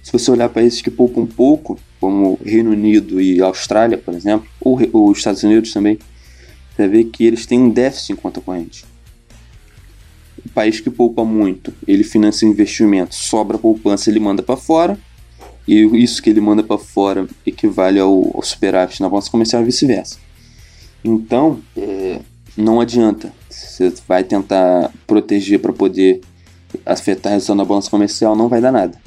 Se 0.02 0.12
você 0.12 0.30
olhar 0.30 0.50
países 0.50 0.82
que 0.82 0.92
poupam 0.92 1.26
pouco, 1.26 1.80
como 2.00 2.38
Reino 2.44 2.72
Unido 2.72 3.22
e 3.22 3.42
Austrália, 3.42 3.98
por 3.98 4.14
exemplo, 4.14 4.48
ou, 4.60 4.78
os 5.10 5.18
Estados 5.18 5.44
Unidos 5.44 5.72
também, 5.72 5.98
você 6.70 6.88
vai 6.88 6.90
ver 6.90 7.04
que 7.06 7.26
eles 7.26 7.46
têm 7.46 7.60
um 7.60 7.70
déficit 7.70 8.12
em 8.12 8.16
conta 8.16 8.42
corrente. 8.42 8.86
O 10.46 10.50
país 10.50 10.80
que 10.80 10.90
poupa 10.90 11.24
muito, 11.24 11.74
ele 11.88 12.04
financia 12.04 12.48
investimento, 12.48 13.16
sobra 13.16 13.58
poupança, 13.58 14.10
ele 14.10 14.20
manda 14.20 14.44
para 14.44 14.58
fora. 14.58 14.98
e 15.68 15.82
isso 16.04 16.22
que 16.22 16.30
ele 16.30 16.42
manda 16.42 16.62
para 16.62 16.78
fora 16.78 17.28
equivale 17.46 18.00
ao, 18.00 18.32
ao 18.36 18.42
superávit 18.44 19.02
na 19.02 19.08
balança 19.08 19.32
comercial 19.32 19.62
e 19.62 19.66
vice-versa. 19.66 20.18
Então, 21.04 21.60
é, 21.78 22.20
não 22.58 22.82
adianta. 22.82 23.34
Você 23.50 23.94
vai 24.08 24.24
tentar 24.24 24.92
proteger 25.08 25.60
para 25.60 25.72
poder 25.72 26.22
afetar 26.86 27.32
a 27.32 27.36
redução 27.36 27.56
da 27.56 27.66
balança 27.66 27.90
comercial, 27.90 28.36
não 28.36 28.50
vai 28.50 28.60
dar 28.60 28.72
nada. 28.72 28.98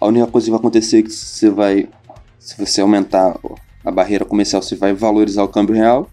A 0.00 0.06
única 0.06 0.26
coisa 0.26 0.46
que 0.46 0.50
vai 0.50 0.58
acontecer 0.58 1.00
é 1.00 1.02
que 1.02 1.10
você 1.10 1.50
vai, 1.50 1.88
se 2.38 2.56
você 2.58 2.80
aumentar 2.80 3.38
a 3.84 3.90
barreira 3.90 4.24
comercial, 4.24 4.62
você 4.62 4.74
vai 4.74 4.92
valorizar 4.92 5.42
o 5.42 5.48
câmbio 5.48 5.74
real 5.74 6.08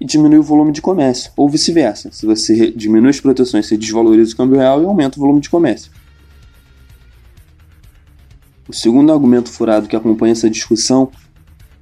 e 0.00 0.04
diminuir 0.04 0.38
o 0.38 0.42
volume 0.42 0.72
de 0.72 0.80
comércio, 0.80 1.30
ou 1.36 1.48
vice-versa. 1.48 2.10
Se 2.10 2.24
você 2.24 2.70
diminui 2.70 3.10
as 3.10 3.20
proteções, 3.20 3.66
você 3.66 3.76
desvaloriza 3.76 4.32
o 4.32 4.36
câmbio 4.36 4.58
real 4.58 4.82
e 4.82 4.86
aumenta 4.86 5.18
o 5.18 5.20
volume 5.20 5.40
de 5.40 5.50
comércio. 5.50 5.92
O 8.66 8.72
segundo 8.72 9.12
argumento 9.12 9.50
furado 9.50 9.88
que 9.88 9.96
acompanha 9.96 10.32
essa 10.32 10.48
discussão, 10.48 11.10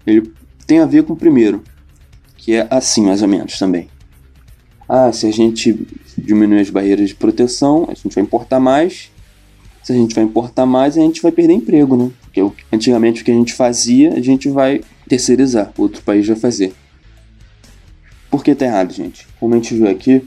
ele 0.06 0.32
tem 0.66 0.80
a 0.80 0.86
ver 0.86 1.04
com 1.04 1.12
o 1.12 1.16
primeiro, 1.16 1.62
que 2.36 2.54
é 2.54 2.66
assim 2.70 3.04
mais 3.06 3.22
ou 3.22 3.28
menos 3.28 3.58
também. 3.58 3.88
Ah, 4.88 5.12
se 5.12 5.26
a 5.26 5.30
gente 5.30 5.86
diminuir 6.16 6.60
as 6.60 6.70
barreiras 6.70 7.10
de 7.10 7.14
proteção, 7.14 7.86
a 7.88 7.94
gente 7.94 8.14
vai 8.14 8.24
importar 8.24 8.58
mais. 8.58 9.12
Se 9.84 9.92
a 9.92 9.94
gente 9.94 10.14
vai 10.14 10.24
importar 10.24 10.66
mais, 10.66 10.98
a 10.98 11.00
gente 11.00 11.22
vai 11.22 11.30
perder 11.30 11.52
emprego, 11.52 11.96
né? 11.96 12.10
Porque 12.22 12.42
antigamente 12.72 13.22
o 13.22 13.24
que 13.24 13.30
a 13.30 13.34
gente 13.34 13.52
fazia, 13.52 14.14
a 14.14 14.20
gente 14.20 14.48
vai 14.48 14.80
terceirizar, 15.08 15.72
outro 15.76 16.02
país 16.02 16.26
vai 16.26 16.36
fazer. 16.36 16.74
Por 18.30 18.44
que 18.44 18.54
tá 18.54 18.66
errado, 18.66 18.92
gente? 18.92 19.26
Como 19.40 19.54
a 19.54 19.56
gente 19.56 19.74
viu 19.74 19.88
aqui, 19.88 20.26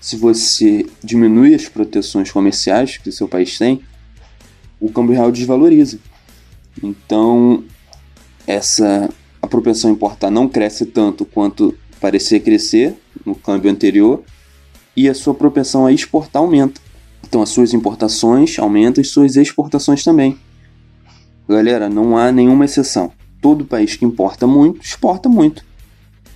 se 0.00 0.16
você 0.16 0.86
diminui 1.02 1.54
as 1.54 1.68
proteções 1.68 2.30
comerciais 2.30 2.96
que 2.96 3.08
o 3.08 3.12
seu 3.12 3.28
país 3.28 3.58
tem, 3.58 3.82
o 4.80 4.90
câmbio 4.90 5.14
real 5.14 5.30
desvaloriza. 5.30 5.98
Então, 6.82 7.62
essa 8.46 9.08
a 9.40 9.46
propensão 9.46 9.90
a 9.90 9.92
importar 9.92 10.30
não 10.30 10.48
cresce 10.48 10.86
tanto 10.86 11.24
quanto 11.24 11.76
parecia 12.00 12.38
crescer 12.38 12.94
no 13.26 13.34
câmbio 13.34 13.70
anterior 13.70 14.22
e 14.96 15.08
a 15.08 15.14
sua 15.14 15.34
propensão 15.34 15.84
a 15.84 15.92
exportar 15.92 16.40
aumenta. 16.40 16.80
Então 17.26 17.42
as 17.42 17.48
suas 17.48 17.74
importações 17.74 18.58
aumentam 18.58 19.02
e 19.02 19.04
suas 19.04 19.36
exportações 19.36 20.04
também. 20.04 20.38
Galera, 21.48 21.88
não 21.88 22.16
há 22.16 22.30
nenhuma 22.30 22.64
exceção. 22.64 23.12
Todo 23.40 23.64
país 23.64 23.96
que 23.96 24.04
importa 24.04 24.46
muito, 24.46 24.80
exporta 24.80 25.28
muito. 25.28 25.64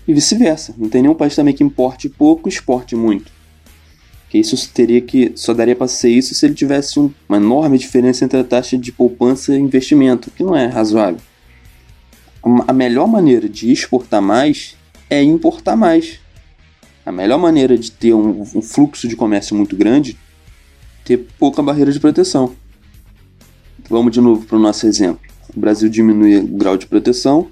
E 0.07 0.15
vice-versa. 0.15 0.75
Não 0.79 0.89
tem 0.89 1.03
nenhum 1.03 1.15
país 1.15 1.35
também 1.35 1.55
que 1.55 1.65
importe 1.65 2.09
pouco 2.09 2.49
e 2.49 2.53
exporte 2.53 2.95
muito. 2.95 3.33
Que 4.29 4.39
isso 4.39 4.57
teria 4.73 5.01
que 5.01 5.33
só 5.35 5.53
daria 5.53 5.75
para 5.75 5.89
ser 5.89 6.11
isso 6.11 6.35
se 6.35 6.47
ele 6.47 6.55
tivesse 6.55 6.99
um, 6.99 7.13
uma 7.29 7.39
enorme 7.39 7.79
diferença 7.79 8.25
entre 8.25 8.39
a 8.39 8.45
taxa 8.45 8.77
de 8.77 8.93
poupança 8.93 9.55
e 9.55 9.59
investimento, 9.59 10.31
que 10.31 10.45
não 10.45 10.57
é 10.57 10.67
razoável. 10.67 11.21
A 12.69 12.73
melhor 12.73 13.09
maneira 13.09 13.49
de 13.49 13.73
exportar 13.73 14.23
mais 14.23 14.77
é 15.11 15.23
importar 15.23 15.75
mais. 15.75 16.21
A 17.05 17.11
melhor 17.11 17.39
maneira 17.39 17.77
de 17.77 17.91
ter 17.91 18.15
um, 18.15 18.43
um 18.43 18.63
fluxo 18.63 19.09
de 19.09 19.17
comércio 19.17 19.57
muito 19.57 19.77
grande 19.77 20.17
ter 21.05 21.19
pouca 21.39 21.63
barreira 21.63 21.93
de 21.93 22.01
proteção. 22.01 22.53
Vamos 23.89 24.13
de 24.13 24.21
novo 24.21 24.45
para 24.45 24.57
o 24.57 24.61
nosso 24.61 24.87
exemplo. 24.87 25.21
O 25.57 25.61
Brasil 25.61 25.89
diminui 25.89 26.39
o 26.39 26.47
grau 26.49 26.77
de 26.77 26.87
proteção, 26.87 27.49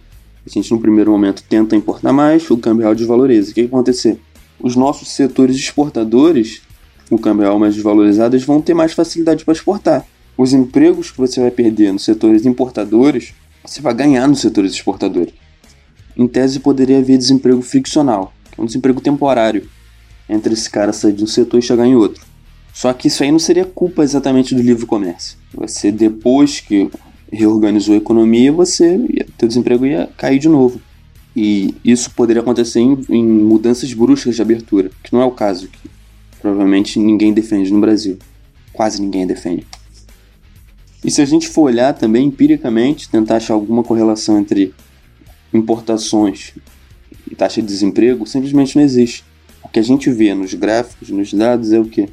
a 0.47 0.51
gente 0.51 0.71
no 0.73 0.79
primeiro 0.79 1.11
momento 1.11 1.43
tenta 1.49 1.75
importar 1.75 2.13
mais, 2.13 2.51
o 2.51 2.59
câmbio 2.59 2.83
real 2.83 2.95
desvaloriza. 2.95 3.51
O 3.51 3.55
que, 3.55 3.63
vai 3.63 3.69
acontecer? 3.69 4.21
Os 4.61 4.77
nossos 4.77 5.09
setores 5.09 5.57
exportadores, 5.57 6.63
o 7.11 7.19
câmbio 7.19 7.45
real 7.45 7.59
mais 7.59 7.75
desvalorizado, 7.75 8.37
eles 8.37 8.47
vão 8.47 8.61
ter 8.61 8.75
mais 8.75 8.93
facilidade 8.93 9.45
para 9.45 9.53
exportar. 9.53 10.07
Os 10.37 10.53
empregos 10.53 11.11
que 11.11 11.19
você 11.19 11.41
vai 11.41 11.51
perder 11.51 11.93
nos 11.93 12.05
setores 12.05 12.45
importadores, 12.45 13.33
você 13.65 13.81
vai 13.81 13.95
ganhar 13.95 14.29
nos 14.29 14.41
setores 14.41 14.73
exportadores. 14.73 15.33
Em 16.17 16.27
tese, 16.27 16.61
poderia 16.61 16.99
haver 16.99 17.17
desemprego 17.17 17.63
friccional, 17.63 18.33
que 18.51 18.61
é 18.61 18.63
um 18.63 18.67
desemprego 18.67 19.01
temporário, 19.01 19.69
entre 20.29 20.53
esse 20.53 20.69
cara 20.69 20.93
sair 20.93 21.13
de 21.13 21.25
um 21.25 21.27
setor 21.27 21.59
e 21.59 21.63
chegar 21.63 21.87
em 21.87 21.97
outro. 21.97 22.25
Só 22.73 22.93
que 22.93 23.09
isso 23.09 23.23
aí 23.23 23.31
não 23.31 23.39
seria 23.39 23.65
culpa 23.65 24.03
exatamente 24.03 24.55
do 24.55 24.61
livre 24.61 24.85
comércio. 24.85 25.39
Você, 25.55 25.93
depois 25.93 26.61
que 26.61 26.91
reorganizou 27.33 27.95
a 27.95 27.99
economia, 27.99 28.53
você 28.53 28.99
teu 29.37 29.49
desemprego 29.49 29.87
ia 29.87 30.09
cair 30.17 30.39
de 30.39 30.49
novo. 30.49 30.81
E 31.37 31.75
isso 31.85 32.11
poderia 32.13 32.43
acontecer 32.43 32.81
em, 32.81 32.99
em 33.09 33.25
mudanças 33.25 33.93
bruscas 33.93 34.37
de 34.37 34.43
abertura, 34.43 34.91
que 35.03 35.13
não 35.13 35.21
é 35.21 35.25
o 35.25 35.33
caso, 35.33 35.69
que 35.69 35.91
provavelmente 36.41 36.99
ninguém 36.99 37.33
defende 37.33 37.73
no 37.73 37.81
Brasil. 37.81 38.19
Quase 38.73 39.03
ninguém 39.03 39.27
defende. 39.27 39.67
E 41.05 41.11
se 41.11 41.21
a 41.21 41.25
gente 41.25 41.49
for 41.49 41.63
olhar 41.63 41.93
também 41.93 42.27
empiricamente, 42.27 43.09
tentar 43.09 43.37
achar 43.37 43.55
alguma 43.55 43.83
correlação 43.83 44.39
entre 44.39 44.73
importações 45.53 46.55
e 47.31 47.35
taxa 47.35 47.61
de 47.61 47.67
desemprego, 47.67 48.27
simplesmente 48.27 48.77
não 48.77 48.83
existe. 48.83 49.25
O 49.63 49.69
que 49.69 49.79
a 49.79 49.83
gente 49.83 50.11
vê 50.11 50.35
nos 50.35 50.55
gráficos, 50.55 51.11
nos 51.11 51.33
dados, 51.33 51.73
é 51.73 51.79
o 51.79 51.85
que? 51.85 52.09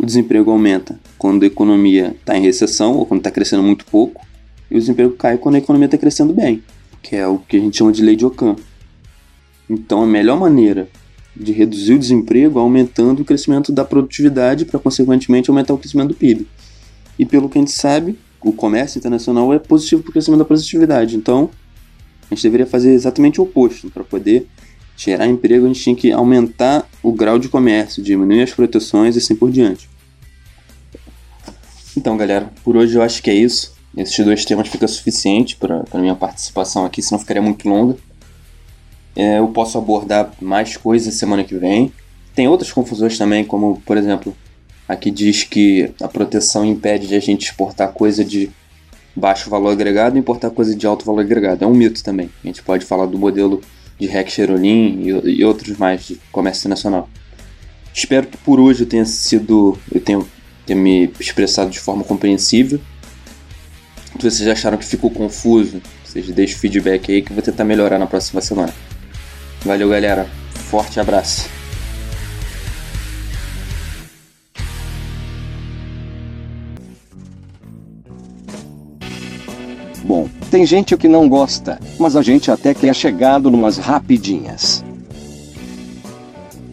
O 0.00 0.06
desemprego 0.06 0.50
aumenta 0.50 0.98
quando 1.18 1.42
a 1.42 1.46
economia 1.46 2.16
está 2.18 2.34
em 2.34 2.40
recessão 2.40 2.96
ou 2.96 3.04
quando 3.04 3.20
está 3.20 3.30
crescendo 3.30 3.62
muito 3.62 3.84
pouco, 3.84 4.26
e 4.70 4.74
o 4.74 4.80
desemprego 4.80 5.12
cai 5.12 5.36
quando 5.36 5.56
a 5.56 5.58
economia 5.58 5.84
está 5.84 5.98
crescendo 5.98 6.32
bem, 6.32 6.62
que 7.02 7.16
é 7.16 7.26
o 7.26 7.36
que 7.36 7.58
a 7.58 7.60
gente 7.60 7.76
chama 7.76 7.92
de 7.92 8.02
lei 8.02 8.16
de 8.16 8.24
Ockham. 8.24 8.56
Então, 9.68 10.02
a 10.02 10.06
melhor 10.06 10.40
maneira 10.40 10.88
de 11.36 11.52
reduzir 11.52 11.92
o 11.92 11.98
desemprego 11.98 12.58
é 12.58 12.62
aumentando 12.62 13.20
o 13.20 13.24
crescimento 13.26 13.70
da 13.72 13.84
produtividade 13.84 14.64
para, 14.64 14.80
consequentemente, 14.80 15.50
aumentar 15.50 15.74
o 15.74 15.78
crescimento 15.78 16.08
do 16.08 16.14
PIB. 16.14 16.46
E 17.18 17.26
pelo 17.26 17.46
que 17.50 17.58
a 17.58 17.60
gente 17.60 17.70
sabe, 17.70 18.18
o 18.40 18.54
comércio 18.54 18.98
internacional 18.98 19.52
é 19.52 19.58
positivo 19.58 20.02
para 20.02 20.08
o 20.08 20.12
crescimento 20.12 20.38
da 20.38 20.46
produtividade. 20.46 21.14
Então, 21.14 21.50
a 22.30 22.34
gente 22.34 22.42
deveria 22.42 22.66
fazer 22.66 22.94
exatamente 22.94 23.38
o 23.38 23.44
oposto. 23.44 23.90
Para 23.90 24.02
poder 24.02 24.46
gerar 25.00 25.26
emprego, 25.26 25.64
a 25.64 25.68
gente 25.68 25.80
tinha 25.80 25.96
que 25.96 26.12
aumentar 26.12 26.86
o 27.02 27.10
grau 27.10 27.38
de 27.38 27.48
comércio, 27.48 28.02
diminuir 28.02 28.42
as 28.42 28.52
proteções 28.52 29.14
e 29.16 29.18
assim 29.18 29.34
por 29.34 29.50
diante. 29.50 29.88
Então, 31.96 32.18
galera, 32.18 32.50
por 32.62 32.76
hoje 32.76 32.96
eu 32.96 33.02
acho 33.02 33.22
que 33.22 33.30
é 33.30 33.34
isso. 33.34 33.72
Esses 33.96 34.22
dois 34.24 34.44
temas 34.44 34.68
fica 34.68 34.86
suficiente 34.86 35.56
para 35.56 35.84
minha 35.94 36.14
participação 36.14 36.84
aqui, 36.84 37.00
senão 37.00 37.18
ficaria 37.18 37.40
muito 37.40 37.66
longa. 37.66 37.96
É, 39.16 39.38
eu 39.38 39.48
posso 39.48 39.78
abordar 39.78 40.32
mais 40.40 40.76
coisas 40.76 41.14
semana 41.14 41.44
que 41.44 41.54
vem. 41.54 41.90
Tem 42.34 42.46
outras 42.46 42.70
confusões 42.70 43.16
também, 43.16 43.42
como, 43.42 43.80
por 43.86 43.96
exemplo, 43.96 44.36
aqui 44.86 45.10
diz 45.10 45.44
que 45.44 45.92
a 46.00 46.08
proteção 46.08 46.64
impede 46.64 47.08
de 47.08 47.14
a 47.14 47.20
gente 47.20 47.46
exportar 47.46 47.90
coisa 47.92 48.22
de 48.22 48.50
baixo 49.16 49.48
valor 49.48 49.70
agregado 49.70 50.16
e 50.16 50.20
importar 50.20 50.50
coisa 50.50 50.76
de 50.76 50.86
alto 50.86 51.06
valor 51.06 51.22
agregado. 51.22 51.64
É 51.64 51.66
um 51.66 51.74
mito 51.74 52.04
também. 52.04 52.30
A 52.44 52.46
gente 52.46 52.62
pode 52.62 52.84
falar 52.84 53.06
do 53.06 53.18
modelo 53.18 53.62
de 54.00 54.06
REC 54.06 54.30
Cherolin 54.30 55.02
e, 55.02 55.40
e 55.40 55.44
outros 55.44 55.76
mais 55.76 56.06
de 56.06 56.20
comércio 56.32 56.62
internacional. 56.62 57.08
Espero 57.92 58.26
que 58.26 58.36
por 58.38 58.58
hoje 58.58 58.82
eu 58.84 58.86
tenha 58.88 59.04
sido. 59.04 59.78
eu 59.92 60.00
tenha, 60.00 60.24
tenha 60.64 60.80
me 60.80 61.12
expressado 61.20 61.70
de 61.70 61.78
forma 61.78 62.02
compreensível. 62.02 62.80
Se 64.18 64.30
vocês 64.30 64.48
acharam 64.48 64.78
que 64.78 64.84
ficou 64.84 65.10
confuso, 65.10 65.80
vocês 66.04 66.26
deixem 66.28 66.56
feedback 66.56 67.12
aí 67.12 67.22
que 67.22 67.30
eu 67.30 67.34
vou 67.34 67.42
tentar 67.42 67.64
melhorar 67.64 67.98
na 67.98 68.06
próxima 68.06 68.40
semana. 68.40 68.72
Valeu, 69.64 69.88
galera. 69.88 70.26
Forte 70.50 70.98
abraço. 70.98 71.48
Bom, 80.02 80.28
tem 80.50 80.66
gente 80.66 80.96
que 80.96 81.06
não 81.06 81.28
gosta, 81.28 81.78
mas 81.98 82.16
a 82.16 82.22
gente 82.22 82.50
até 82.50 82.74
que 82.74 82.88
é 82.88 82.92
chegado 82.92 83.50
numas 83.50 83.78
rapidinhas. 83.78 84.84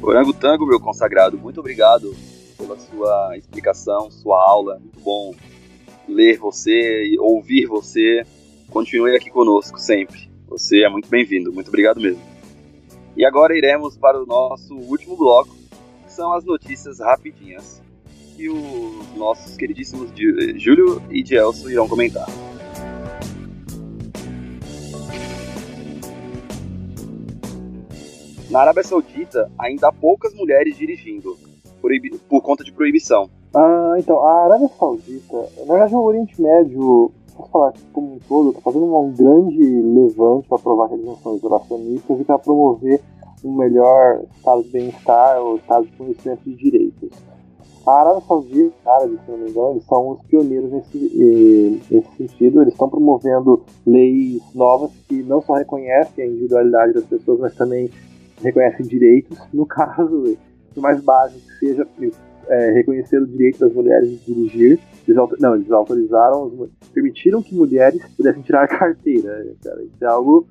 Orangotango, 0.01 0.65
meu 0.65 0.79
consagrado, 0.79 1.37
muito 1.37 1.59
obrigado 1.59 2.15
pela 2.57 2.75
sua 2.79 3.37
explicação, 3.37 4.09
sua 4.09 4.41
aula. 4.41 4.79
Muito 4.79 4.99
bom 4.99 5.35
ler 6.07 6.39
você 6.39 7.05
e 7.05 7.19
ouvir 7.19 7.67
você. 7.67 8.25
Continue 8.71 9.15
aqui 9.15 9.29
conosco 9.29 9.79
sempre. 9.79 10.27
Você 10.47 10.83
é 10.83 10.89
muito 10.89 11.07
bem-vindo. 11.07 11.53
Muito 11.53 11.67
obrigado 11.67 12.01
mesmo. 12.01 12.21
E 13.15 13.23
agora 13.25 13.55
iremos 13.55 13.95
para 13.95 14.21
o 14.21 14.25
nosso 14.25 14.73
último 14.75 15.15
bloco, 15.15 15.55
que 16.03 16.11
são 16.11 16.33
as 16.33 16.43
notícias 16.43 16.99
rapidinhas. 16.99 17.81
E 18.39 18.49
os 18.49 19.15
nossos 19.15 19.55
queridíssimos 19.55 20.09
Júlio 20.55 21.01
e 21.11 21.23
Gelson 21.23 21.69
irão 21.69 21.87
comentar. 21.87 22.27
Na 28.49 28.61
Arábia 28.61 28.83
Saudita, 28.83 29.51
ainda 29.59 29.89
há 29.89 29.91
poucas 29.91 30.33
mulheres 30.33 30.77
dirigindo, 30.77 31.35
por 32.29 32.41
conta 32.41 32.63
de 32.63 32.71
proibição. 32.71 33.29
Ah, 33.53 33.95
então, 33.97 34.25
a 34.25 34.45
Arábia 34.45 34.69
Saudita, 34.79 35.49
na 35.65 35.73
verdade 35.73 35.95
o 35.95 36.01
Oriente 36.01 36.41
Médio, 36.41 37.11
posso 37.35 37.51
falar 37.51 37.73
como 37.91 38.15
um 38.15 38.19
todo, 38.27 38.49
está 38.49 38.61
fazendo 38.61 38.85
um 38.85 39.11
grande 39.11 39.63
levante 39.63 40.47
para 40.47 40.57
provar 40.59 40.87
que 40.87 40.95
eles 40.95 41.05
não 41.05 41.17
são 41.17 41.35
isolacionistas 41.35 42.21
e 42.21 42.23
para 42.23 42.39
promover 42.39 43.01
um 43.43 43.53
melhor 43.53 44.23
estado 44.37 44.63
de 44.63 44.69
bem-estar 44.69 45.39
ou 45.41 45.57
estado 45.57 45.85
de 45.85 45.91
conhecimento 45.91 46.43
de 46.45 46.55
direitos. 46.55 47.09
A 47.85 48.01
Arábia 48.01 48.21
Saudita, 48.27 48.75
árabe, 48.85 49.17
se 49.25 49.31
não 49.31 49.37
me 49.37 49.49
engano, 49.49 49.71
eles 49.71 49.85
são 49.85 50.09
os 50.09 50.21
pioneiros 50.23 50.71
nesse, 50.71 51.81
nesse 51.89 52.17
sentido. 52.17 52.61
Eles 52.61 52.73
estão 52.73 52.89
promovendo 52.89 53.63
leis 53.85 54.41
novas 54.53 54.91
que 55.07 55.23
não 55.23 55.41
só 55.41 55.53
reconhecem 55.53 56.25
a 56.25 56.27
individualidade 56.27 56.93
das 56.93 57.05
pessoas, 57.05 57.39
mas 57.39 57.55
também 57.55 57.89
reconhecem 58.41 58.85
direitos. 58.85 59.37
No 59.53 59.65
caso, 59.65 60.37
o 60.75 60.81
mais 60.81 61.01
básico 61.01 61.39
que 61.47 61.59
seja 61.59 61.87
é, 62.47 62.71
reconhecer 62.71 63.21
o 63.21 63.27
direito 63.27 63.59
das 63.59 63.73
mulheres 63.73 64.09
de 64.09 64.33
dirigir. 64.33 64.79
Eles, 65.07 65.39
não, 65.39 65.55
eles 65.55 65.71
autorizaram, 65.71 66.69
permitiram 66.93 67.41
que 67.41 67.55
mulheres 67.55 68.01
pudessem 68.15 68.41
tirar 68.41 68.67
carteira. 68.67 69.45
Cara. 69.63 69.83
Isso 69.83 70.03
é 70.03 70.07
algo. 70.07 70.47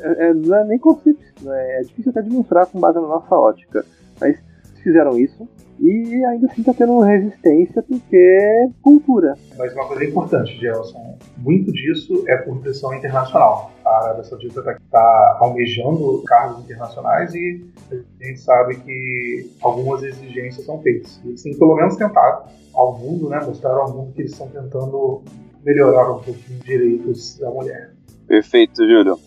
É, 0.00 0.28
é, 0.28 0.34
não 0.34 0.56
é 0.56 0.64
nem 0.64 0.78
conceito, 0.78 1.20
é, 1.46 1.80
é 1.80 1.82
difícil 1.82 2.10
até 2.10 2.22
de 2.22 2.30
mostrar 2.30 2.66
com 2.66 2.80
base 2.80 2.98
na 2.98 3.06
nossa 3.06 3.34
ótica. 3.34 3.84
Mas 4.20 4.38
fizeram 4.82 5.18
isso, 5.18 5.48
e 5.80 6.24
ainda 6.26 6.46
assim 6.46 6.60
está 6.60 6.74
tendo 6.74 7.00
resistência 7.00 7.82
porque 7.82 8.16
é 8.16 8.68
cultura. 8.82 9.34
Mas 9.56 9.72
uma 9.72 9.86
coisa 9.86 10.04
importante, 10.04 10.58
Gelson, 10.58 11.18
muito 11.38 11.72
disso 11.72 12.22
é 12.28 12.36
por 12.36 12.60
pressão 12.60 12.92
internacional. 12.94 13.72
A 13.84 14.04
Arábia 14.04 14.24
Saudita 14.24 14.60
está 14.60 14.76
tá 14.90 15.38
almejando 15.40 16.22
cargos 16.26 16.62
internacionais 16.64 17.34
e 17.34 17.64
a 17.90 18.24
gente 18.24 18.40
sabe 18.40 18.76
que 18.76 19.50
algumas 19.62 20.02
exigências 20.02 20.66
são 20.66 20.80
feitas. 20.82 21.18
Eles 21.24 21.42
têm 21.42 21.58
pelo 21.58 21.74
menos 21.76 21.96
tentado 21.96 22.50
ao 22.74 22.98
mundo, 22.98 23.30
né, 23.30 23.40
mostrar 23.44 23.72
ao 23.72 23.90
mundo 23.90 24.12
que 24.12 24.20
eles 24.20 24.32
estão 24.32 24.48
tentando 24.48 25.22
melhorar 25.64 26.12
um 26.12 26.20
pouquinho 26.20 26.58
os 26.58 26.64
direitos 26.64 27.38
da 27.38 27.50
mulher. 27.50 27.94
Perfeito, 28.26 28.86
Júlio. 28.86 29.18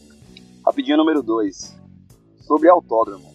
Rapidinho 0.66 0.98
número 0.98 1.22
2. 1.24 1.76
Sobre 2.42 2.70
autódromo. 2.70 3.33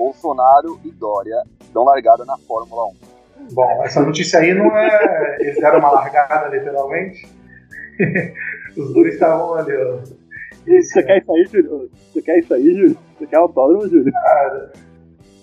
Bolsonaro 0.00 0.80
e 0.82 0.90
Dória 0.92 1.42
dão 1.74 1.84
largada 1.84 2.24
na 2.24 2.38
Fórmula 2.38 2.86
1. 2.86 2.94
Bom, 3.52 3.84
essa 3.84 4.00
notícia 4.00 4.40
aí 4.40 4.54
não 4.54 4.74
é. 4.74 5.36
Eles 5.40 5.56
deram 5.56 5.78
uma 5.78 5.90
largada, 5.90 6.48
literalmente. 6.48 7.28
Os 8.76 8.94
dois 8.94 9.12
estavam 9.14 9.54
ali, 9.54 9.76
ó. 9.76 9.98
Você 10.66 11.02
quer 11.02 11.18
isso 11.18 11.32
aí, 11.32 11.44
Júlio? 11.44 11.90
Você 12.12 12.22
quer 12.22 12.38
isso 12.38 12.54
aí, 12.54 12.74
Júlio? 12.74 12.96
Você 13.18 13.26
quer 13.26 13.36
autódromo, 13.36 13.88
Júlio? 13.88 14.10
Cara. 14.12 14.72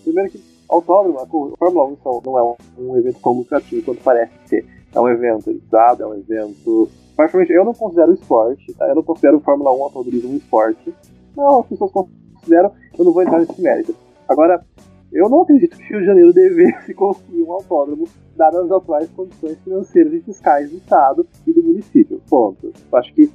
Primeiro 0.03 0.31
que 0.31 0.43
autódromo, 0.67 1.19
a 1.19 1.27
Fórmula 1.57 1.85
1 1.85 2.21
não 2.25 2.39
é 2.39 2.55
um 2.79 2.97
evento 2.97 3.19
tão 3.21 3.33
lucrativo 3.33 3.83
quanto 3.83 4.01
parece 4.01 4.31
ser. 4.45 4.65
É 4.93 4.99
um 4.99 5.07
evento 5.07 5.51
elitizado, 5.51 6.03
é 6.03 6.07
um 6.07 6.15
evento. 6.15 6.89
Particularmente, 7.15 7.53
eu 7.53 7.65
não 7.65 7.73
considero 7.73 8.13
esporte, 8.13 8.73
tá? 8.73 8.87
Eu 8.87 8.95
não 8.95 9.03
considero 9.03 9.39
Fórmula 9.39 9.71
1 9.71 9.83
automobilismo 9.83 10.33
um 10.33 10.37
esporte. 10.37 10.93
Não, 11.35 11.59
as 11.59 11.67
pessoas 11.67 11.91
consideram, 11.91 12.71
eu 12.97 13.05
não 13.05 13.11
vou 13.11 13.21
entrar 13.21 13.39
nesse 13.39 13.61
mérito. 13.61 14.06
Agora, 14.27 14.63
eu 15.11 15.29
não 15.29 15.41
acredito 15.41 15.77
que 15.77 15.83
o 15.83 15.87
Rio 15.87 15.99
de 16.01 16.05
Janeiro 16.05 16.33
devesse 16.33 16.93
construir 16.95 17.43
um 17.43 17.51
autódromo, 17.51 18.07
dadas 18.35 18.65
as 18.65 18.71
atuais 18.71 19.09
condições 19.11 19.57
financeiras 19.63 20.13
e 20.13 20.21
fiscais 20.21 20.69
do 20.69 20.77
Estado 20.77 21.25
e 21.45 21.53
do 21.53 21.63
município. 21.63 22.21
Ponto. 22.29 22.67
Eu 22.91 22.97
acho 22.97 23.13
que 23.13 23.31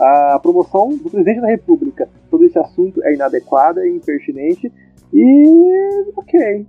a 0.00 0.38
promoção 0.38 0.88
do 0.90 1.10
presidente 1.10 1.40
da 1.40 1.48
República 1.48 2.08
sobre 2.30 2.46
esse 2.46 2.58
assunto 2.58 3.02
é 3.04 3.14
inadequada 3.14 3.86
e 3.86 3.90
impertinente 3.90 4.72
e 5.12 6.12
ok. 6.16 6.66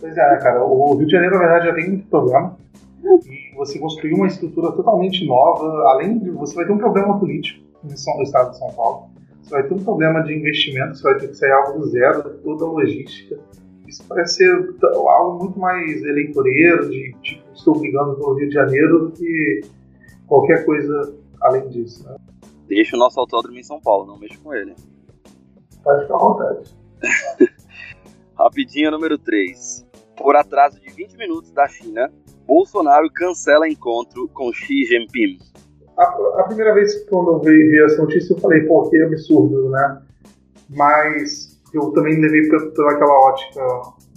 Pois 0.00 0.16
é, 0.16 0.36
cara, 0.38 0.64
o 0.64 0.94
Rio 0.94 1.06
de 1.06 1.12
Janeiro, 1.12 1.34
na 1.34 1.40
verdade, 1.40 1.66
já 1.66 1.74
tem 1.74 1.88
muito 1.88 2.06
problema. 2.08 2.56
E 3.04 3.56
você 3.56 3.78
construir 3.80 4.14
uma 4.14 4.28
estrutura 4.28 4.70
totalmente 4.72 5.26
nova, 5.26 5.66
além 5.90 6.18
de. 6.18 6.30
Você 6.30 6.54
vai 6.54 6.64
ter 6.64 6.72
um 6.72 6.78
problema 6.78 7.18
político 7.18 7.64
no 7.82 7.92
estado 8.22 8.50
de 8.50 8.58
São 8.58 8.70
Paulo. 8.72 9.11
Você 9.42 9.50
vai 9.50 9.62
ter 9.66 9.74
um 9.74 9.84
problema 9.84 10.22
de 10.22 10.34
investimento, 10.34 10.96
você 10.96 11.02
vai 11.02 11.18
ter 11.18 11.28
que 11.28 11.34
sair 11.34 11.52
algo 11.52 11.80
do 11.80 11.86
zero, 11.86 12.22
toda 12.38 12.64
a 12.64 12.68
logística 12.68 13.38
isso 13.92 14.04
parece 14.08 14.36
ser 14.36 14.74
algo 14.90 15.44
muito 15.44 15.58
mais 15.58 16.02
eleitoreiro, 16.02 16.88
de 16.88 17.12
tipo, 17.20 17.42
estou 17.52 17.78
brigando 17.78 18.16
pelo 18.16 18.34
Rio 18.34 18.48
de 18.48 18.54
Janeiro, 18.54 19.06
do 19.06 19.12
que 19.12 19.60
qualquer 20.26 20.64
coisa 20.64 21.14
além 21.42 21.68
disso. 21.68 22.02
Né? 22.04 22.16
Deixa 22.66 22.96
o 22.96 22.98
nosso 22.98 23.20
autódromo 23.20 23.58
em 23.58 23.62
São 23.62 23.80
Paulo, 23.80 24.06
não 24.06 24.18
mexa 24.18 24.38
com 24.42 24.54
ele. 24.54 24.74
Pode 25.84 26.02
ficar 26.02 26.14
à 26.14 26.18
vontade. 26.18 26.74
Rapidinho, 28.34 28.90
número 28.90 29.18
3. 29.18 29.86
Por 30.16 30.36
atraso 30.36 30.80
de 30.80 30.90
20 30.90 31.18
minutos 31.18 31.50
da 31.52 31.68
China, 31.68 32.10
Bolsonaro 32.46 33.10
cancela 33.12 33.68
encontro 33.68 34.26
com 34.28 34.50
Xi 34.52 34.86
Jinping. 34.86 35.38
A, 35.96 36.40
a 36.40 36.42
primeira 36.44 36.74
vez 36.74 36.94
que 36.94 37.10
quando 37.10 37.32
eu 37.32 37.40
vi, 37.40 37.68
vi 37.68 37.84
essa 37.84 38.00
notícia, 38.00 38.34
eu 38.34 38.38
falei, 38.38 38.62
pô, 38.62 38.88
que 38.88 39.02
absurdo, 39.02 39.70
né? 39.70 40.02
Mas 40.70 41.60
eu 41.74 41.90
também 41.92 42.20
levei 42.20 42.48
pela 42.48 42.92
aquela 42.92 43.18
ótica 43.28 43.60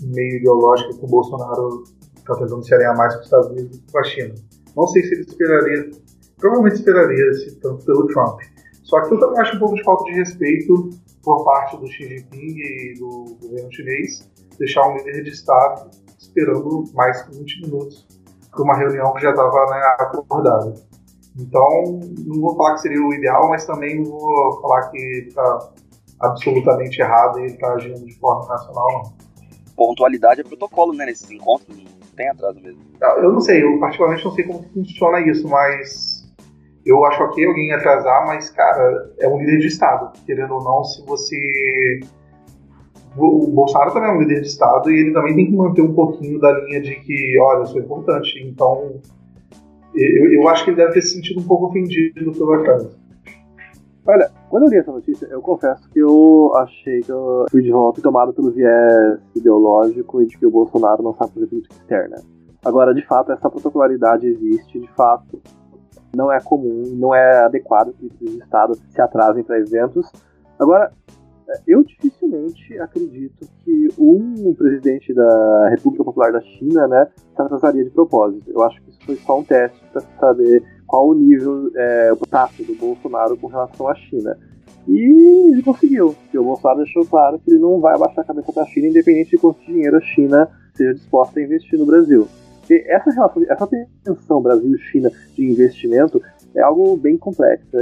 meio 0.02 0.38
ideológica 0.38 0.94
que 0.94 1.04
o 1.04 1.08
Bolsonaro 1.08 1.84
está 2.18 2.36
tentando 2.36 2.64
se 2.64 2.74
alinhar 2.74 2.98
mais 2.98 3.14
com 3.14 3.20
os 3.20 3.26
Estados 3.26 3.48
Unidos 3.48 3.78
e 3.78 3.92
com 3.92 4.00
a 4.00 4.04
China. 4.04 4.36
Não 4.76 4.88
sei 4.88 5.04
se 5.04 5.14
ele 5.14 5.22
esperaria, 5.22 5.92
provavelmente 6.38 6.76
esperaria 6.76 7.34
se 7.34 7.56
tanto 7.60 7.86
pelo 7.86 8.08
Trump. 8.08 8.40
Só 8.84 9.02
que 9.02 9.14
eu 9.14 9.20
também 9.20 9.40
acho 9.40 9.56
um 9.56 9.60
pouco 9.60 9.76
de 9.76 9.84
falta 9.84 10.04
de 10.06 10.12
respeito 10.12 10.90
por 11.24 11.44
parte 11.44 11.78
do 11.78 11.88
Xi 11.88 12.08
Jinping 12.08 12.56
e 12.58 12.94
do 13.00 13.38
governo 13.42 13.72
chinês 13.74 14.30
deixar 14.60 14.88
um 14.88 14.98
líder 14.98 15.24
de 15.24 15.32
Estado 15.32 15.90
esperando 16.20 16.84
mais 16.94 17.22
que 17.24 17.38
20 17.38 17.62
minutos 17.62 18.08
para 18.52 18.64
uma 18.64 18.78
reunião 18.78 19.14
que 19.14 19.22
já 19.22 19.32
estava 19.32 19.66
né, 19.72 19.82
acordada. 20.00 20.74
Então, 21.38 22.00
não 22.26 22.42
vou 22.42 22.56
falar 22.56 22.76
que 22.76 22.82
seria 22.82 23.02
o 23.02 23.14
ideal, 23.14 23.50
mas 23.50 23.66
também 23.66 23.98
não 23.98 24.06
vou 24.06 24.62
falar 24.62 24.90
que 24.90 24.98
está 25.28 25.70
absolutamente 26.22 27.02
errado 27.02 27.40
e 27.40 27.44
ele 27.44 27.54
está 27.54 27.74
agindo 27.74 28.06
de 28.06 28.16
forma 28.16 28.48
nacional, 28.48 28.88
não. 28.92 29.14
Pontualidade 29.76 30.42
é 30.42 30.44
protocolo, 30.44 30.94
né? 30.94 31.06
Nesses 31.06 31.30
encontros, 31.30 31.78
não 31.78 31.86
tem 32.16 32.30
atraso 32.30 32.60
mesmo. 32.62 32.80
Ah, 33.02 33.16
eu 33.18 33.34
não 33.34 33.42
sei, 33.42 33.62
eu 33.62 33.78
particularmente 33.80 34.24
não 34.24 34.32
sei 34.32 34.46
como 34.46 34.64
funciona 34.74 35.20
isso, 35.20 35.48
mas 35.50 36.26
eu 36.86 37.04
acho 37.04 37.24
ok 37.24 37.46
alguém 37.46 37.74
atrasar, 37.74 38.28
mas, 38.28 38.50
cara, 38.52 39.12
é 39.20 39.28
um 39.28 39.40
líder 39.40 39.58
de 39.58 39.68
Estado. 39.68 40.14
Querendo 40.26 40.54
ou 40.54 40.64
não, 40.64 40.84
se 40.84 41.04
você. 41.06 42.00
O 43.18 43.48
Bolsonaro 43.48 43.94
também 43.94 44.10
é 44.10 44.14
um 44.14 44.20
líder 44.20 44.42
de 44.42 44.48
Estado 44.48 44.92
e 44.92 45.00
ele 45.00 45.14
também 45.14 45.36
tem 45.36 45.46
que 45.48 45.56
manter 45.56 45.82
um 45.82 45.94
pouquinho 45.94 46.40
da 46.40 46.52
linha 46.52 46.82
de 46.82 46.96
que, 46.96 47.40
olha, 47.40 47.60
eu 47.60 47.66
sou 47.66 47.82
importante. 47.82 48.44
Então, 48.46 49.02
eu, 49.96 50.34
eu 50.34 50.50
acho 50.50 50.64
que 50.64 50.72
ele 50.72 50.78
deve 50.78 50.94
ter 50.94 51.02
se 51.02 51.16
sentido 51.16 51.40
um 51.40 51.48
pouco 51.48 51.68
ofendido 51.68 52.32
pelo 52.32 52.54
atraso. 52.54 52.90
Olha, 54.08 54.30
quando 54.50 54.64
eu 54.64 54.70
li 54.70 54.78
essa 54.78 54.92
notícia, 54.92 55.26
eu 55.32 55.42
confesso 55.42 55.90
que 55.90 56.00
eu 56.00 56.52
achei 56.58 57.02
que 57.02 57.12
eu 57.12 57.46
fui 57.50 57.64
de 57.64 57.74
hop 57.74 57.98
tomado 57.98 58.34
pelo 58.34 58.52
viés 58.52 59.20
ideológico 59.36 60.22
e 60.22 60.28
de 60.28 60.38
que 60.38 60.46
o 60.46 60.52
Bolsonaro 60.52 61.02
não 61.02 61.16
sabe 61.16 61.34
fazer 61.34 61.48
política 61.48 61.76
externa. 61.76 62.18
Agora, 62.64 62.94
de 62.94 63.06
fato, 63.06 63.32
essa 63.32 63.50
protocolaridade 63.50 64.28
existe, 64.28 64.80
de 64.80 64.88
fato, 64.94 65.42
não 66.16 66.32
é 66.32 66.40
comum, 66.40 66.84
não 66.96 67.16
é 67.16 67.40
adequado 67.40 67.94
que 67.94 68.26
os 68.26 68.36
estados 68.36 68.80
se 68.90 69.02
atrasem 69.02 69.44
para 69.44 69.60
eventos. 69.60 70.12
Agora, 70.60 70.92
eu 71.68 71.84
dificilmente 71.84 72.78
acredito 72.80 73.48
que 73.64 73.88
um 73.98 74.54
presidente 74.54 75.14
da 75.14 75.70
República 75.70 76.04
Popular 76.04 76.32
da 76.32 76.42
China, 76.42 76.88
né, 76.88 77.08
se 77.36 77.42
atrasaria 77.42 77.84
de 77.84 77.90
propósito. 77.92 78.50
Eu 78.52 78.64
acho 78.64 78.82
que 78.82 78.90
isso 78.90 79.00
foi 79.06 79.16
só 79.18 79.40
um 79.40 79.44
teste 79.44 79.82
para 79.92 80.02
saber 80.20 80.64
qual 80.88 81.10
o 81.10 81.14
nível, 81.14 81.72
é, 81.76 82.14
o 82.14 82.26
tato 82.26 82.64
do 82.64 82.76
Bolsonaro 82.76 83.38
com 83.38 83.48
relação 83.48 83.88
à 83.88 83.96
China. 83.96 84.38
E 84.88 85.52
ele 85.54 85.64
conseguiu, 85.64 86.14
porque 86.14 86.38
o 86.38 86.44
Bolsonaro 86.44 86.84
deixou 86.84 87.06
claro 87.06 87.40
que 87.40 87.52
ele 87.52 87.60
não 87.60 87.80
vai 87.80 87.96
abaixar 87.96 88.24
a 88.24 88.28
cabeça 88.28 88.52
para 88.52 88.64
a 88.64 88.68
China, 88.68 88.88
independente 88.88 89.32
de 89.32 89.38
quanto 89.38 89.66
dinheiro 89.66 89.98
a 89.98 90.02
China 90.02 90.48
seja 90.76 90.94
disposta 90.94 91.40
a 91.40 91.44
investir 91.44 91.80
no 91.80 91.86
Brasil. 91.86 92.28
E 92.70 92.84
essa 92.88 93.12
relação, 93.12 93.44
essa 93.48 93.68
tensão 94.04 94.42
Brasil-China 94.42 95.12
de 95.36 95.46
investimento 95.46 96.22
é 96.56 96.62
algo 96.62 96.96
bem 96.98 97.18
complexo. 97.18 97.78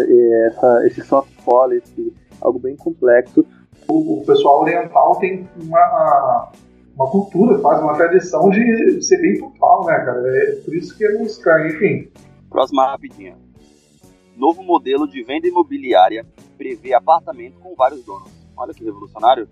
Essa, 0.47 0.87
esse 0.87 1.01
soft 1.01 1.31
policy, 1.43 2.13
algo 2.41 2.59
bem 2.59 2.75
complexo. 2.75 3.45
O, 3.87 4.19
o 4.19 4.25
pessoal 4.25 4.61
oriental 4.61 5.15
tem 5.17 5.47
uma, 5.61 6.51
uma 6.95 7.09
cultura, 7.09 7.59
faz 7.59 7.81
uma 7.81 7.95
tradição 7.95 8.49
de 8.49 9.01
ser 9.01 9.17
bem 9.17 9.39
pontual, 9.39 9.85
né, 9.85 9.95
cara? 10.05 10.21
É 10.25 10.55
por 10.63 10.75
isso 10.75 10.97
que 10.97 11.05
é 11.05 11.23
estranho, 11.23 11.67
enfim. 11.67 12.11
Próxima 12.49 12.85
rapidinha. 12.85 13.35
Novo 14.35 14.63
modelo 14.63 15.07
de 15.07 15.23
venda 15.23 15.47
imobiliária 15.47 16.25
prevê 16.57 16.93
apartamento 16.93 17.59
com 17.59 17.75
vários 17.75 18.03
donos. 18.03 18.31
Olha 18.55 18.73
que 18.73 18.83
revolucionário. 18.83 19.47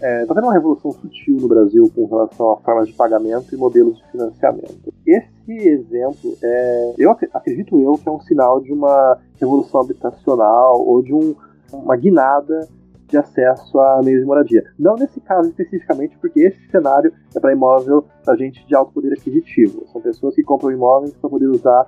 É, 0.00 0.24
tá 0.24 0.34
tendo 0.34 0.44
uma 0.44 0.54
revolução 0.54 0.92
sutil 0.92 1.36
no 1.36 1.46
Brasil 1.46 1.90
com 1.94 2.06
relação 2.06 2.52
a 2.52 2.56
formas 2.58 2.88
de 2.88 2.94
pagamento 2.94 3.54
e 3.54 3.58
modelos 3.58 3.98
de 3.98 4.10
financiamento. 4.10 4.94
Esse 5.06 5.52
exemplo, 5.52 6.38
é, 6.42 6.94
eu 6.96 7.10
acredito 7.10 7.78
eu 7.80 7.92
que 7.92 8.08
é 8.08 8.12
um 8.12 8.20
sinal 8.20 8.60
de 8.60 8.72
uma 8.72 9.18
revolução 9.38 9.82
habitacional 9.82 10.80
ou 10.80 11.02
de 11.02 11.12
um, 11.12 11.36
uma 11.72 11.96
guinada 11.96 12.68
de 13.06 13.16
acesso 13.16 13.78
a 13.78 14.00
meios 14.02 14.20
de 14.20 14.26
moradia. 14.26 14.64
Não 14.78 14.94
nesse 14.94 15.20
caso 15.20 15.48
especificamente, 15.48 16.16
porque 16.18 16.40
esse 16.40 16.70
cenário 16.70 17.12
é 17.34 17.40
para 17.40 17.52
imóvel 17.52 18.04
para 18.24 18.36
gente 18.36 18.64
de 18.66 18.74
alto 18.74 18.92
poder 18.92 19.12
aquisitivo. 19.12 19.84
São 19.92 20.00
pessoas 20.00 20.34
que 20.34 20.42
compram 20.42 20.70
imóveis 20.70 21.12
para 21.14 21.28
poder 21.28 21.48
usar 21.48 21.86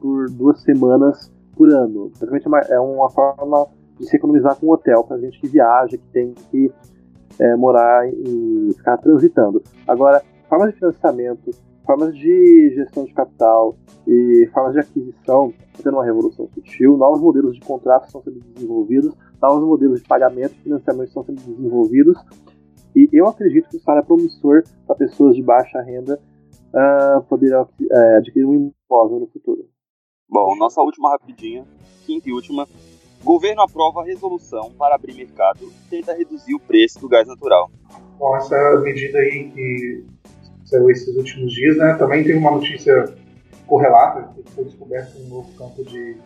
por 0.00 0.28
duas 0.30 0.60
semanas 0.62 1.32
por 1.56 1.70
ano. 1.70 2.10
Basicamente 2.20 2.72
é 2.72 2.78
uma 2.78 3.10
forma 3.10 3.66
de 3.98 4.06
se 4.06 4.16
economizar 4.16 4.56
com 4.56 4.66
um 4.66 4.72
hotel 4.72 5.02
para 5.04 5.18
gente 5.18 5.40
que 5.40 5.48
viaja, 5.48 5.96
que 5.96 6.08
tem 6.12 6.34
que 6.50 6.70
é, 7.38 7.56
morar 7.56 8.06
e 8.08 8.70
ficar 8.76 8.98
transitando. 8.98 9.62
Agora, 9.86 10.22
formas 10.48 10.72
de 10.72 10.78
financiamento, 10.78 11.50
formas 11.84 12.14
de 12.16 12.72
gestão 12.74 13.04
de 13.04 13.12
capital 13.12 13.76
e 14.06 14.48
formas 14.52 14.74
de 14.74 14.80
aquisição 14.80 15.48
estão 15.48 15.82
tendo 15.82 15.94
uma 15.94 16.04
revolução 16.04 16.48
sutil, 16.54 16.96
novos 16.96 17.20
modelos 17.20 17.54
de 17.54 17.60
contratos 17.60 18.08
estão 18.08 18.22
sendo 18.22 18.40
desenvolvidos, 18.40 19.14
novos 19.40 19.64
modelos 19.64 20.00
de 20.00 20.08
pagamento 20.08 20.54
e 20.54 20.62
financiamento 20.62 21.08
estão 21.08 21.24
sendo 21.24 21.40
desenvolvidos, 21.40 22.18
e 22.94 23.08
eu 23.12 23.26
acredito 23.26 23.68
que 23.68 23.76
isso 23.76 23.90
é 23.90 24.02
promissor 24.02 24.62
para 24.86 24.96
pessoas 24.96 25.34
de 25.34 25.42
baixa 25.42 25.80
renda 25.82 26.20
uh, 26.72 27.22
poder 27.24 27.54
uh, 27.56 27.68
adquirir 28.18 28.46
um 28.46 28.72
imóvel 28.88 29.20
no 29.20 29.26
futuro. 29.26 29.68
Bom, 30.28 30.56
nossa 30.56 30.80
última 30.80 31.10
rapidinha, 31.10 31.64
quinta 32.06 32.28
e 32.28 32.32
última. 32.32 32.66
Governo 33.22 33.62
aprova 33.62 34.04
resolução 34.04 34.70
para 34.72 34.94
abrir 34.94 35.14
mercado 35.14 35.64
e 35.64 35.88
tenta 35.88 36.14
reduzir 36.14 36.54
o 36.54 36.60
preço 36.60 37.00
do 37.00 37.08
gás 37.08 37.26
natural. 37.26 37.70
Bom, 38.18 38.36
essa 38.36 38.80
medida 38.80 39.18
aí 39.18 39.50
que 39.50 40.04
saiu 40.64 40.90
esses 40.90 41.14
últimos 41.16 41.52
dias, 41.52 41.76
né? 41.76 41.94
Também 41.94 42.24
tem 42.24 42.36
uma 42.36 42.50
notícia 42.50 43.12
correlata, 43.66 44.28
que 44.34 44.50
foi 44.52 44.64
descoberto 44.64 45.18
um 45.18 45.28
novo 45.28 45.52
campo 45.56 45.84
de, 45.84 46.16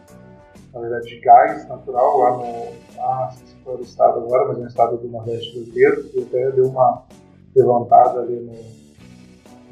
na 0.72 0.80
verdade, 0.80 1.06
de 1.06 1.20
gás 1.20 1.68
natural 1.68 2.18
lá 2.18 2.36
no, 2.36 3.00
ah, 3.00 3.30
se 3.32 3.54
foi 3.64 3.76
o 3.76 3.82
estado 3.82 4.20
agora, 4.20 4.48
mas 4.48 4.58
um 4.58 4.66
estado 4.66 4.96
do 4.96 5.08
Nordeste 5.08 5.54
brasileiro, 5.54 6.04
que 6.04 6.20
até 6.22 6.50
deu 6.52 6.66
uma 6.66 7.04
levantada 7.54 8.20
ali 8.20 8.40
no, 8.40 8.52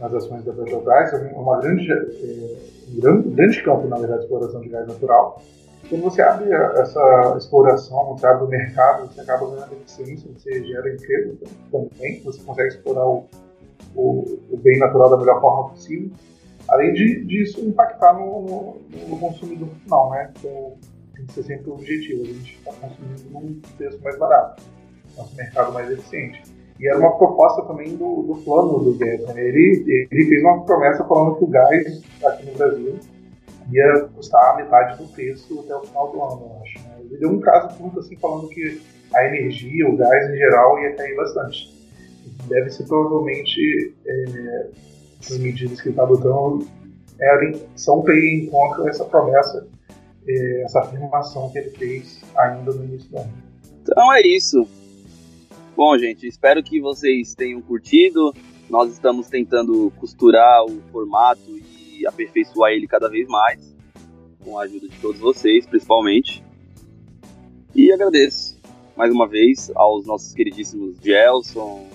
nas 0.01 0.15
ações 0.15 0.45
da 0.45 0.53
Petrobras, 0.53 1.13
uma 1.35 1.61
grande, 1.61 1.91
é, 1.91 2.57
um 2.91 3.01
grande, 3.01 3.29
grande 3.31 3.63
campo, 3.63 3.89
na 3.89 3.97
verdade, 3.97 4.21
de 4.21 4.25
exploração 4.27 4.61
de 4.61 4.69
gás 4.69 4.87
natural. 4.87 5.43
Quando 5.89 6.03
você 6.03 6.21
abre 6.21 6.53
essa 6.53 7.37
exploração, 7.39 8.17
você 8.17 8.27
abre 8.27 8.45
o 8.45 8.49
mercado, 8.49 9.07
você 9.07 9.21
acaba 9.21 9.47
ganhando 9.49 9.73
eficiência, 9.75 10.29
você 10.37 10.65
gera 10.65 10.93
emprego 10.93 11.39
também, 11.71 12.21
você 12.25 12.43
consegue 12.43 12.69
explorar 12.71 13.07
o, 13.07 13.29
o, 13.95 14.39
o 14.51 14.57
bem 14.59 14.79
natural 14.79 15.11
da 15.11 15.17
melhor 15.17 15.41
forma 15.41 15.71
possível, 15.71 16.11
além 16.69 16.93
de, 16.93 17.25
disso 17.25 17.61
impactar 17.61 18.15
no, 18.15 18.43
no, 18.43 19.09
no 19.09 19.19
consumidor 19.19 19.69
final, 19.83 20.11
né? 20.11 20.33
Então, 20.39 20.75
tem 21.15 21.27
que 21.27 21.33
ser 21.33 21.43
sempre 21.45 21.71
o 21.71 21.75
objetivo, 21.75 22.23
a 22.23 22.27
gente 22.27 22.59
está 22.59 22.73
consumindo 22.73 23.31
num 23.31 23.61
preço 23.77 24.03
mais 24.03 24.19
barato, 24.19 24.63
nosso 25.17 25.35
mercado 25.35 25.73
mais 25.73 25.91
eficiente. 25.91 26.43
E 26.79 26.87
era 26.87 26.99
uma 26.99 27.17
proposta 27.17 27.63
também 27.63 27.97
do, 27.97 28.23
do 28.23 28.43
plano 28.45 28.81
do 28.81 28.93
Guedes. 28.93 29.27
Né? 29.29 29.43
Ele, 29.43 30.09
ele 30.11 30.27
fez 30.27 30.43
uma 30.43 30.63
promessa 30.65 31.05
falando 31.05 31.37
que 31.37 31.45
o 31.45 31.47
gás 31.47 32.03
aqui 32.23 32.47
no 32.47 32.53
Brasil 32.53 32.99
ia 33.73 34.09
custar 34.15 34.53
a 34.53 34.57
metade 34.57 35.03
do 35.03 35.09
preço 35.09 35.61
até 35.61 35.75
o 35.75 35.81
final 35.81 36.13
do 36.13 36.23
ano, 36.23 36.43
eu 36.43 36.63
acho. 36.63 36.79
Né? 36.81 36.97
Ele 37.01 37.17
deu 37.17 37.31
um 37.31 37.41
caso 37.41 37.77
curto 37.79 38.01
assim, 38.01 38.17
falando 38.17 38.49
que 38.49 38.83
a 39.15 39.25
energia, 39.27 39.89
o 39.89 39.97
gás 39.97 40.31
em 40.31 40.37
geral, 40.37 40.79
ia 40.81 40.95
cair 40.95 41.17
bastante. 41.17 41.76
Deve 42.49 42.71
ser 42.71 42.85
provavelmente 42.85 43.95
é, 44.07 44.71
essas 45.21 45.39
medidas 45.39 45.81
que 45.81 45.89
ele 45.89 45.93
está 45.93 46.03
adotando 46.03 46.67
é, 47.21 47.53
são 47.75 48.03
ter 48.03 48.19
em 48.19 48.47
conta 48.47 48.89
essa 48.89 49.05
promessa, 49.05 49.67
é, 50.27 50.63
essa 50.63 50.81
afirmação 50.81 51.51
que 51.51 51.59
ele 51.59 51.71
fez 51.71 52.23
ainda 52.37 52.73
no 52.73 52.85
início 52.85 53.11
do 53.11 53.19
ano. 53.19 53.33
Então 53.83 54.13
é 54.13 54.23
isso. 54.27 54.67
Bom, 55.77 55.97
gente, 55.99 56.27
espero 56.27 56.63
que 56.63 56.81
vocês 56.81 57.35
tenham 57.35 57.61
curtido. 57.61 58.35
Nós 58.69 58.93
estamos 58.93 59.29
tentando 59.29 59.93
costurar 59.97 60.65
o 60.65 60.81
formato 60.91 61.41
e 61.49 62.07
aperfeiçoar 62.07 62.73
ele 62.73 62.87
cada 62.87 63.09
vez 63.09 63.29
mais, 63.29 63.77
com 64.43 64.59
a 64.59 64.65
ajuda 64.65 64.89
de 64.89 64.99
todos 64.99 65.21
vocês, 65.21 65.67
principalmente. 65.67 66.43
E 67.75 67.93
agradeço 67.93 68.57
mais 68.97 69.13
uma 69.13 69.29
vez 69.29 69.71
aos 69.75 70.07
nossos 70.07 70.33
queridíssimos 70.33 70.97
Gelson, 71.03 71.87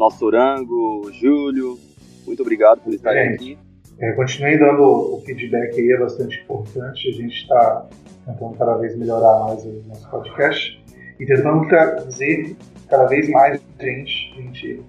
nosso 0.00 0.24
Orango, 0.24 1.10
Júlio. 1.12 1.78
Muito 2.26 2.40
obrigado 2.40 2.80
por 2.80 2.92
estarem 2.92 3.20
é, 3.20 3.34
aqui. 3.34 3.58
É, 4.00 4.12
continuem 4.12 4.58
dando 4.58 4.82
o 4.82 5.20
feedback 5.20 5.78
aí, 5.78 5.92
é 5.92 5.98
bastante 5.98 6.40
importante. 6.40 7.08
A 7.08 7.12
gente 7.12 7.34
está 7.34 7.86
tentando 8.24 8.56
cada 8.56 8.78
vez 8.78 8.96
melhorar 8.96 9.40
mais 9.40 9.62
o 9.64 9.84
nosso 9.86 10.08
podcast 10.10 10.82
e 11.20 11.26
tentando 11.26 11.68
trazer 11.68 12.56
cada 12.88 13.06
vez 13.06 13.28
mais 13.28 13.60
gente, 13.78 14.34
gente 14.34 14.82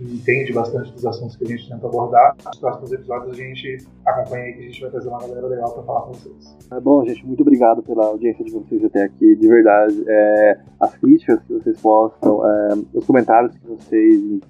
entende 0.00 0.52
bastante 0.52 0.92
dos 0.92 1.04
assuntos 1.04 1.36
que 1.36 1.44
a 1.44 1.48
gente 1.48 1.68
tenta 1.68 1.86
abordar. 1.86 2.36
Nos 2.44 2.58
próximos 2.58 2.92
episódios 2.92 3.32
a 3.32 3.34
gente 3.34 3.86
acompanha 4.04 4.44
aí 4.44 4.52
que 4.54 4.60
a 4.60 4.62
gente 4.62 4.80
vai 4.80 4.90
trazer 4.90 5.08
uma 5.08 5.20
galera 5.20 5.46
legal 5.46 5.72
para 5.72 5.82
falar 5.82 6.02
com 6.02 6.12
vocês. 6.12 6.56
É 6.70 6.80
bom, 6.80 7.04
gente, 7.04 7.26
muito 7.26 7.40
obrigado 7.40 7.82
pela 7.82 8.06
audiência 8.06 8.44
de 8.44 8.52
vocês 8.52 8.84
até 8.84 9.04
aqui, 9.04 9.36
de 9.36 9.48
verdade. 9.48 10.04
É, 10.06 10.60
as 10.80 10.94
críticas 10.96 11.40
que 11.42 11.52
vocês 11.54 11.80
postam, 11.80 12.46
é, 12.46 12.74
os 12.94 13.04
comentários 13.06 13.56
que 13.56 13.66
vocês 13.66 14.40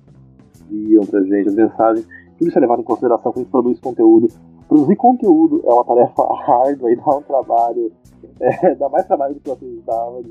enviam 0.70 1.04
pra 1.06 1.22
gente, 1.22 1.48
as 1.48 1.54
mensagens, 1.54 2.06
tudo 2.38 2.48
isso 2.48 2.58
é 2.58 2.60
levado 2.60 2.80
em 2.80 2.84
consideração 2.84 3.32
quando 3.32 3.38
a 3.38 3.42
gente 3.42 3.50
produz 3.50 3.80
conteúdo. 3.80 4.28
Produzir 4.68 4.96
conteúdo 4.96 5.62
é 5.64 5.72
uma 5.72 5.84
tarefa 5.84 6.22
árdua 6.66 6.92
e 6.92 6.96
dá 6.96 7.16
um 7.16 7.22
trabalho, 7.22 7.92
é, 8.40 8.74
dá 8.74 8.88
mais 8.88 9.06
trabalho 9.06 9.34
do 9.34 9.40
que 9.40 9.48
eu 9.48 9.54
acreditava 9.54 10.22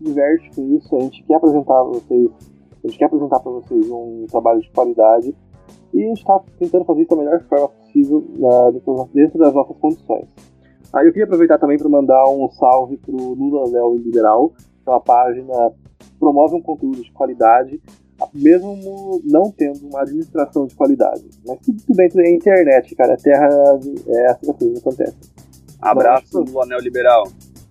diverte 0.00 0.50
com 0.54 0.76
isso, 0.76 0.94
a 0.96 1.00
gente 1.00 1.22
quer 1.24 1.34
apresentar 1.34 1.82
vocês, 1.82 2.30
a 2.84 2.88
gente 2.88 2.98
quer 2.98 3.06
apresentar 3.06 3.40
para 3.40 3.52
vocês 3.52 3.90
um 3.90 4.26
trabalho 4.28 4.60
de 4.60 4.70
qualidade 4.70 5.34
e 5.92 6.04
a 6.04 6.08
gente 6.08 6.18
está 6.18 6.40
tentando 6.58 6.84
fazer 6.84 7.02
isso 7.02 7.10
da 7.10 7.16
melhor 7.16 7.42
forma 7.48 7.68
possível 7.68 8.18
uh, 8.38 9.08
dentro 9.12 9.38
das 9.38 9.54
nossas 9.54 9.76
condições. 9.78 10.28
Aí 10.92 11.06
eu 11.06 11.12
queria 11.12 11.24
aproveitar 11.24 11.58
também 11.58 11.76
para 11.76 11.88
mandar 11.88 12.24
um 12.28 12.48
salve 12.50 12.96
para 12.96 13.14
o 13.14 13.34
Lula 13.34 13.70
Léo 13.70 13.96
Liberal, 13.96 14.50
que 14.50 14.88
é 14.88 14.90
uma 14.90 15.00
página 15.00 15.72
que 15.98 16.12
promove 16.18 16.54
um 16.54 16.62
conteúdo 16.62 17.02
de 17.02 17.12
qualidade, 17.12 17.80
mesmo 18.32 19.20
não 19.24 19.50
tendo 19.50 19.86
uma 19.86 20.00
administração 20.00 20.66
de 20.66 20.74
qualidade. 20.74 21.24
Mas 21.46 21.58
tudo 21.60 21.82
dentro 21.88 22.16
da 22.16 22.30
internet, 22.30 22.94
cara. 22.94 23.14
A 23.14 23.16
terra 23.16 23.48
é 24.08 24.26
assim 24.26 24.46
que 24.46 24.50
as 24.50 24.56
coisas 24.58 24.78
acontecem. 24.78 25.18
Abraço 25.80 26.42
do 26.42 26.60
Anel 26.60 26.80
Liberal. 26.80 27.24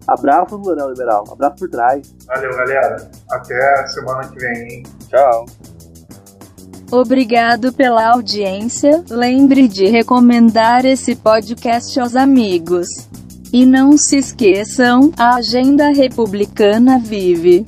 Abraço 0.08 0.58
do 0.58 0.72
Anel 0.72 0.90
Liberal. 0.90 1.24
Abraço 1.32 1.56
por 1.58 1.70
trás. 1.70 2.16
Valeu, 2.26 2.56
galera. 2.56 3.10
Até 3.32 3.88
semana 3.88 4.28
que 4.28 4.40
vem, 4.40 4.68
hein? 4.68 4.84
Tchau. 5.10 5.46
Obrigado 6.90 7.74
pela 7.74 8.14
audiência. 8.14 9.04
Lembre 9.10 9.68
de 9.68 9.88
recomendar 9.88 10.86
esse 10.86 11.16
podcast 11.16 12.00
aos 12.00 12.16
amigos. 12.16 12.88
E 13.52 13.66
não 13.66 13.98
se 13.98 14.18
esqueçam, 14.18 15.12
a 15.18 15.36
agenda 15.36 15.90
republicana 15.90 17.00
vive. 17.00 17.66